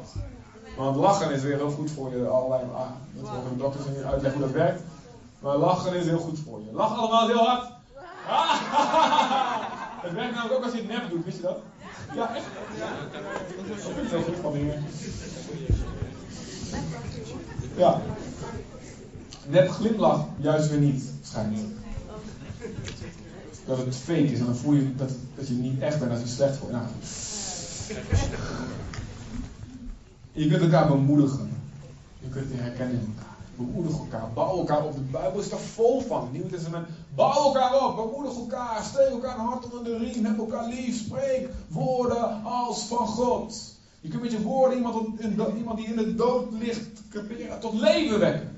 Want 0.79 0.97
lachen 0.97 1.31
is 1.31 1.43
weer 1.43 1.57
heel 1.57 1.71
goed 1.71 1.91
voor 1.91 2.11
je. 2.17 2.27
Allerlei, 2.27 2.63
ah, 2.75 2.91
dat 3.15 3.33
mogen 3.33 3.51
de 3.53 3.57
dokters 3.57 3.85
niet 3.87 4.03
uitleggen 4.03 4.41
hoe 4.41 4.51
dat 4.51 4.51
werkt. 4.51 4.83
Maar 5.39 5.57
lachen 5.57 5.95
is 5.95 6.05
heel 6.05 6.19
goed 6.19 6.39
voor 6.39 6.61
je. 6.61 6.73
Lach 6.73 6.99
allemaal 6.99 7.27
heel 7.29 7.47
hard. 7.47 7.67
Het 10.03 10.13
werkt 10.13 10.35
namelijk 10.35 10.59
ook 10.59 10.65
als 10.65 10.73
je 10.73 10.79
het 10.79 10.89
nep 10.89 11.11
doet, 11.11 11.25
wist 11.25 11.37
je 11.37 11.43
dat? 11.43 11.59
Ja, 12.15 12.35
echt. 12.35 12.45
Dat 13.69 13.81
vind 13.81 13.99
ik 13.99 14.09
zo 14.09 14.23
goed 14.23 14.37
van 14.43 14.53
dingen. 14.53 14.85
Ja. 17.77 18.01
Net 19.47 19.71
glimlach, 19.71 20.25
juist 20.37 20.71
weer 20.71 20.81
niet, 20.81 21.13
schijnbaar. 21.23 21.61
Dat 23.65 23.79
het 23.79 23.97
fake 23.97 24.33
is 24.33 24.39
en 24.39 24.45
dan 24.45 24.57
voel 24.57 24.73
je 24.73 24.95
dat, 24.97 25.11
dat 25.35 25.49
je 25.49 25.55
niet 25.55 25.81
echt 25.81 25.99
bent, 25.99 26.11
dat 26.11 26.21
je 26.21 26.27
slecht 26.27 26.57
voor. 26.57 26.71
Nou. 26.71 26.85
Je 30.39 30.49
kunt 30.49 30.63
elkaar 30.63 30.89
bemoedigen. 30.89 31.51
Je 32.19 32.29
kunt 32.29 32.51
je 32.51 32.57
herkennen 32.57 32.95
in 32.95 33.15
elkaar. 33.17 33.37
Bemoedig 33.57 33.99
elkaar. 33.99 34.33
Bouw 34.35 34.57
elkaar 34.57 34.85
op. 34.85 34.95
De 34.95 35.01
Bijbel 35.01 35.41
is 35.41 35.51
er 35.51 35.59
vol 35.59 36.01
van. 36.01 36.23
Het 36.23 36.33
Nieuwe 36.33 36.49
Testament. 36.49 36.87
Bouw 37.15 37.45
elkaar 37.45 37.85
op. 37.85 37.97
Bemoedig 37.97 38.37
elkaar. 38.37 38.83
Steek 38.85 39.09
elkaar 39.11 39.39
een 39.39 39.45
hart 39.45 39.65
onder 39.65 39.85
de 39.85 39.99
riem. 39.99 40.25
Heb 40.25 40.39
elkaar 40.39 40.69
lief. 40.69 40.99
Spreek 40.99 41.49
woorden 41.69 42.43
als 42.45 42.85
van 42.85 43.07
God. 43.07 43.75
Je 44.01 44.09
kunt 44.09 44.23
met 44.23 44.33
je 44.33 44.43
woorden 44.43 44.77
iemand, 44.77 45.21
iemand 45.57 45.79
die 45.79 45.87
in 45.87 45.97
de 45.97 46.15
dood 46.15 46.53
ligt 46.53 47.03
tot 47.61 47.75
leven 47.75 48.19
wekken. 48.19 48.51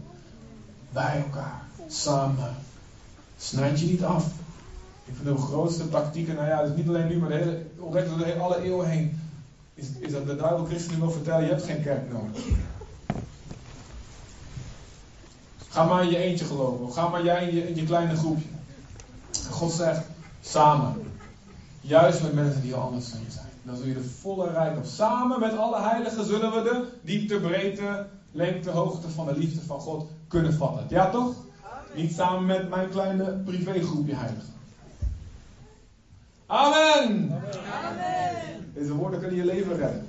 Bij 0.92 1.22
elkaar. 1.24 1.62
Samen. 1.86 2.54
Snijd 3.38 3.80
je 3.80 3.86
niet 3.86 4.04
af. 4.04 4.26
Ik 5.04 5.14
vind 5.16 5.36
de 5.36 5.42
grootste 5.42 5.88
tactieken, 5.88 6.34
nou 6.34 6.48
ja, 6.48 6.62
dus 6.62 6.76
niet 6.76 6.88
alleen 6.88 7.08
nu, 7.08 7.18
maar 7.18 7.28
de 7.28 7.34
hele, 7.34 7.66
door 7.76 8.40
alle 8.40 8.62
eeuwen 8.62 8.88
heen 8.88 9.20
is, 9.80 9.88
is 9.98 10.12
dat 10.12 10.26
de 10.26 10.36
duivel 10.36 10.64
christenen 10.64 11.00
wil 11.00 11.10
vertellen, 11.10 11.44
je 11.44 11.50
hebt 11.50 11.64
geen 11.64 11.82
kerk 11.82 12.12
nodig. 12.12 12.44
Ga 15.68 15.84
maar 15.84 16.02
in 16.02 16.10
je 16.10 16.16
eentje 16.16 16.44
geloven. 16.44 16.92
Ga 16.92 17.08
maar 17.08 17.24
jij 17.24 17.48
in 17.48 17.54
je, 17.54 17.68
in 17.68 17.74
je 17.74 17.84
kleine 17.84 18.16
groepje. 18.16 18.48
God 19.50 19.72
zegt, 19.72 20.06
samen. 20.40 20.94
Juist 21.80 22.22
met 22.22 22.34
mensen 22.34 22.62
die 22.62 22.74
al 22.74 22.82
anders 22.82 23.10
dan 23.10 23.20
je 23.24 23.30
zijn. 23.30 23.46
Dan 23.62 23.76
zul 23.76 23.86
je 23.86 23.94
de 23.94 24.04
volle 24.20 24.50
rijkdom. 24.50 24.84
Samen 24.84 25.40
met 25.40 25.56
alle 25.56 25.80
heiligen 25.80 26.24
zullen 26.24 26.52
we 26.52 26.62
de 26.62 26.88
diepte, 27.02 27.40
breedte, 27.40 28.06
lengte, 28.32 28.70
hoogte 28.70 29.10
van 29.10 29.26
de 29.26 29.38
liefde 29.38 29.60
van 29.66 29.80
God 29.80 30.06
kunnen 30.28 30.54
vatten. 30.54 30.86
Ja 30.88 31.10
toch? 31.10 31.34
Niet 31.94 32.14
samen 32.14 32.46
met 32.46 32.68
mijn 32.68 32.88
kleine 32.88 33.24
privégroepje 33.24 34.14
heiligen. 34.14 34.54
Amen. 36.46 37.42
Amen. 37.84 38.59
Deze 38.74 38.94
woorden 38.94 39.20
kunnen 39.20 39.36
je 39.36 39.44
leven 39.44 39.76
redden. 39.76 40.06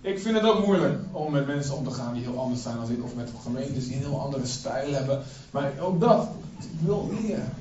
Ik 0.00 0.18
vind 0.18 0.36
het 0.36 0.44
ook 0.44 0.66
moeilijk 0.66 0.98
om 1.12 1.32
met 1.32 1.46
mensen 1.46 1.76
om 1.76 1.84
te 1.84 1.90
gaan 1.90 2.14
die 2.14 2.22
heel 2.22 2.38
anders 2.38 2.62
zijn 2.62 2.76
dan 2.76 2.90
ik. 2.90 3.04
Of 3.04 3.14
met 3.14 3.30
gemeentes 3.42 3.86
die 3.86 3.94
een 3.94 4.02
heel 4.02 4.20
andere 4.20 4.46
stijl 4.46 4.92
hebben. 4.92 5.22
Maar 5.50 5.72
ook 5.80 6.00
dat, 6.00 6.28
ik 6.58 6.68
wil 6.80 7.10
leren. 7.20 7.52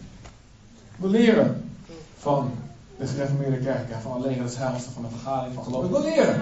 Ik 0.91 0.99
wil 0.99 1.09
leren 1.09 1.71
van 2.17 2.51
de 2.97 3.07
gereformeerde 3.07 3.57
kerk. 3.57 3.89
En 3.89 4.01
van 4.01 4.11
alleen 4.11 4.41
het 4.41 4.57
heilste 4.57 4.91
van 4.91 5.01
de 5.01 5.09
vergadering 5.09 5.55
van 5.55 5.63
geloof. 5.63 5.83
Ik 5.83 5.91
wil 5.91 6.01
leren. 6.01 6.41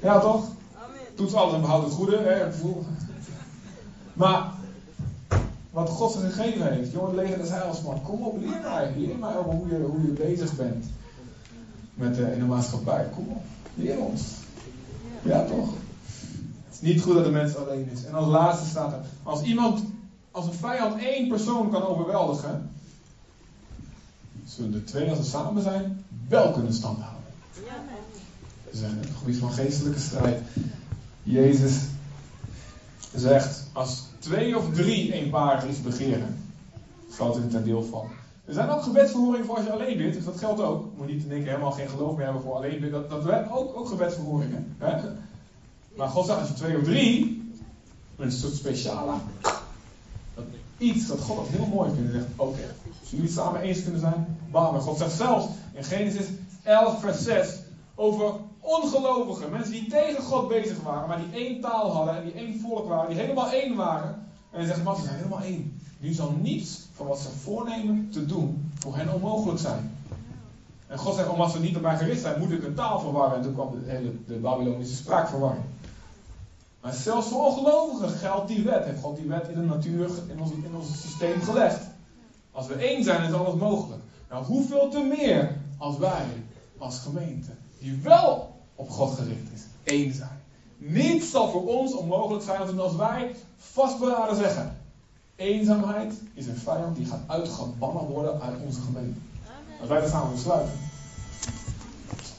Ja 0.00 0.20
toch? 0.20 0.48
Toets 1.14 1.34
alles 1.34 1.54
en 1.54 1.60
behoud 1.60 1.84
het 1.84 1.92
goede. 1.92 2.16
Hè? 2.16 2.46
Maar 4.12 4.52
wat 5.70 5.88
God 5.88 6.12
ze 6.12 6.18
gegeven 6.18 6.72
heeft. 6.72 6.92
Jongen, 6.92 7.14
leger 7.14 7.38
des 7.38 7.50
heils, 7.50 7.82
man. 7.82 8.02
Kom 8.02 8.22
op, 8.22 8.38
leer 8.40 8.60
mij. 8.62 8.94
Leer 8.96 9.16
mij 9.16 9.36
over 9.36 9.52
hoe 9.52 9.68
je, 9.68 9.76
hoe 9.76 10.06
je 10.06 10.12
bezig 10.12 10.56
bent 10.56 10.84
met 11.94 12.14
de, 12.14 12.32
in 12.32 12.38
de 12.38 12.44
maatschappij. 12.44 13.08
Kom 13.14 13.28
op, 13.28 13.42
leer 13.74 13.98
ons. 13.98 14.22
Ja, 15.22 15.44
toch? 15.44 15.68
Het 16.64 16.74
is 16.74 16.80
niet 16.80 17.02
goed 17.02 17.14
dat 17.14 17.24
de 17.24 17.30
mens 17.30 17.56
alleen 17.56 17.90
is. 17.92 18.04
En 18.04 18.14
als 18.14 18.26
laatste 18.26 18.68
staat 18.68 18.92
er, 18.92 19.00
als 19.22 19.42
iemand, 19.42 19.82
als 20.30 20.46
een 20.46 20.52
vijand 20.52 21.00
één 21.00 21.28
persoon 21.28 21.70
kan 21.70 21.82
overweldigen, 21.82 22.70
zullen 24.44 24.72
de 24.72 24.84
twee, 24.84 25.08
als 25.08 25.18
ze 25.18 25.24
samen 25.24 25.62
zijn, 25.62 26.04
wel 26.28 26.52
kunnen 26.52 26.74
standhouden. 26.74 27.20
Dat 28.64 28.74
is 28.74 28.80
een 28.80 29.04
gebied 29.18 29.36
van 29.36 29.52
geestelijke 29.52 30.00
strijd. 30.00 30.42
Jezus 31.22 31.82
zegt, 33.14 33.62
als 33.72 34.09
twee 34.20 34.56
of 34.56 34.72
drie 34.72 35.12
eenparig 35.12 35.68
iets 35.68 35.82
begeren, 35.82 36.36
valt 37.08 37.34
het 37.34 37.50
ten 37.50 37.64
deel 37.64 37.82
van. 37.82 38.08
Er 38.44 38.56
zijn 38.56 38.68
ook 38.68 38.82
gebedsverhoringen 38.82 39.46
voor 39.46 39.56
als 39.56 39.64
je 39.64 39.72
alleen 39.72 39.96
bent, 39.96 40.14
dus 40.14 40.24
dat 40.24 40.38
geldt 40.38 40.60
ook. 40.60 40.82
Je 40.82 40.90
moet 40.96 41.06
niet 41.06 41.28
denken 41.28 41.48
helemaal 41.48 41.70
geen 41.70 41.88
geloof 41.88 42.16
meer 42.16 42.24
hebben 42.24 42.42
voor 42.42 42.54
alleen 42.54 42.80
bent. 42.80 42.92
Dat, 42.92 43.10
dat 43.10 43.24
werkt 43.24 43.50
ook, 43.50 43.76
ook 43.76 43.88
gebedsverhoringen. 43.88 44.74
Hè? 44.78 45.08
Maar 45.96 46.08
God 46.08 46.26
zegt, 46.26 46.38
als 46.38 46.48
je 46.48 46.54
twee 46.54 46.76
of 46.76 46.84
drie, 46.84 47.42
een 48.16 48.32
soort 48.32 48.54
speciale, 48.54 49.12
dat, 50.34 50.44
iets 50.78 51.06
dat 51.06 51.20
God 51.20 51.36
dat 51.36 51.46
heel 51.48 51.66
mooi 51.66 51.90
vindt. 51.94 52.26
oké, 52.36 52.74
als 53.00 53.10
jullie 53.10 53.24
het 53.24 53.34
samen 53.34 53.60
eens 53.60 53.82
kunnen 53.82 54.00
zijn, 54.00 54.38
bam. 54.50 54.80
God 54.80 54.98
zegt 54.98 55.16
zelfs 55.16 55.46
in 55.72 55.84
Genesis 55.84 56.26
11 56.62 57.00
vers 57.00 57.22
6 57.22 57.58
over 57.94 58.34
ongelovigen, 58.60 59.50
mensen 59.50 59.72
die 59.72 59.86
tegen 59.86 60.22
God 60.22 60.48
bezig 60.48 60.82
waren, 60.82 61.08
maar 61.08 61.18
die 61.18 61.40
één 61.46 61.60
taal 61.60 61.92
hadden 61.92 62.16
en 62.16 62.24
die 62.24 62.32
één 62.32 62.60
volk 62.60 62.88
waren, 62.88 63.10
die 63.10 63.18
helemaal 63.18 63.50
één 63.50 63.76
waren. 63.76 64.26
En 64.50 64.58
hij 64.58 64.66
zegt, 64.66 64.84
maar 64.84 64.96
ze 64.96 65.02
zijn 65.02 65.16
helemaal 65.16 65.42
één. 65.42 65.80
Nu 65.98 66.12
zal 66.12 66.34
niets 66.40 66.88
van 66.92 67.06
wat 67.06 67.18
ze 67.18 67.28
voornemen 67.28 68.10
te 68.10 68.26
doen 68.26 68.72
voor 68.78 68.96
hen 68.96 69.14
onmogelijk 69.14 69.58
zijn. 69.58 69.98
En 70.86 70.98
God 70.98 71.14
zegt, 71.14 71.28
omdat 71.28 71.50
ze 71.50 71.60
niet 71.60 71.76
op 71.76 71.82
mij 71.82 71.96
gericht 71.96 72.20
zijn, 72.20 72.38
moet 72.40 72.52
ik 72.52 72.64
een 72.64 72.74
taal 72.74 73.00
verwarren. 73.00 73.36
En 73.36 73.42
toen 73.42 73.54
kwam 73.54 73.70
de 73.70 73.90
hele 73.90 74.12
de 74.26 74.34
Babylonische 74.34 74.96
spraakverwarring. 74.96 75.64
Maar 76.80 76.92
zelfs 76.92 77.28
voor 77.28 77.46
ongelovigen 77.46 78.08
geldt 78.08 78.48
die 78.48 78.64
wet. 78.64 78.84
Heeft 78.84 79.00
God 79.00 79.16
die 79.16 79.28
wet 79.28 79.48
in 79.48 79.54
de 79.54 79.66
natuur, 79.66 80.10
in 80.28 80.40
ons, 80.40 80.50
in 80.50 80.74
ons 80.76 81.00
systeem 81.00 81.42
gelegd. 81.42 81.80
Als 82.50 82.66
we 82.66 82.74
één 82.74 83.04
zijn, 83.04 83.28
is 83.28 83.32
alles 83.32 83.54
mogelijk. 83.54 84.02
Nou, 84.30 84.44
hoeveel 84.44 84.88
te 84.88 85.00
meer 85.00 85.56
als 85.78 85.98
wij, 85.98 86.26
als 86.78 86.98
gemeente, 86.98 87.50
die 87.78 88.00
wel 88.02 88.49
op 88.80 88.90
God 88.90 89.14
gericht 89.14 89.52
is, 89.54 89.60
één 89.82 90.14
zijn. 90.14 90.40
Niets 90.76 91.30
zal 91.30 91.50
voor 91.50 91.66
ons 91.66 91.94
onmogelijk 91.94 92.44
zijn 92.44 92.80
als 92.80 92.96
wij 92.96 93.34
vastberaden 93.56 94.36
zeggen. 94.36 94.76
Eenzaamheid 95.36 96.14
is 96.34 96.46
een 96.46 96.56
vijand 96.56 96.96
die 96.96 97.06
gaat 97.06 97.22
uitgebannen 97.26 98.06
worden 98.06 98.40
uit 98.40 98.60
onze 98.64 98.80
gemeente. 98.80 99.18
Als 99.80 99.88
wij 99.88 100.00
dat 100.00 100.10
samen 100.10 100.32
besluiten. 100.32 100.72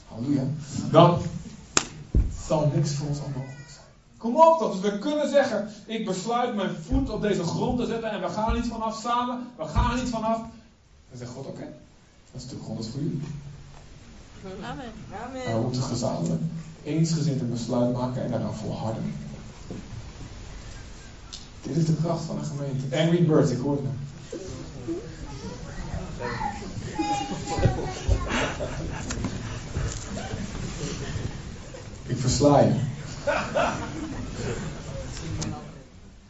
Halleluja. 0.08 0.44
Dan 0.90 1.18
zal 2.46 2.70
niks 2.74 2.94
voor 2.94 3.08
ons 3.08 3.18
onmogelijk 3.18 3.70
zijn. 3.70 3.86
Kom 4.16 4.36
op. 4.36 4.72
Dus 4.72 4.80
we 4.80 4.98
kunnen 4.98 5.30
zeggen, 5.30 5.68
ik 5.86 6.04
besluit 6.06 6.54
mijn 6.54 6.74
voet 6.74 7.10
op 7.10 7.22
deze 7.22 7.42
grond 7.44 7.78
te 7.78 7.86
zetten 7.86 8.10
en 8.10 8.20
we 8.20 8.28
gaan 8.28 8.54
niet 8.54 8.66
vanaf 8.66 9.00
samen. 9.00 9.46
We 9.56 9.64
gaan 9.64 9.96
niet 9.96 10.08
vanaf. 10.08 10.36
Dan 11.08 11.18
zegt 11.18 11.30
God, 11.30 11.46
oké. 11.46 11.72
dat 12.32 12.42
stuk 12.42 12.62
grond 12.62 12.80
is 12.80 12.88
voor 12.88 13.00
jullie. 13.00 13.22
Amen. 14.44 14.92
Amen. 15.26 15.44
En 15.44 15.56
we 15.56 15.62
moeten 15.62 15.82
gezamenlijk 15.82 16.42
eensgezind 16.84 17.40
een 17.40 17.50
besluit 17.50 17.92
maken 17.92 18.22
en 18.22 18.30
daarna 18.30 18.50
volharden. 18.50 19.14
Dit 21.62 21.76
is 21.76 21.86
de 21.86 21.96
kracht 22.02 22.24
van 22.24 22.38
een 22.38 22.44
gemeente. 22.44 22.96
Angry 22.96 23.26
Birds, 23.26 23.50
ik 23.50 23.58
hoor 23.58 23.72
het 23.76 23.84
Ik 32.06 32.18
versla 32.18 32.60
je. 32.60 32.74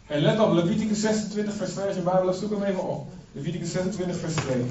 En 0.06 0.20
let 0.20 0.40
op, 0.40 0.52
Leviticus 0.52 1.00
26 1.00 1.54
vers 1.54 1.70
2, 1.70 1.86
als 1.86 1.96
je 1.96 2.02
Bijbel 2.02 2.26
hebt, 2.26 2.38
zoek 2.38 2.50
hem 2.50 2.62
even 2.62 2.88
op. 2.88 3.08
Leviticus 3.32 3.72
26 3.72 4.16
vers 4.16 4.34
2. 4.34 4.64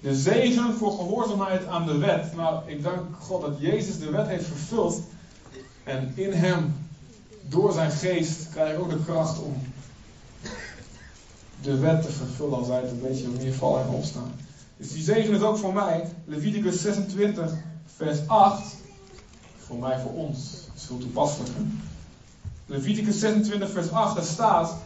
De 0.00 0.14
zegen 0.14 0.74
voor 0.74 0.92
gehoorzaamheid 0.92 1.66
aan 1.66 1.86
de 1.86 1.98
wet. 1.98 2.36
Nou, 2.36 2.70
ik 2.70 2.82
dank 2.82 3.00
God 3.20 3.40
dat 3.40 3.54
Jezus 3.58 3.98
de 3.98 4.10
wet 4.10 4.26
heeft 4.26 4.46
vervuld. 4.46 5.02
En 5.84 6.12
in 6.14 6.32
hem, 6.32 6.88
door 7.42 7.72
zijn 7.72 7.90
geest, 7.90 8.48
krijg 8.50 8.72
ik 8.72 8.80
ook 8.80 8.90
de 8.90 9.04
kracht 9.04 9.38
om 9.38 9.54
de 11.62 11.78
wet 11.78 12.02
te 12.02 12.10
vervullen. 12.10 12.58
Als 12.58 12.68
hij 12.68 12.80
het 12.80 12.90
een 12.90 13.00
beetje 13.00 13.28
meer 13.28 13.54
vallen 13.54 13.82
en 13.82 13.88
opstaan. 13.88 14.32
Dus 14.76 14.92
die 14.92 15.02
zegen 15.02 15.34
is 15.34 15.40
ook 15.40 15.58
voor 15.58 15.72
mij. 15.72 16.08
Leviticus 16.24 16.80
26, 16.80 17.52
vers 17.96 18.18
8. 18.26 18.74
Voor 19.58 19.78
mij, 19.78 20.00
voor 20.00 20.12
ons. 20.12 20.50
Dat 20.88 21.30
is. 21.30 21.52
Leviticus 22.66 23.18
26, 23.18 23.70
vers 23.70 23.90
8, 23.90 24.14
daar 24.14 24.24
staat. 24.24 24.76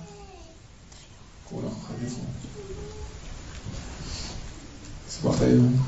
Een 1.51 1.63
dus 5.05 5.21
wacht 5.21 5.41
even. 5.41 5.85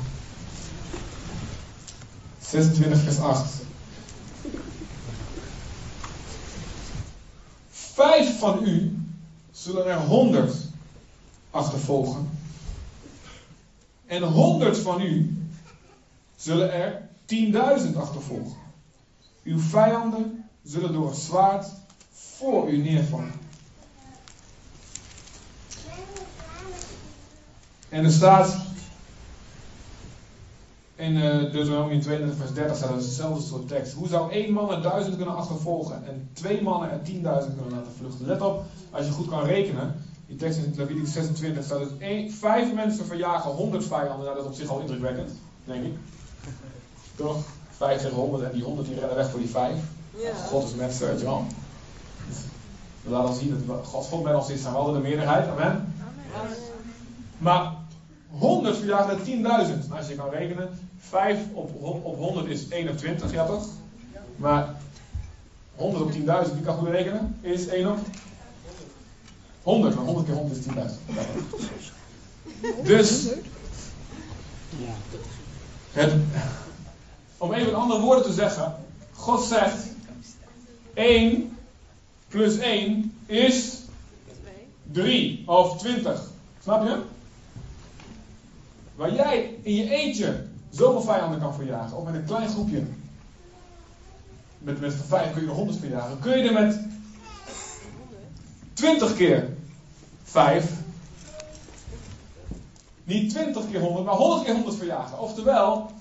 26 2.39 2.99
vers 2.99 3.19
8. 3.19 3.53
Vijf 7.69 8.39
van 8.39 8.63
u 8.63 8.99
zullen 9.51 9.85
er 9.85 9.99
honderd 9.99 10.55
achtervolgen. 11.51 12.29
En 14.05 14.23
honderd 14.23 14.77
van 14.77 15.01
u 15.01 15.37
zullen 16.35 16.73
er 16.73 17.09
tienduizend 17.25 17.95
achtervolgen. 17.95 18.57
Uw 19.43 19.59
vijanden 19.59 20.49
zullen 20.63 20.93
door 20.93 21.09
het 21.09 21.17
zwaard 21.17 21.67
voor 22.11 22.69
u 22.69 22.77
neervallen. 22.77 23.40
En 27.91 28.05
er 28.05 28.11
staat 28.11 28.55
in 30.95 31.15
uh, 31.15 31.51
Deuteronomium 31.51 32.01
32 32.01 32.37
vers 32.37 32.53
30 32.53 32.77
staat 32.77 32.95
hetzelfde 32.95 33.43
soort 33.43 33.67
tekst. 33.67 33.93
Hoe 33.93 34.07
zou 34.07 34.31
één 34.31 34.53
man 34.53 34.71
er 34.71 34.81
duizend 34.81 35.15
kunnen 35.15 35.35
achtervolgen 35.35 36.07
en 36.07 36.29
twee 36.33 36.61
mannen 36.61 36.91
er 36.91 37.01
tienduizend 37.01 37.55
kunnen 37.55 37.73
laten 37.73 37.91
vluchten? 37.97 38.25
Let 38.25 38.41
op, 38.41 38.63
als 38.91 39.05
je 39.05 39.11
goed 39.11 39.27
kan 39.27 39.43
rekenen. 39.43 39.95
Die 40.27 40.35
tekst 40.35 40.57
in 40.57 40.73
Leviticus 40.75 41.13
26 41.13 41.63
staat 41.63 41.79
dus 41.79 41.97
één, 41.99 42.31
vijf 42.31 42.73
mensen 42.73 43.05
verjagen 43.05 43.51
honderd 43.51 43.85
vijanden. 43.85 44.25
Nou, 44.25 44.35
dat 44.35 44.43
is 44.43 44.49
op 44.49 44.55
zich 44.55 44.69
al 44.69 44.79
indrukwekkend, 44.79 45.31
denk 45.65 45.85
ik. 45.85 45.93
Toch? 47.15 47.37
Vijf 47.69 48.01
tegen 48.01 48.17
honderd 48.17 48.43
en 48.43 48.51
die 48.51 48.63
honderd 48.63 48.87
die 48.87 48.99
rennen 48.99 49.15
weg 49.15 49.29
voor 49.29 49.39
die 49.39 49.49
vijf. 49.49 49.77
Ja. 50.17 50.33
God 50.33 50.63
is 50.63 50.75
met 50.75 50.97
weet 50.97 51.19
je 51.19 51.25
wel. 51.25 51.45
We 53.03 53.09
laten 53.09 53.35
zien 53.35 53.63
dat 53.67 53.85
God, 53.85 54.05
God 54.05 54.23
met 54.23 54.35
ons 54.35 54.49
is 54.49 54.63
en 54.63 54.71
we 54.71 54.77
hadden 54.77 54.93
de 54.93 55.07
meerderheid. 55.07 55.47
Amen. 55.47 55.93
Amen. 56.35 56.57
Maar 57.37 57.80
100 58.39 58.77
verjagen 58.77 59.09
er 59.09 59.25
10.000. 59.25 59.41
Nou, 59.41 59.97
als 59.97 60.07
je 60.07 60.15
kan 60.15 60.29
rekenen, 60.29 60.69
5 60.99 61.39
op, 61.53 61.83
op 62.03 62.17
100 62.17 62.47
is 62.47 62.69
21, 62.69 63.31
ja 63.31 63.45
toch? 63.45 63.67
Maar 64.35 64.75
100 65.75 66.03
op 66.03 66.11
10.000, 66.11 66.53
wie 66.53 66.63
kan 66.63 66.77
goed 66.77 66.89
rekenen? 66.89 67.37
Is 67.41 67.67
1 67.67 67.91
op 67.91 67.97
100, 69.63 69.95
maar 69.95 70.05
100 70.05 70.25
keer 70.25 70.35
100 70.35 70.59
is 70.59 70.65
10.000. 70.65 70.71
Dus, 72.83 73.27
het, 75.91 76.13
om 77.37 77.53
even 77.53 77.75
andere 77.75 77.99
woorden 77.99 78.23
te 78.23 78.33
zeggen, 78.33 78.75
God 79.13 79.43
zegt 79.43 79.85
1 80.93 81.57
plus 82.27 82.57
1 82.57 83.13
is 83.25 83.79
3 84.91 85.43
of 85.45 85.77
20. 85.77 86.21
Snap 86.61 86.83
je? 86.83 87.01
Waar 89.01 89.13
jij 89.13 89.57
in 89.61 89.75
je 89.75 89.89
eentje 89.89 90.43
zoveel 90.69 91.01
vijanden 91.01 91.39
kan 91.39 91.53
verjagen, 91.53 91.97
of 91.97 92.05
met 92.05 92.13
een 92.13 92.25
klein 92.25 92.49
groepje, 92.49 92.83
met, 94.57 94.79
met 94.79 94.93
vijf 95.07 95.33
kun 95.33 95.41
je 95.41 95.47
er 95.47 95.53
honderd 95.53 95.79
verjagen, 95.79 96.19
kun 96.19 96.37
je 96.37 96.47
er 96.47 96.53
met 96.53 96.79
twintig 98.73 99.15
keer 99.15 99.49
vijf, 100.23 100.71
niet 103.03 103.29
twintig 103.29 103.69
keer 103.71 103.79
honderd, 103.79 104.05
maar 104.05 104.15
honderd 104.15 104.43
keer 104.43 104.53
honderd 104.53 104.75
verjagen. 104.75 105.19
Oftewel, 105.19 105.91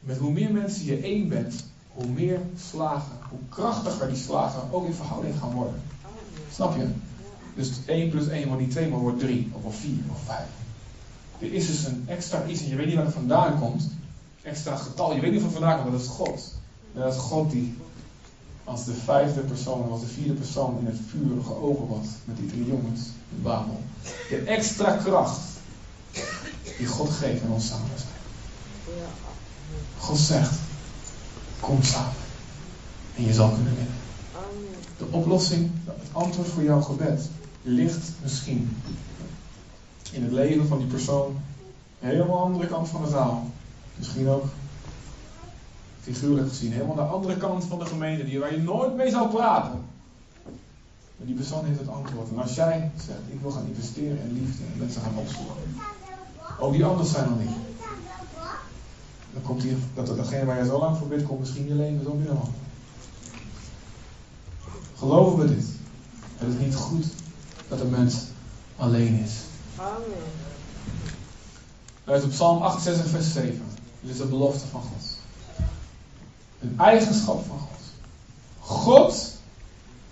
met 0.00 0.16
hoe 0.16 0.32
meer 0.32 0.52
mensen 0.52 0.84
je 0.84 1.00
één 1.00 1.28
bent, 1.28 1.64
hoe 1.92 2.06
meer 2.06 2.40
slagen, 2.70 3.18
hoe 3.28 3.38
krachtiger 3.48 4.08
die 4.08 4.16
slagen 4.16 4.62
ook 4.70 4.86
in 4.86 4.94
verhouding 4.94 5.38
gaan 5.38 5.52
worden. 5.52 5.82
Snap 6.52 6.76
je? 6.76 6.86
Dus 7.54 7.70
1 7.86 8.10
plus 8.10 8.28
1 8.28 8.46
wordt 8.46 8.62
niet 8.62 8.70
2, 8.70 8.88
maar 8.88 8.98
wordt 8.98 9.20
3, 9.20 9.50
of 9.62 9.76
4, 9.76 9.90
of 10.10 10.18
5. 10.24 10.38
Er 11.38 11.52
is 11.52 11.66
dus 11.66 11.84
een 11.84 12.04
extra 12.08 12.46
iets 12.46 12.62
en 12.62 12.68
je 12.68 12.76
weet 12.76 12.86
niet 12.86 12.94
waar 12.94 13.04
het 13.04 13.14
vandaan 13.14 13.58
komt. 13.58 13.88
Extra 14.42 14.76
getal, 14.76 15.14
je 15.14 15.20
weet 15.20 15.32
niet 15.32 15.40
van 15.40 15.50
vandaan 15.50 15.72
komt, 15.72 15.82
maar 15.82 15.98
dat 15.98 16.08
is 16.08 16.14
God. 16.14 16.52
En 16.94 17.00
dat 17.00 17.14
is 17.14 17.20
God 17.20 17.50
die 17.50 17.76
als 18.64 18.84
de 18.84 18.94
vijfde 18.94 19.40
persoon, 19.40 19.90
als 19.90 20.00
de 20.00 20.06
vierde 20.06 20.32
persoon 20.32 20.78
in 20.78 20.86
het 20.86 20.98
vuur 21.08 21.42
geopend 21.44 21.88
was 21.88 22.06
met 22.24 22.36
die 22.36 22.46
drie 22.46 22.66
jongens 22.66 23.00
in 23.30 23.42
Babel. 23.42 23.80
De 24.28 24.36
extra 24.36 24.96
kracht 24.96 25.40
die 26.78 26.86
God 26.86 27.10
geeft 27.10 27.42
aan 27.42 27.50
ons 27.50 27.66
samen 27.66 27.90
zijn. 27.94 28.14
God 29.98 30.18
zegt, 30.18 30.54
kom 31.60 31.82
samen. 31.82 32.12
En 33.16 33.24
je 33.24 33.32
zal 33.32 33.50
kunnen 33.50 33.74
winnen. 33.74 33.94
De 34.98 35.06
oplossing, 35.10 35.70
het 35.84 36.08
antwoord 36.12 36.48
voor 36.48 36.62
jouw 36.62 36.80
gebed 36.80 37.28
ligt 37.62 38.10
misschien 38.22 38.76
in 40.12 40.22
het 40.22 40.32
leven 40.32 40.66
van 40.66 40.78
die 40.78 40.86
persoon 40.86 41.36
helemaal 41.98 42.36
aan 42.36 42.46
de 42.46 42.52
andere 42.52 42.66
kant 42.66 42.88
van 42.88 43.02
de 43.02 43.08
zaal. 43.08 43.50
Misschien 43.96 44.28
ook 44.28 44.44
figuurlijk 46.00 46.48
gezien, 46.48 46.72
helemaal 46.72 46.94
de 46.94 47.02
andere 47.02 47.36
kant 47.36 47.64
van 47.64 47.78
de 47.78 47.86
gemeente, 47.86 48.24
die, 48.24 48.38
waar 48.38 48.52
je 48.52 48.58
nooit 48.58 48.96
mee 48.96 49.10
zou 49.10 49.28
praten. 49.28 49.80
Maar 51.16 51.26
die 51.26 51.34
persoon 51.34 51.64
heeft 51.64 51.78
het 51.78 51.88
antwoord. 51.88 52.28
En 52.30 52.38
als 52.38 52.54
jij 52.54 52.90
zegt, 52.96 53.18
ik 53.28 53.40
wil 53.40 53.50
gaan 53.50 53.66
investeren 53.66 54.18
in 54.20 54.32
liefde 54.32 54.64
en 54.64 54.78
mensen 54.78 55.02
gaan 55.02 55.16
opzoeken. 55.16 55.54
Ook 56.56 56.72
die 56.72 56.84
anders 56.84 57.10
zijn 57.10 57.28
dan 57.28 57.38
niet. 57.38 57.56
Dan 59.32 59.42
komt 59.42 59.62
hier, 59.62 59.76
dat 59.94 60.16
degene 60.16 60.44
waar 60.44 60.58
je 60.58 60.64
zo 60.64 60.78
lang 60.78 60.96
voor 60.96 61.08
bidt, 61.08 61.22
komt 61.22 61.40
misschien 61.40 61.68
je 61.68 61.74
leven 61.74 62.04
zo 62.04 62.12
binnen. 62.12 62.38
Geloven 64.96 65.38
we 65.38 65.54
dit? 65.54 65.66
Het 66.36 66.54
is 66.54 66.60
niet 66.64 66.74
goed 66.74 67.06
dat 67.68 67.80
een 67.80 67.90
mens 67.90 68.16
alleen 68.76 69.14
is. 69.14 69.32
Amen. 69.78 70.24
Luister 72.04 72.28
op 72.28 72.34
Psalm 72.34 72.62
68, 72.62 73.08
vers 73.10 73.32
7. 73.32 73.62
Dit 74.00 74.10
is 74.10 74.16
de 74.16 74.26
belofte 74.26 74.66
van 74.66 74.80
God. 74.80 75.16
Een 76.60 76.78
eigenschap 76.78 77.46
van 77.46 77.58
God. 77.58 77.80
God, 78.58 79.32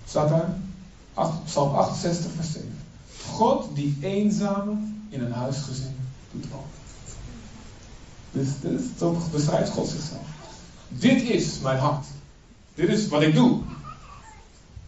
staat 0.05 0.29
daar, 0.29 0.57
Psalm 1.45 1.75
68, 1.75 2.31
vers 2.37 2.53
7. 2.53 2.79
God 3.31 3.75
die 3.75 3.97
eenzame 4.01 4.77
in 5.09 5.25
een 5.25 5.33
huisgezin 5.33 5.97
doet 6.33 6.49
wonen. 6.49 6.67
Dus, 8.33 8.49
dus 8.61 8.83
zo 8.99 9.19
beschrijft 9.31 9.71
God 9.71 9.89
zichzelf. 9.89 10.27
Dit 10.89 11.23
is 11.23 11.59
mijn 11.59 11.79
hart. 11.79 12.07
Dit 12.75 12.89
is 12.89 13.09
wat 13.09 13.23
ik 13.23 13.35
doe. 13.35 13.61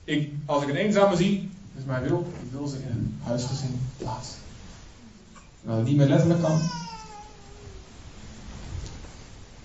Ik, 0.04 0.32
als 0.46 0.62
ik 0.62 0.68
een 0.68 0.76
eenzame 0.76 1.16
zie, 1.16 1.50
is 1.76 1.84
mijn 1.84 2.02
wil, 2.02 2.26
ik 2.42 2.50
wil 2.50 2.66
ze 2.66 2.76
in 2.76 2.90
een 2.90 3.20
huisgezin 3.22 3.80
plaatsen. 3.96 4.44
En 5.66 5.72
als 5.72 5.80
het 5.80 5.88
niet 5.88 5.96
meer 5.96 6.08
letterlijk 6.08 6.42
kan, 6.42 6.60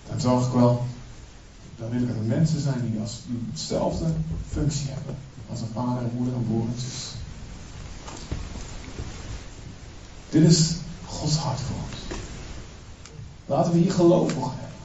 dan 0.08 0.20
zorg 0.20 0.46
ik 0.46 0.52
wel, 0.52 0.84
dan 1.76 1.90
wil 1.90 2.00
ik 2.00 2.08
dat 2.08 2.16
er 2.16 2.22
mensen 2.22 2.60
zijn 2.60 2.90
die, 2.90 3.00
als, 3.00 3.20
functie 4.48 4.90
hebben. 4.90 5.16
Als 5.50 5.60
een 5.60 5.68
vader, 5.74 6.02
een 6.02 6.10
moeder, 6.14 6.34
en 6.34 6.80
zus. 6.80 7.14
Dit 10.30 10.42
is 10.42 10.74
Gods 11.06 11.36
hart 11.36 11.60
voor 11.60 11.76
ons. 11.76 12.18
Laten 13.46 13.72
we 13.72 13.78
hier 13.78 13.92
geloof 13.92 14.32
voor 14.32 14.50
hebben. 14.50 14.78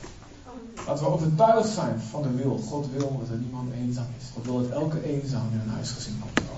Laten 0.87 1.03
we 1.03 1.11
overtuigd 1.11 1.69
zijn 1.69 1.99
van 1.99 2.21
de 2.21 2.31
wil. 2.31 2.57
God 2.57 2.87
wil 2.91 3.17
dat 3.19 3.29
er 3.29 3.37
niemand 3.37 3.73
eenzaam 3.73 4.07
is. 4.19 4.25
God 4.33 4.45
wil 4.45 4.61
dat 4.61 4.71
elke 4.71 5.03
eenzaam 5.03 5.51
in 5.51 5.59
een 5.59 5.69
huisgezin 5.69 6.19
komt. 6.19 6.56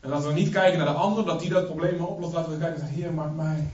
En 0.00 0.10
laten 0.10 0.28
we 0.28 0.34
niet 0.34 0.48
kijken 0.48 0.78
naar 0.78 0.88
de 0.88 0.92
ander, 0.92 1.24
dat 1.24 1.40
die 1.40 1.50
dat 1.50 1.66
probleem 1.66 1.96
maar 1.98 2.06
oplost. 2.06 2.32
Laten 2.32 2.52
we 2.52 2.58
kijken 2.58 2.80
naar 2.80 2.90
Heer, 2.90 3.12
maak 3.12 3.34
mij 3.34 3.68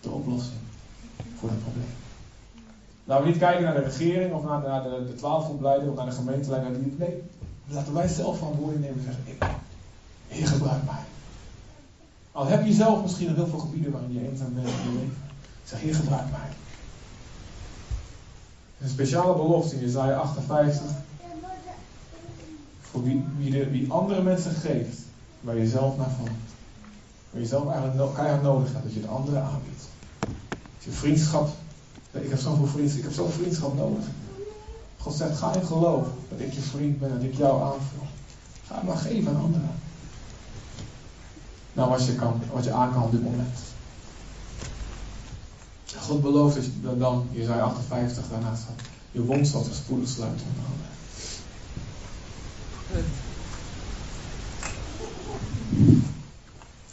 de 0.00 0.10
oplossing 0.10 0.60
voor 1.38 1.48
dat 1.48 1.62
probleem. 1.62 1.94
Laten 3.04 3.24
we 3.24 3.30
niet 3.30 3.40
kijken 3.40 3.64
naar 3.64 3.74
de 3.74 3.80
regering 3.80 4.32
of 4.32 4.44
naar, 4.44 4.60
naar 4.62 4.82
de, 4.82 5.04
de 5.06 5.14
twaalfgroepleider 5.14 5.90
of 5.90 5.96
naar 5.96 6.06
de 6.06 6.12
gemeenteleider. 6.12 6.70
Nee, 6.96 7.22
laten 7.66 7.94
wij 7.94 8.08
zelf 8.08 8.38
verantwoording 8.38 8.80
nemen 8.80 8.98
en 8.98 9.04
zeggen, 9.04 9.22
ik, 9.26 9.44
Heer 10.28 10.46
gebruik 10.46 10.84
mij. 10.84 11.02
Al 12.32 12.46
heb 12.46 12.66
je 12.66 12.72
zelf 12.72 13.02
misschien 13.02 13.26
nog 13.26 13.36
heel 13.36 13.46
veel 13.46 13.58
gebieden 13.58 13.92
waarin 13.92 14.12
je 14.12 14.28
eenzaam 14.28 14.54
bent 14.54 14.66
in 14.66 14.72
je 14.72 14.98
leven. 14.98 15.16
Zeg, 15.64 15.80
Heer 15.80 15.94
gebruik 15.94 16.30
mij. 16.30 16.48
Een 18.80 18.88
speciale 18.88 19.34
belofte 19.34 19.74
in 19.74 19.80
Jezaja 19.80 20.16
58. 20.16 20.82
Voor 22.80 23.04
wie, 23.04 23.24
wie, 23.38 23.50
de, 23.50 23.70
wie 23.70 23.92
andere 23.92 24.22
mensen 24.22 24.52
geeft, 24.52 24.98
waar 25.42 25.56
je 25.56 25.68
zelf 25.68 25.96
naar 25.96 26.10
valt. 26.16 26.28
Waar 27.30 27.40
je 27.40 27.46
zelf 27.46 27.70
eigenlijk 27.70 28.14
keihard 28.14 28.42
nodig 28.42 28.72
hebt, 28.72 28.84
dat 28.84 28.94
je 28.94 29.00
het 29.00 29.08
anderen 29.08 29.42
aanbiedt. 29.42 29.84
Als 30.76 30.84
je 30.84 30.90
vriendschap, 30.90 31.48
ik 32.10 32.30
heb 32.30 32.38
zoveel 32.38 32.66
vriendschap, 32.66 32.98
ik 32.98 33.04
heb 33.04 33.12
zoveel 33.12 33.40
vriendschap 33.42 33.76
nodig. 33.76 34.04
God 34.98 35.14
zegt, 35.14 35.38
ga 35.38 35.54
in 35.54 35.66
geloof 35.66 36.06
dat 36.28 36.40
ik 36.40 36.52
je 36.52 36.60
vriend 36.60 36.98
ben, 36.98 37.08
dat 37.08 37.22
ik 37.22 37.34
jou 37.34 37.62
aanvul. 37.62 38.06
Ga 38.66 38.82
maar 38.82 38.96
geven 38.96 39.34
aan 39.34 39.42
anderen. 39.42 39.70
Nou, 41.72 41.90
wat 41.90 42.06
je, 42.06 42.14
kan, 42.14 42.40
wat 42.52 42.64
je 42.64 42.72
aan 42.72 42.92
kan 42.92 43.02
op 43.02 43.10
dit 43.10 43.22
moment. 43.22 43.58
God 45.98 46.22
belooft 46.22 46.54
dat 46.54 46.64
je 46.64 46.98
dan, 46.98 47.28
Jezaja 47.30 47.62
58 47.62 48.28
daarnaast 48.28 48.62
staat, 48.62 48.80
je 49.10 49.24
wond 49.24 49.48
zal 49.48 49.62
zich 49.62 49.74
spoedig 49.74 50.08
sluiten 50.08 50.46
onder 50.46 50.64
andere. 50.64 50.88
Dat 52.92 53.04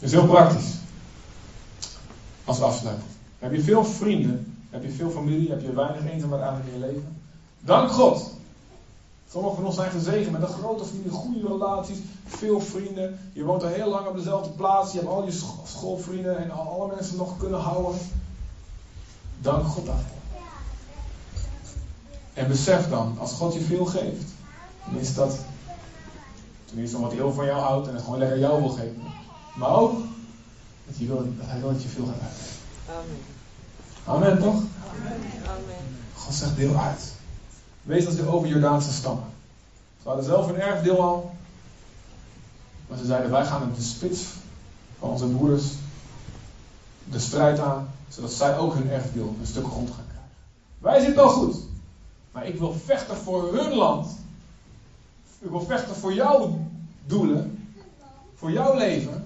is 0.00 0.12
heel 0.12 0.26
praktisch. 0.26 0.74
Als 2.44 2.60
afsluiting. 2.60 3.08
Heb 3.38 3.52
je 3.52 3.62
veel 3.62 3.84
vrienden, 3.84 4.56
heb 4.70 4.82
je 4.82 4.90
veel 4.90 5.10
familie, 5.10 5.50
heb 5.50 5.60
je 5.60 5.72
weinig 5.72 6.12
eenzaamheid 6.12 6.42
eigenlijk 6.42 6.74
in 6.74 6.80
je 6.80 6.86
leven? 6.86 7.16
Dank 7.60 7.90
God. 7.90 8.30
Sommigen 9.30 9.56
van 9.56 9.66
ons 9.66 9.74
zijn 9.74 9.90
gezegend 9.90 10.32
met 10.32 10.42
een 10.42 10.48
grote 10.48 10.84
familie, 10.84 11.10
goede 11.10 11.46
relaties, 11.46 11.98
veel 12.26 12.60
vrienden. 12.60 13.18
Je 13.32 13.44
woont 13.44 13.62
al 13.62 13.68
heel 13.68 13.88
lang 13.88 14.06
op 14.06 14.16
dezelfde 14.16 14.50
plaats. 14.50 14.92
Je 14.92 14.98
hebt 14.98 15.10
al 15.10 15.24
je 15.24 15.40
schoolvrienden 15.64 16.38
en 16.38 16.50
alle 16.50 16.94
mensen 16.94 17.16
nog 17.16 17.36
kunnen 17.36 17.60
houden. 17.60 18.00
Dank 19.40 19.64
God 19.64 19.86
daarvoor. 19.86 20.18
En 22.34 22.48
besef 22.48 22.88
dan, 22.88 23.16
als 23.18 23.32
God 23.32 23.54
je 23.54 23.60
veel 23.60 23.84
geeft, 23.84 24.24
dan 24.84 25.00
is 25.00 25.14
dat 25.14 25.38
tenminste 26.64 26.96
omdat 26.96 27.12
hij 27.12 27.20
heel 27.20 27.32
van 27.32 27.44
jou 27.44 27.60
houdt 27.60 27.88
en 27.88 27.94
het 27.94 28.02
gewoon 28.02 28.18
lekker 28.18 28.38
jou 28.38 28.60
wil 28.60 28.70
geven. 28.70 29.02
Maar 29.54 29.70
ook 29.70 29.98
dat 30.86 30.96
hij 30.96 31.06
wil 31.06 31.16
dat, 31.16 31.46
hij 31.46 31.60
wil 31.60 31.72
dat 31.72 31.82
je 31.82 31.88
veel 31.88 32.06
gaat 32.06 32.20
uitgeven. 32.22 32.56
Amen. 32.88 33.18
Amen 34.04 34.38
toch? 34.42 34.62
Amen. 35.46 35.80
God 36.14 36.34
zegt 36.34 36.56
deel 36.56 36.76
uit. 36.76 37.12
Wees 37.82 38.06
als 38.06 38.16
de 38.16 38.28
over 38.28 38.48
Jordaanse 38.48 38.92
stammen. 38.92 39.24
Ze 40.02 40.08
hadden 40.08 40.24
zelf 40.24 40.48
een 40.48 40.60
erfdeel 40.60 41.02
al. 41.02 41.34
Maar 42.88 42.98
ze 42.98 43.04
zeiden 43.04 43.30
wij 43.30 43.44
gaan 43.44 43.62
in 43.62 43.74
de 43.74 43.82
spits 43.82 44.22
van 44.98 45.10
onze 45.10 45.26
broeders 45.26 45.64
de 47.04 47.18
strijd 47.18 47.58
aan 47.58 47.88
zodat 48.10 48.32
zij 48.32 48.58
ook 48.58 48.74
hun 48.74 48.90
erfdeel, 48.90 49.34
een 49.40 49.46
stuk 49.46 49.66
grond 49.66 49.90
gaan 49.90 50.04
krijgen. 50.08 50.30
Wij 50.78 50.98
zitten 50.98 51.16
wel 51.24 51.32
goed. 51.32 51.56
Maar 52.32 52.46
ik 52.46 52.58
wil 52.58 52.72
vechten 52.72 53.16
voor 53.16 53.54
hun 53.54 53.74
land. 53.74 54.06
Ik 55.38 55.50
wil 55.50 55.60
vechten 55.60 55.94
voor 55.94 56.12
jouw 56.12 56.58
doelen. 57.06 57.68
Voor 58.34 58.50
jouw 58.50 58.76
leven. 58.76 59.19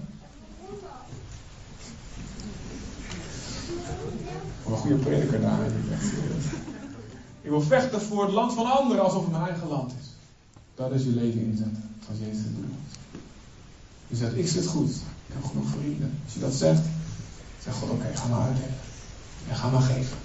Voor 4.63 4.71
een 4.71 4.77
goede 4.77 4.95
prediker 4.95 5.41
daar. 5.41 5.59
Ik 7.41 7.49
wil 7.49 7.61
vechten 7.61 8.01
voor 8.01 8.23
het 8.23 8.33
land 8.33 8.53
van 8.53 8.65
anderen 8.65 9.03
alsof 9.03 9.21
het 9.21 9.31
mijn 9.31 9.43
eigen 9.43 9.67
land 9.67 9.91
is. 9.99 10.07
Dat 10.75 10.91
is 10.91 11.03
je 11.03 11.09
leven 11.09 11.41
inzetten. 11.41 11.89
Als 12.09 12.17
Jezus 12.19 12.43
het 12.43 12.55
doet. 12.55 12.65
Je 14.07 14.15
zegt, 14.15 14.37
ik 14.37 14.47
zit 14.47 14.67
goed. 14.67 14.89
Ik 15.27 15.33
heb 15.33 15.43
genoeg 15.43 15.69
vrienden. 15.69 16.19
Als 16.25 16.33
je 16.33 16.39
dat 16.39 16.53
zegt, 16.53 16.81
Zeg 17.65 17.73
God, 17.73 17.89
oké, 17.89 18.05
ga 18.13 18.27
maar 18.27 18.41
uitdelen. 18.41 18.73
En 19.49 19.55
ga 19.55 19.69
maar 19.69 19.81
geven. 19.81 20.17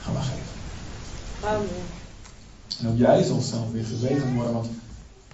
Ga 0.00 0.12
maar 0.12 0.22
geven. 0.22 0.54
Amen. 1.44 1.68
En 2.80 2.88
ook 2.88 2.96
jij 2.96 3.22
zult 3.22 3.44
zelf 3.44 3.72
weer 3.72 3.84
gezegend 3.84 4.34
worden, 4.34 4.52
want 4.52 4.66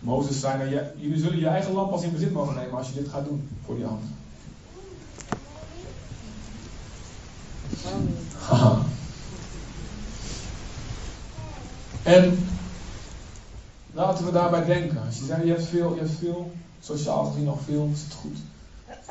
Mozes 0.00 0.40
zei, 0.40 0.70
nou, 0.70 0.84
jullie 0.96 1.18
zullen 1.18 1.38
je 1.38 1.46
eigen 1.46 1.72
lamp 1.72 1.90
pas 1.90 2.02
in 2.02 2.12
bezit 2.12 2.32
mogen 2.32 2.54
nemen 2.54 2.78
als 2.78 2.88
je 2.88 2.94
dit 2.94 3.08
gaat 3.08 3.24
doen 3.24 3.48
voor 3.64 3.74
die 3.74 3.84
anderen. 3.84 4.14
En 12.02 12.38
laten 13.92 14.24
we 14.24 14.32
daarbij 14.32 14.64
denken. 14.64 15.02
Als 15.06 15.18
je 15.18 15.24
zegt, 15.24 15.42
je 15.42 15.50
hebt 15.50 15.66
veel, 15.66 15.94
je 15.94 16.00
hebt 16.00 16.18
veel, 16.18 16.52
sociaal 16.80 17.24
gezien 17.24 17.44
nog 17.44 17.60
veel, 17.64 17.90
is 17.92 18.02
het 18.02 18.12
goed. 18.12 18.38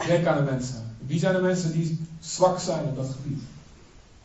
Denk 0.07 0.25
aan 0.25 0.45
de 0.45 0.51
mensen. 0.51 0.95
Wie 1.05 1.19
zijn 1.19 1.33
de 1.35 1.41
mensen 1.41 1.71
die 1.71 2.07
zwak 2.19 2.59
zijn 2.59 2.83
op 2.85 2.95
dat 2.95 3.15
gebied? 3.21 3.41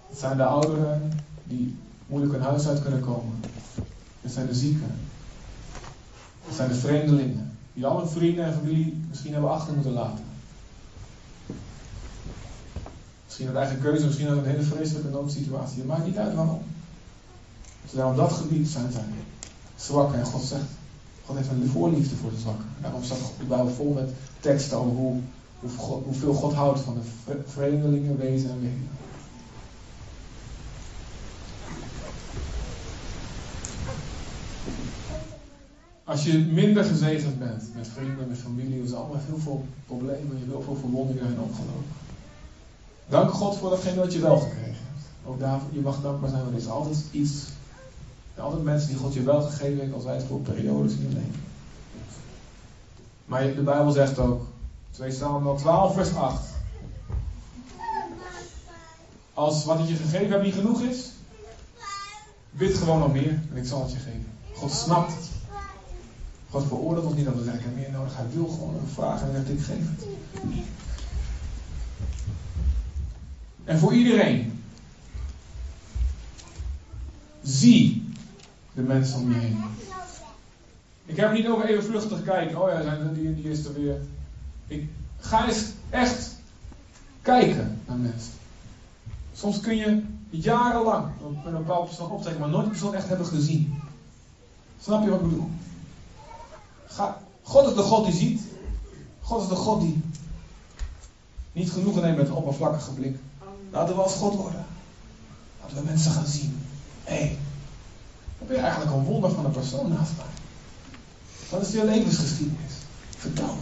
Het 0.09 0.19
zijn 0.19 0.37
de 0.37 0.45
ouderen 0.45 1.13
die 1.45 1.79
moeilijk 2.07 2.33
hun 2.33 2.43
huis 2.43 2.69
uit 2.69 2.83
kunnen 2.83 3.01
komen. 3.01 3.41
Het 4.21 4.33
zijn 4.33 4.47
de 4.47 4.55
zieken. 4.55 4.95
Het 6.45 6.55
zijn 6.55 6.69
de 6.69 6.75
vreemdelingen. 6.75 7.57
Die 7.73 7.87
alle 7.87 8.07
vrienden 8.07 8.45
en 8.45 8.55
familie 8.55 9.05
misschien 9.09 9.33
hebben 9.33 9.51
achter 9.51 9.75
moeten 9.75 9.93
laten. 9.93 10.25
Misschien 13.37 13.57
uit 13.57 13.65
eigen 13.65 13.83
keuze, 13.83 14.07
misschien 14.07 14.29
een 14.29 14.45
hele 14.45 14.63
vreselijke 14.63 15.09
noodsituatie. 15.09 15.79
Het 15.79 15.87
maakt 15.87 16.07
niet 16.07 16.17
uit 16.17 16.35
waarom. 16.35 16.63
Terwijl 17.87 18.11
op 18.11 18.17
dat 18.17 18.33
gebied 18.33 18.69
zijn 18.69 18.93
zij 18.93 19.05
zwak. 19.77 20.15
En 20.15 20.25
God 20.25 20.43
zegt, 20.43 20.65
God 21.25 21.37
heeft 21.37 21.49
een 21.49 21.69
voorliefde 21.69 22.17
voor 22.17 22.31
de 22.31 22.39
zwakken. 22.39 22.65
Daarom 22.81 23.05
staat 23.05 23.19
de 23.39 23.45
Bijbel 23.45 23.69
vol 23.69 23.93
met 23.93 24.11
teksten 24.41 24.79
over 24.79 24.93
hoe 24.93 25.21
hoeveel 26.05 26.33
God 26.33 26.53
houdt 26.53 26.81
van 26.81 26.95
de 26.95 27.41
vreemdelingen, 27.47 28.19
wezen 28.19 28.51
en 28.51 28.61
wegen. 28.61 28.89
Als 36.05 36.25
je 36.25 36.39
minder 36.39 36.85
gezegend 36.85 37.39
bent 37.39 37.75
met 37.75 37.89
vrienden, 37.89 38.29
met 38.29 38.39
familie, 38.39 38.87
zijn 38.87 39.01
allemaal 39.01 39.21
heel 39.27 39.39
veel 39.39 39.65
problemen, 39.87 40.31
je 40.31 40.39
hebt 40.39 40.51
heel 40.51 40.63
veel 40.63 40.77
verwondingen 40.77 41.27
en 41.27 41.41
opgelopen. 41.41 42.04
Dank 43.09 43.31
God 43.31 43.57
voor 43.57 43.71
datgene 43.71 44.01
wat 44.01 44.13
je 44.13 44.21
wel 44.21 44.39
gekregen 44.39 44.65
hebt. 44.65 45.07
Ook 45.25 45.41
daarvoor, 45.41 45.69
je 45.73 45.81
mag 45.81 46.01
dankbaar 46.03 46.31
zijn, 46.31 46.43
want 46.43 46.55
er 46.55 46.61
is 46.61 46.69
altijd 46.69 46.99
iets. 47.11 47.33
Er 47.33 48.41
zijn 48.41 48.47
altijd 48.47 48.65
mensen 48.65 48.89
die 48.89 48.99
God 48.99 49.15
je 49.15 49.23
wel 49.23 49.43
gegeven 49.43 49.79
heeft, 49.81 49.93
als 49.93 50.05
wij 50.05 50.15
het 50.15 50.25
voor 50.25 50.41
periodes 50.41 50.93
in 50.93 51.09
je 51.09 51.15
leven. 51.15 51.43
Maar 53.25 53.55
de 53.55 53.63
Bijbel 53.63 53.93
zegt 53.93 54.19
ook, 54.19 54.47
2 54.91 55.13
Samuel 55.13 55.57
12, 55.57 55.95
vers 55.95 56.15
8. 56.15 56.43
Als 59.35 59.65
wat 59.65 59.79
ik 59.79 59.87
je 59.87 59.95
gegeven 59.95 60.31
heb 60.31 60.43
niet 60.43 60.55
genoeg 60.55 60.81
is, 60.81 61.11
bid 62.51 62.77
gewoon 62.77 62.99
nog 62.99 63.13
meer 63.13 63.41
en 63.51 63.57
ik 63.57 63.67
zal 63.67 63.83
het 63.83 63.93
je 63.93 63.99
geven. 63.99 64.33
God 64.53 64.73
snapt 64.73 65.13
het. 65.13 65.29
God 66.51 66.67
veroordeelt 66.67 67.07
ons 67.07 67.15
niet 67.15 67.25
dat 67.25 67.35
we 67.35 67.45
zeggen, 67.45 67.75
meer 67.75 67.91
nodig. 67.91 68.17
Hij 68.17 68.27
wil 68.33 68.47
gewoon 68.47 68.75
een 68.75 68.89
vraag 68.95 69.23
en 69.23 69.33
zegt, 69.33 69.49
ik 69.49 69.61
geef 69.61 69.89
het. 69.97 70.07
En 73.65 73.79
voor 73.79 73.95
iedereen. 73.95 74.63
Zie 77.43 78.13
de 78.73 78.83
mensen 78.83 79.21
om 79.21 79.33
je 79.33 79.39
heen. 79.39 79.65
Ik 81.07 81.17
heb 81.17 81.33
niet 81.33 81.49
over 81.49 81.65
even 81.65 81.85
vluchtig 81.85 82.23
kijken. 82.23 82.63
Oh 82.63 82.69
ja, 82.69 82.97
die, 83.13 83.35
die 83.35 83.51
is 83.51 83.65
er 83.65 83.75
weer. 83.75 84.01
Ik, 84.67 84.89
ga 85.19 85.49
eens 85.49 85.65
echt 85.91 86.37
kijken 87.23 87.81
naar 87.87 87.97
mensen. 87.97 88.33
Soms 89.33 89.61
kun 89.61 89.77
je 89.77 90.03
jarenlang 90.31 91.07
met 91.45 91.53
een 91.53 91.59
bepaalde 91.59 91.87
persoon 91.87 92.11
optrekken, 92.11 92.41
maar 92.41 92.51
nooit 92.51 92.63
die 92.63 92.73
persoon 92.73 92.95
echt 92.95 93.09
hebben 93.09 93.27
gezien. 93.27 93.75
Snap 94.81 95.05
je 95.05 95.11
wat 95.11 95.21
ik 95.21 95.29
bedoel? 95.29 95.51
God 97.43 97.69
is 97.69 97.75
de 97.75 97.83
God 97.83 98.05
die 98.05 98.15
ziet. 98.15 98.43
God 99.21 99.43
is 99.43 99.49
de 99.49 99.55
God 99.55 99.81
die 99.81 100.03
niet 101.53 101.71
genoegen 101.71 102.03
neemt 102.03 102.17
met 102.17 102.29
een 102.29 102.35
oppervlakkige 102.35 102.93
blik. 102.93 103.17
Laten 103.75 103.95
we 103.95 104.03
als 104.03 104.15
God 104.15 104.35
worden. 104.35 104.65
Laten 105.61 105.77
we 105.77 105.83
mensen 105.85 106.13
gaan 106.13 106.27
zien. 106.27 106.59
Hé, 107.05 107.15
hey, 107.15 107.39
dan 108.39 108.47
ben 108.47 108.57
je 108.57 108.63
eigenlijk 108.63 108.93
een 108.93 109.05
wonder 109.05 109.31
van 109.31 109.45
een 109.45 109.51
persoon 109.51 109.89
naast 109.89 110.13
mij. 110.17 110.27
Wat 111.51 111.67
is 111.67 111.73
je 111.73 111.85
levensgeschiedenis? 111.85 112.73
Vertel. 113.17 113.57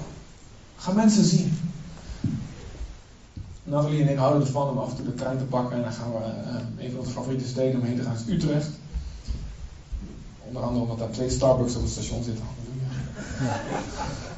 Ga 0.76 0.92
mensen 0.92 1.24
zien. 1.24 1.58
Nathalie 3.64 4.02
en 4.02 4.08
ik 4.08 4.16
houden 4.16 4.46
ervan 4.46 4.68
om 4.68 4.78
af 4.78 4.90
en 4.90 4.96
toe 4.96 5.04
de 5.04 5.14
trein 5.14 5.38
te 5.38 5.44
pakken 5.44 5.76
en 5.76 5.82
dan 5.82 5.92
gaan 5.92 6.12
we 6.12 6.18
uh, 6.18 6.84
een 6.84 6.90
van 6.90 7.00
onze 7.00 7.12
favoriete 7.12 7.46
steden 7.46 7.80
omheen 7.80 7.96
te 7.96 8.02
gaan, 8.02 8.14
is 8.14 8.34
Utrecht. 8.34 8.70
Onder 10.46 10.62
andere 10.62 10.82
omdat 10.82 10.98
daar 10.98 11.10
twee 11.10 11.30
Starbucks 11.30 11.76
op 11.76 11.82
het 11.82 11.90
station 11.90 12.22
zitten. 12.22 12.44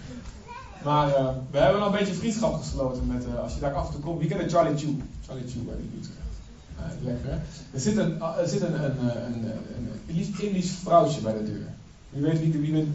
Maar 0.85 1.09
uh, 1.09 1.29
we 1.51 1.59
hebben 1.59 1.79
wel 1.79 1.87
een 1.87 1.99
beetje 1.99 2.15
vriendschap 2.15 2.55
gesloten 2.55 3.07
met, 3.07 3.27
uh, 3.27 3.43
als 3.43 3.55
je 3.55 3.61
daar 3.61 3.75
af 3.75 3.87
en 3.87 3.93
toe 3.93 4.01
komt. 4.01 4.19
Wie 4.19 4.29
kent 4.29 4.53
Charlie 4.53 4.79
Chu? 4.79 4.97
Charlie 5.27 5.49
Chu 5.49 5.59
bij 5.59 5.75
de 5.75 5.99
Utrecht. 5.99 7.01
lekker 7.01 7.31
hè? 7.31 7.37
Er 7.73 7.81
zit 7.81 7.97
een, 7.97 8.21
er 8.21 8.49
zit 8.49 8.61
een, 8.61 8.85
een, 8.85 8.99
een, 8.99 9.45
een, 9.77 9.89
een 10.07 10.35
Indisch 10.39 10.71
vrouwtje 10.71 11.21
bij 11.21 11.33
de 11.33 11.45
deur. 11.45 11.67
Wie 12.11 12.23
weet 12.23 12.41
wie, 12.41 12.61
wie, 12.61 12.93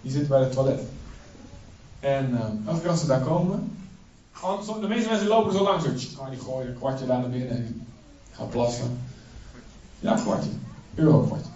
die 0.00 0.10
zit 0.10 0.28
bij 0.28 0.40
het 0.40 0.52
toilet. 0.52 0.80
En 2.00 2.30
uh, 2.30 2.68
elke 2.68 2.80
keer 2.80 2.90
als 2.90 3.00
ze 3.00 3.06
daar 3.06 3.20
komen, 3.20 3.76
de 4.80 4.88
meeste 4.88 5.08
mensen 5.08 5.28
lopen 5.28 5.52
zo 5.52 5.62
langs. 5.62 5.84
Oh, 6.18 6.30
die 6.30 6.38
gooien 6.38 6.68
een 6.68 6.76
kwartje 6.76 7.06
daar 7.06 7.20
naar 7.20 7.30
binnen 7.30 7.50
en 7.50 7.66
die 7.66 7.82
gaan 8.30 8.48
plassen. 8.48 8.98
Ja, 10.00 10.14
kwartje. 10.14 10.50
Euro 10.94 11.20
kwartje. 11.20 11.50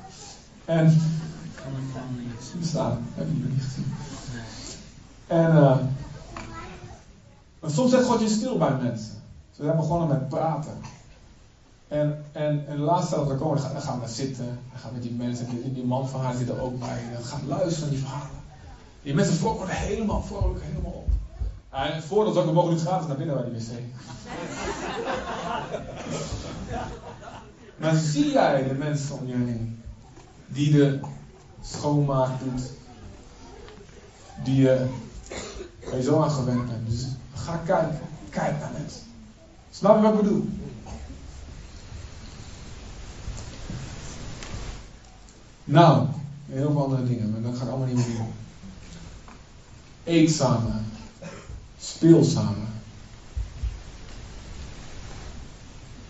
En. 0.65 0.91
Ze 2.61 2.67
staan, 2.69 3.07
hebben 3.15 3.37
jullie 3.37 3.53
niet 3.53 3.63
gezien. 3.63 3.85
En. 5.31 5.53
Maar 7.61 7.71
soms 7.71 7.91
zet 7.91 8.05
God 8.05 8.21
je 8.21 8.29
stil 8.29 8.59
bij 8.59 8.75
mensen. 8.83 9.23
Ze 9.51 9.63
zijn 9.63 9.77
begonnen 9.77 10.09
met 10.09 10.29
praten. 10.29 10.81
En, 11.89 12.25
en, 12.33 12.67
en 12.67 12.77
de 12.77 12.83
laatste 12.83 13.15
dat 13.15 13.29
we 13.29 13.35
komen, 13.35 13.63
dan 13.73 13.83
gaan 13.83 14.01
we 14.01 14.09
zitten. 14.09 14.59
Dan 14.71 14.81
gaan 14.81 14.93
met 14.93 15.03
die 15.03 15.13
mensen. 15.13 15.47
En 15.47 15.73
die 15.73 15.85
man 15.85 16.09
van 16.09 16.21
haar 16.21 16.35
zit 16.35 16.49
er 16.49 16.61
ook 16.61 16.79
bij. 16.79 16.99
En 17.07 17.13
dan 17.13 17.23
gaan 17.23 17.47
luisteren 17.47 17.81
naar 17.81 17.91
die 17.91 17.99
verhalen. 17.99 18.39
Die 19.03 19.15
mensen 19.15 19.41
worden 19.41 19.69
helemaal 19.69 20.23
vrolijk, 20.23 20.63
helemaal 20.63 20.91
op. 20.91 21.09
Voordat 22.07 22.45
we 22.45 22.53
mogen 22.53 22.73
nu 22.73 22.79
gratis 22.79 23.07
naar 23.07 23.17
binnen 23.17 23.37
bij 23.37 23.45
die 23.45 23.53
wc. 23.53 23.83
maar 27.81 27.95
zie 27.95 28.33
jij 28.33 28.69
de 28.69 28.75
mensen 28.75 29.19
om 29.19 29.27
je 29.27 29.35
heen 29.35 29.83
die 30.47 30.71
de 30.71 31.01
schoonmaak 31.61 32.31
doet, 32.41 32.63
die 34.45 34.61
je, 34.63 34.89
waar 35.85 35.97
je 35.97 36.03
zo 36.03 36.23
aan 36.23 36.31
gewend 36.31 36.67
bent. 36.67 36.91
Dus 36.91 37.07
ga 37.35 37.57
kijken, 37.57 38.01
kijk 38.31 38.59
naar 38.61 38.73
mensen. 38.73 39.03
Snap 39.71 39.97
je 39.97 40.03
wat 40.03 40.13
ik 40.13 40.21
bedoel? 40.21 40.49
Nou, 45.65 46.07
heel 46.47 46.73
veel 46.73 46.83
andere 46.83 47.07
dingen, 47.07 47.31
maar 47.31 47.43
dat 47.43 47.57
ga 47.57 47.65
ik 47.65 47.71
allemaal 47.71 47.87
niet 47.87 47.97
meer 47.97 48.17
doen. 48.17 48.33
Eet 50.05 50.31
samen. 50.31 50.87
Speel 51.79 52.25
samen. 52.25 52.69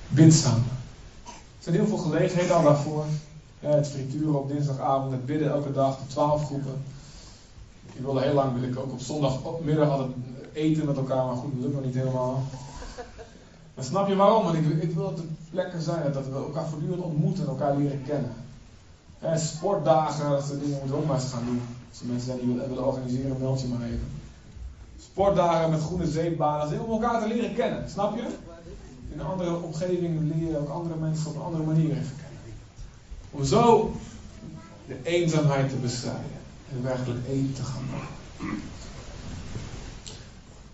Bid 0.08 0.34
samen. 0.34 0.64
Er 1.24 1.32
zijn 1.58 1.74
heel 1.74 1.86
veel 1.86 1.96
gelegenheden 1.96 2.56
al 2.56 2.62
daarvoor. 2.62 3.04
Het 3.58 3.88
frituren 3.88 4.38
op 4.38 4.48
dinsdagavond, 4.48 5.12
het 5.12 5.26
bidden 5.26 5.50
elke 5.50 5.72
dag, 5.72 5.98
de 5.98 6.06
twaalf 6.06 6.44
groepen. 6.44 6.82
Ik 7.94 8.00
wilde 8.00 8.20
heel 8.20 8.34
lang, 8.34 8.60
wil 8.60 8.68
ik 8.68 8.78
ook 8.78 8.92
op 8.92 9.00
zondagmiddag 9.00 10.06
eten 10.52 10.86
met 10.86 10.96
elkaar, 10.96 11.26
maar 11.26 11.36
goed, 11.36 11.52
dat 11.52 11.62
lukt 11.62 11.74
nog 11.74 11.84
niet 11.84 11.94
helemaal. 11.94 12.42
Maar 13.74 13.84
snap 13.84 14.08
je 14.08 14.16
waarom? 14.16 14.44
Want 14.44 14.56
ik, 14.56 14.82
ik 14.82 14.94
wil 14.94 15.10
dat 15.10 15.18
er 15.18 15.24
plekken 15.50 15.82
zijn 15.82 16.12
dat 16.12 16.26
we 16.26 16.34
elkaar 16.34 16.66
voortdurend 16.66 17.02
ontmoeten 17.02 17.42
en 17.42 17.48
elkaar 17.48 17.76
leren 17.76 18.02
kennen. 18.02 18.32
sportdagen, 19.38 20.30
dat 20.30 20.44
soort 20.44 20.60
dingen 20.60 20.78
moeten 20.78 20.96
we 20.96 21.02
ook 21.02 21.06
maar 21.06 21.20
eens 21.20 21.32
gaan 21.32 21.44
doen. 21.44 21.60
Als 21.90 22.00
er 22.00 22.06
mensen 22.06 22.26
zijn 22.26 22.38
die 22.38 22.54
willen 22.68 22.86
organiseren, 22.86 23.36
meld 23.40 23.60
je 23.60 23.66
maar 23.66 23.86
even 23.86 24.18
sportdagen 25.12 25.70
met 25.70 25.80
groene 25.80 26.06
zeepbanen. 26.06 26.80
om 26.80 26.90
elkaar 26.90 27.22
te 27.22 27.28
leren 27.28 27.54
kennen, 27.54 27.90
snap 27.90 28.16
je? 28.16 28.22
In 29.12 29.18
een 29.18 29.26
andere 29.26 29.56
omgeving 29.56 30.34
leer 30.34 30.48
je 30.48 30.58
ook 30.58 30.68
andere 30.68 30.96
mensen 30.96 31.30
op 31.30 31.34
een 31.36 31.42
andere 31.42 31.64
manier 31.64 31.90
even 31.90 32.16
kennen. 32.16 32.40
Om 33.30 33.44
zo 33.44 33.92
de 34.86 34.96
eenzaamheid 35.02 35.68
te 35.68 35.76
bestrijden 35.76 36.39
en 36.70 36.82
werkelijk 36.82 37.26
één 37.28 37.52
te 37.54 37.62
gaan 37.62 37.84
maken. 37.90 38.58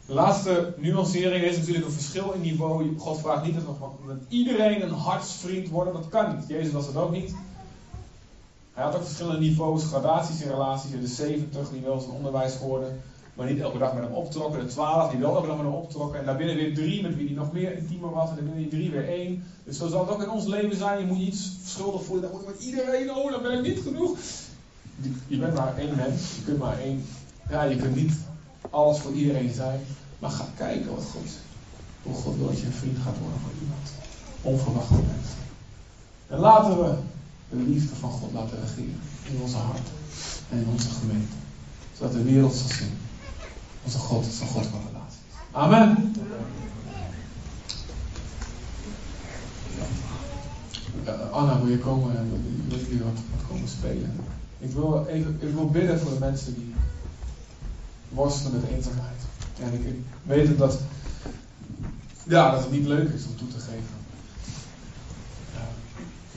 De 0.06 0.12
laatste 0.12 0.74
nuancering 0.76 1.44
is 1.44 1.56
natuurlijk 1.56 1.86
een 1.86 1.92
verschil 1.92 2.32
in 2.32 2.40
niveau. 2.40 2.98
God 2.98 3.20
vraagt 3.20 3.44
niet 3.44 3.54
dat 3.54 3.78
met 4.06 4.22
iedereen 4.28 4.82
een 4.82 4.90
hartsvriend 4.90 5.68
worden. 5.68 5.92
Dat 5.92 6.08
kan 6.08 6.36
niet. 6.36 6.48
Jezus 6.48 6.72
was 6.72 6.86
het 6.86 6.96
ook 6.96 7.10
niet. 7.10 7.34
Hij 8.72 8.84
had 8.84 8.94
ook 8.94 9.04
verschillende 9.04 9.40
niveaus, 9.40 9.84
gradaties 9.84 10.42
in 10.42 10.50
relaties. 10.50 10.90
De 10.90 11.06
70 11.06 11.68
die 11.68 11.80
wel 11.80 12.00
zijn 12.00 12.12
onderwijs 12.12 12.54
hoorden 12.54 13.02
maar 13.36 13.46
niet 13.46 13.60
elke 13.60 13.78
dag 13.78 13.94
met 13.94 14.02
hem 14.02 14.12
optrokken. 14.12 14.60
De 14.60 14.66
twaalf 14.66 15.10
die 15.10 15.20
wel 15.20 15.34
elke 15.34 15.46
dag 15.46 15.56
met 15.56 15.66
hem 15.66 15.74
optrokken. 15.74 16.18
En 16.18 16.26
daarbinnen 16.26 16.56
weer 16.56 16.74
drie 16.74 17.02
met 17.02 17.16
wie 17.16 17.26
hij 17.26 17.36
nog 17.36 17.52
meer 17.52 17.76
intiemer 17.76 18.10
was. 18.10 18.28
En 18.28 18.34
daarbinnen 18.34 18.68
drie 18.68 18.90
weer 18.90 19.08
één. 19.08 19.44
Dus 19.64 19.78
zo 19.78 19.88
zal 19.88 20.00
het 20.00 20.10
ook 20.10 20.22
in 20.22 20.30
ons 20.30 20.46
leven 20.46 20.76
zijn. 20.76 20.98
Je 20.98 21.06
moet 21.06 21.18
iets 21.18 21.50
schuldig 21.64 22.04
voelen. 22.04 22.30
Dan 22.30 22.40
met 22.46 22.62
iedereen, 22.64 23.14
oh 23.14 23.30
dan 23.30 23.42
ben 23.42 23.52
ik 23.52 23.62
niet 23.62 23.82
genoeg. 23.82 24.18
Je 25.26 25.38
bent 25.38 25.54
maar 25.54 25.76
één 25.76 25.96
mens. 25.96 26.20
Je 26.36 26.42
kunt 26.44 26.58
maar 26.58 26.78
één. 26.78 27.04
Ja, 27.50 27.62
je 27.62 27.76
kunt 27.76 27.96
niet 27.96 28.12
alles 28.70 28.98
voor 28.98 29.12
iedereen 29.12 29.52
zijn. 29.52 29.80
Maar 30.18 30.30
ga 30.30 30.44
kijken 30.56 30.94
wat 30.94 31.04
God 31.04 31.28
Hoe 32.02 32.14
God 32.14 32.36
wil 32.36 32.46
dat 32.46 32.60
je 32.60 32.66
een 32.66 32.72
vriend 32.72 32.98
gaat 32.98 33.18
worden 33.20 33.40
voor 33.40 33.52
iemand. 33.60 33.90
Onverwachte 34.42 34.94
mensen. 34.94 35.38
En 36.26 36.38
laten 36.38 36.78
we 36.82 36.94
de 37.50 37.56
liefde 37.56 37.94
van 37.94 38.10
God 38.10 38.32
laten 38.32 38.60
regeren. 38.60 39.00
In 39.30 39.40
onze 39.42 39.56
hart 39.56 39.88
en 40.50 40.58
in 40.58 40.68
onze 40.72 40.88
gemeente. 40.88 41.36
Zodat 41.96 42.12
de 42.12 42.22
wereld 42.22 42.54
zal 42.54 42.68
zien 42.68 42.98
onze 43.86 43.98
God 43.98 44.26
is 44.26 44.40
een 44.40 44.46
God 44.46 44.66
van 44.66 44.80
relaties. 44.86 45.20
Amen. 45.50 46.14
Anna, 51.30 51.60
wil 51.60 51.68
je 51.68 51.78
komen 51.78 52.16
en 52.16 52.30
wil 52.68 52.78
je 52.78 53.04
wat 53.04 53.48
komen 53.48 53.68
spelen? 53.68 54.16
Ik 54.58 54.70
wil, 54.70 55.06
even, 55.06 55.38
ik 55.40 55.54
wil 55.54 55.70
bidden 55.70 56.00
voor 56.00 56.12
de 56.12 56.18
mensen 56.18 56.54
die 56.54 56.74
worstelen 58.08 58.60
met 58.60 58.70
eenzaamheid. 58.70 59.20
En 59.60 59.72
ik, 59.72 59.94
weet 60.22 60.58
dat, 60.58 60.78
ja, 62.22 62.50
dat 62.50 62.60
het 62.60 62.70
niet 62.70 62.86
leuk 62.86 63.12
is 63.12 63.26
om 63.26 63.36
toe 63.36 63.48
te 63.48 63.58
geven. 63.58 64.04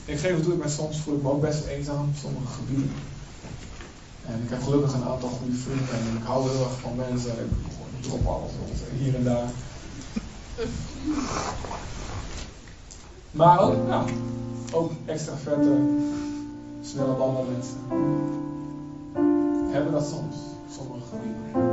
ik 0.06 0.20
geef 0.20 0.36
het 0.36 0.44
toe, 0.44 0.56
maar 0.56 0.70
soms 0.70 1.00
voel 1.00 1.16
ik 1.16 1.22
me 1.22 1.30
ook 1.30 1.42
best 1.42 1.66
eenzaam 1.66 2.08
in 2.08 2.16
sommige 2.22 2.54
gebieden. 2.54 2.92
En 4.26 4.42
ik 4.44 4.50
heb 4.50 4.64
gelukkig 4.64 4.94
een 4.94 5.04
aantal 5.04 5.30
goede 5.30 5.56
vrienden 5.56 5.90
en 5.90 6.18
ik 6.18 6.24
hou 6.24 6.50
heel 6.50 6.64
erg 6.64 6.80
van 6.80 6.96
mensen. 6.96 7.32
Ik 7.98 8.06
drop 8.06 8.26
alles 8.26 8.52
hier 8.98 9.16
en 9.16 9.24
daar. 9.24 9.50
Maar 13.32 13.60
ook, 13.60 13.88
ja, 13.88 14.06
ook 14.72 14.92
extra 15.06 15.34
snelle 16.82 17.46
mensen 17.52 17.78
hebben 19.72 19.92
dat 19.92 20.08
soms, 20.08 20.36
sommige 20.72 21.02
gebieden. 21.10 21.68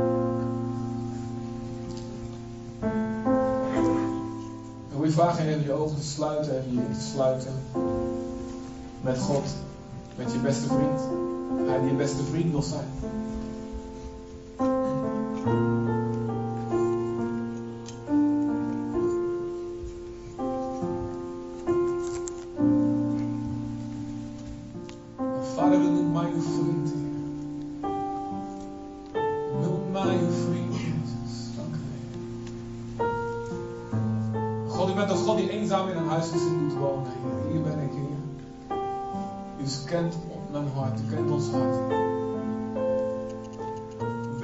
Wil 4.89 5.05
je 5.05 5.11
vragen 5.11 5.45
even 5.45 5.63
je 5.63 5.71
ogen 5.71 5.95
te 5.95 6.03
sluiten, 6.03 6.57
even 6.57 6.73
je 6.73 6.79
in 6.79 6.93
te 6.93 7.01
sluiten 7.01 7.53
met 9.01 9.19
God, 9.19 9.45
met 10.15 10.31
je 10.31 10.39
beste 10.39 10.67
vriend 10.67 11.25
hij 11.77 11.79
die 11.79 11.89
je 11.89 11.95
beste 11.95 12.23
vriend 12.23 12.51
wil 12.51 12.61
zijn. 12.61 12.87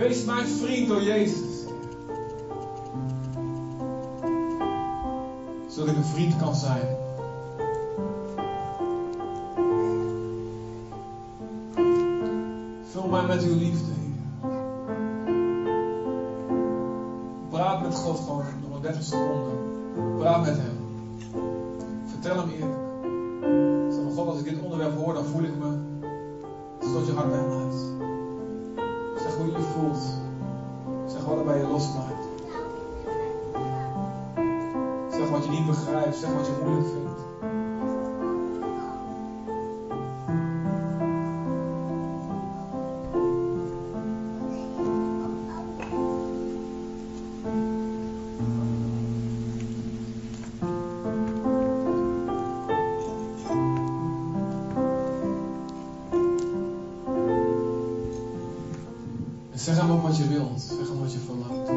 Wees 0.03 0.23
mijn 0.25 0.47
vriend 0.47 0.87
door 0.87 1.03
Jezus. 1.03 1.65
Zodat 5.67 5.89
ik 5.89 5.95
een 5.95 6.05
vriend 6.05 6.37
kan 6.37 6.55
zijn. 6.55 6.92
Je 60.18 60.28
wilt. 60.28 60.61
Zeg 60.61 60.88
hem 60.88 60.99
wat 60.99 61.14
je 61.14 61.20
verlangt. 61.20 61.68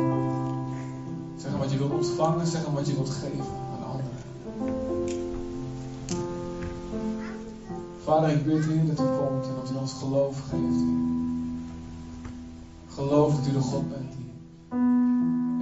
Zeg 1.37 1.51
hem 1.51 1.59
wat 1.59 1.71
je 1.71 1.79
wilt 1.79 1.93
ontvangen. 1.93 2.47
Zeg 2.47 2.65
hem 2.65 2.75
wat 2.75 2.87
je 2.87 2.95
wilt 2.95 3.11
geven 3.11 3.45
aan 3.73 3.91
anderen. 3.91 4.15
Vader, 8.03 8.31
ik 8.31 8.45
bid 8.45 8.65
Heer 8.65 8.87
dat 8.87 9.01
u 9.01 9.09
komt 9.19 9.47
en 9.47 9.55
dat 9.55 9.71
u 9.71 9.77
ons 9.77 9.93
geloof 9.93 10.41
geeft. 10.41 10.83
Geloof 12.89 13.37
dat 13.37 13.47
u 13.47 13.53
de 13.53 13.61
God 13.61 13.89
bent 13.89 14.13
die 14.17 14.27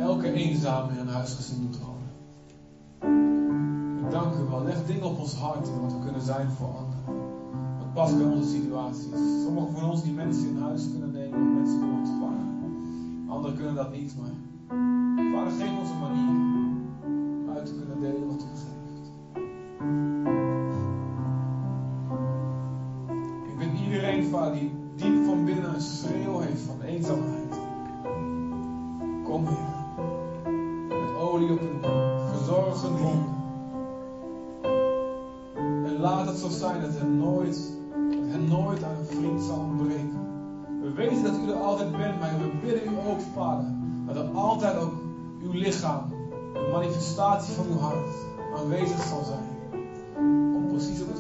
elke 0.04 0.32
eenzame 0.32 0.92
in 0.92 0.98
een 0.98 1.08
huisgezin 1.08 1.60
moet 1.62 1.78
wonen. 1.78 2.12
Ik 4.04 4.10
dank 4.10 4.34
u 4.34 4.50
wel. 4.50 4.64
Leg 4.64 4.86
dingen 4.86 5.04
op 5.04 5.18
ons 5.18 5.34
hart 5.34 5.68
wat 5.80 5.92
we 5.92 5.98
kunnen 6.04 6.22
zijn 6.22 6.50
voor 6.50 6.66
anderen. 6.66 7.22
Wat 7.78 7.92
past 7.94 8.18
bij 8.18 8.26
onze 8.26 8.48
situaties. 8.48 9.04
Sommigen 9.44 9.72
van 9.72 9.90
ons 9.90 10.02
die 10.02 10.12
mensen 10.12 10.48
in 10.48 10.62
huis 10.62 10.90
kunnen 10.90 11.12
nemen 11.12 11.40
of 11.40 11.54
mensen 11.56 11.78
kunnen 11.78 11.98
ontvangen. 11.98 12.43
Anderen 13.34 13.56
kunnen 13.56 13.74
dat 13.74 13.92
niet, 13.92 14.16
maar 14.20 14.30
manifestatie 46.94 47.54
van 47.54 47.66
uw 47.66 47.78
hart, 47.78 48.08
aanwezig 48.56 49.02
zal 49.02 49.24
zijn. 49.24 49.48
Om 50.54 50.66
precies 50.68 51.00
op 51.00 51.08
het 51.08 51.18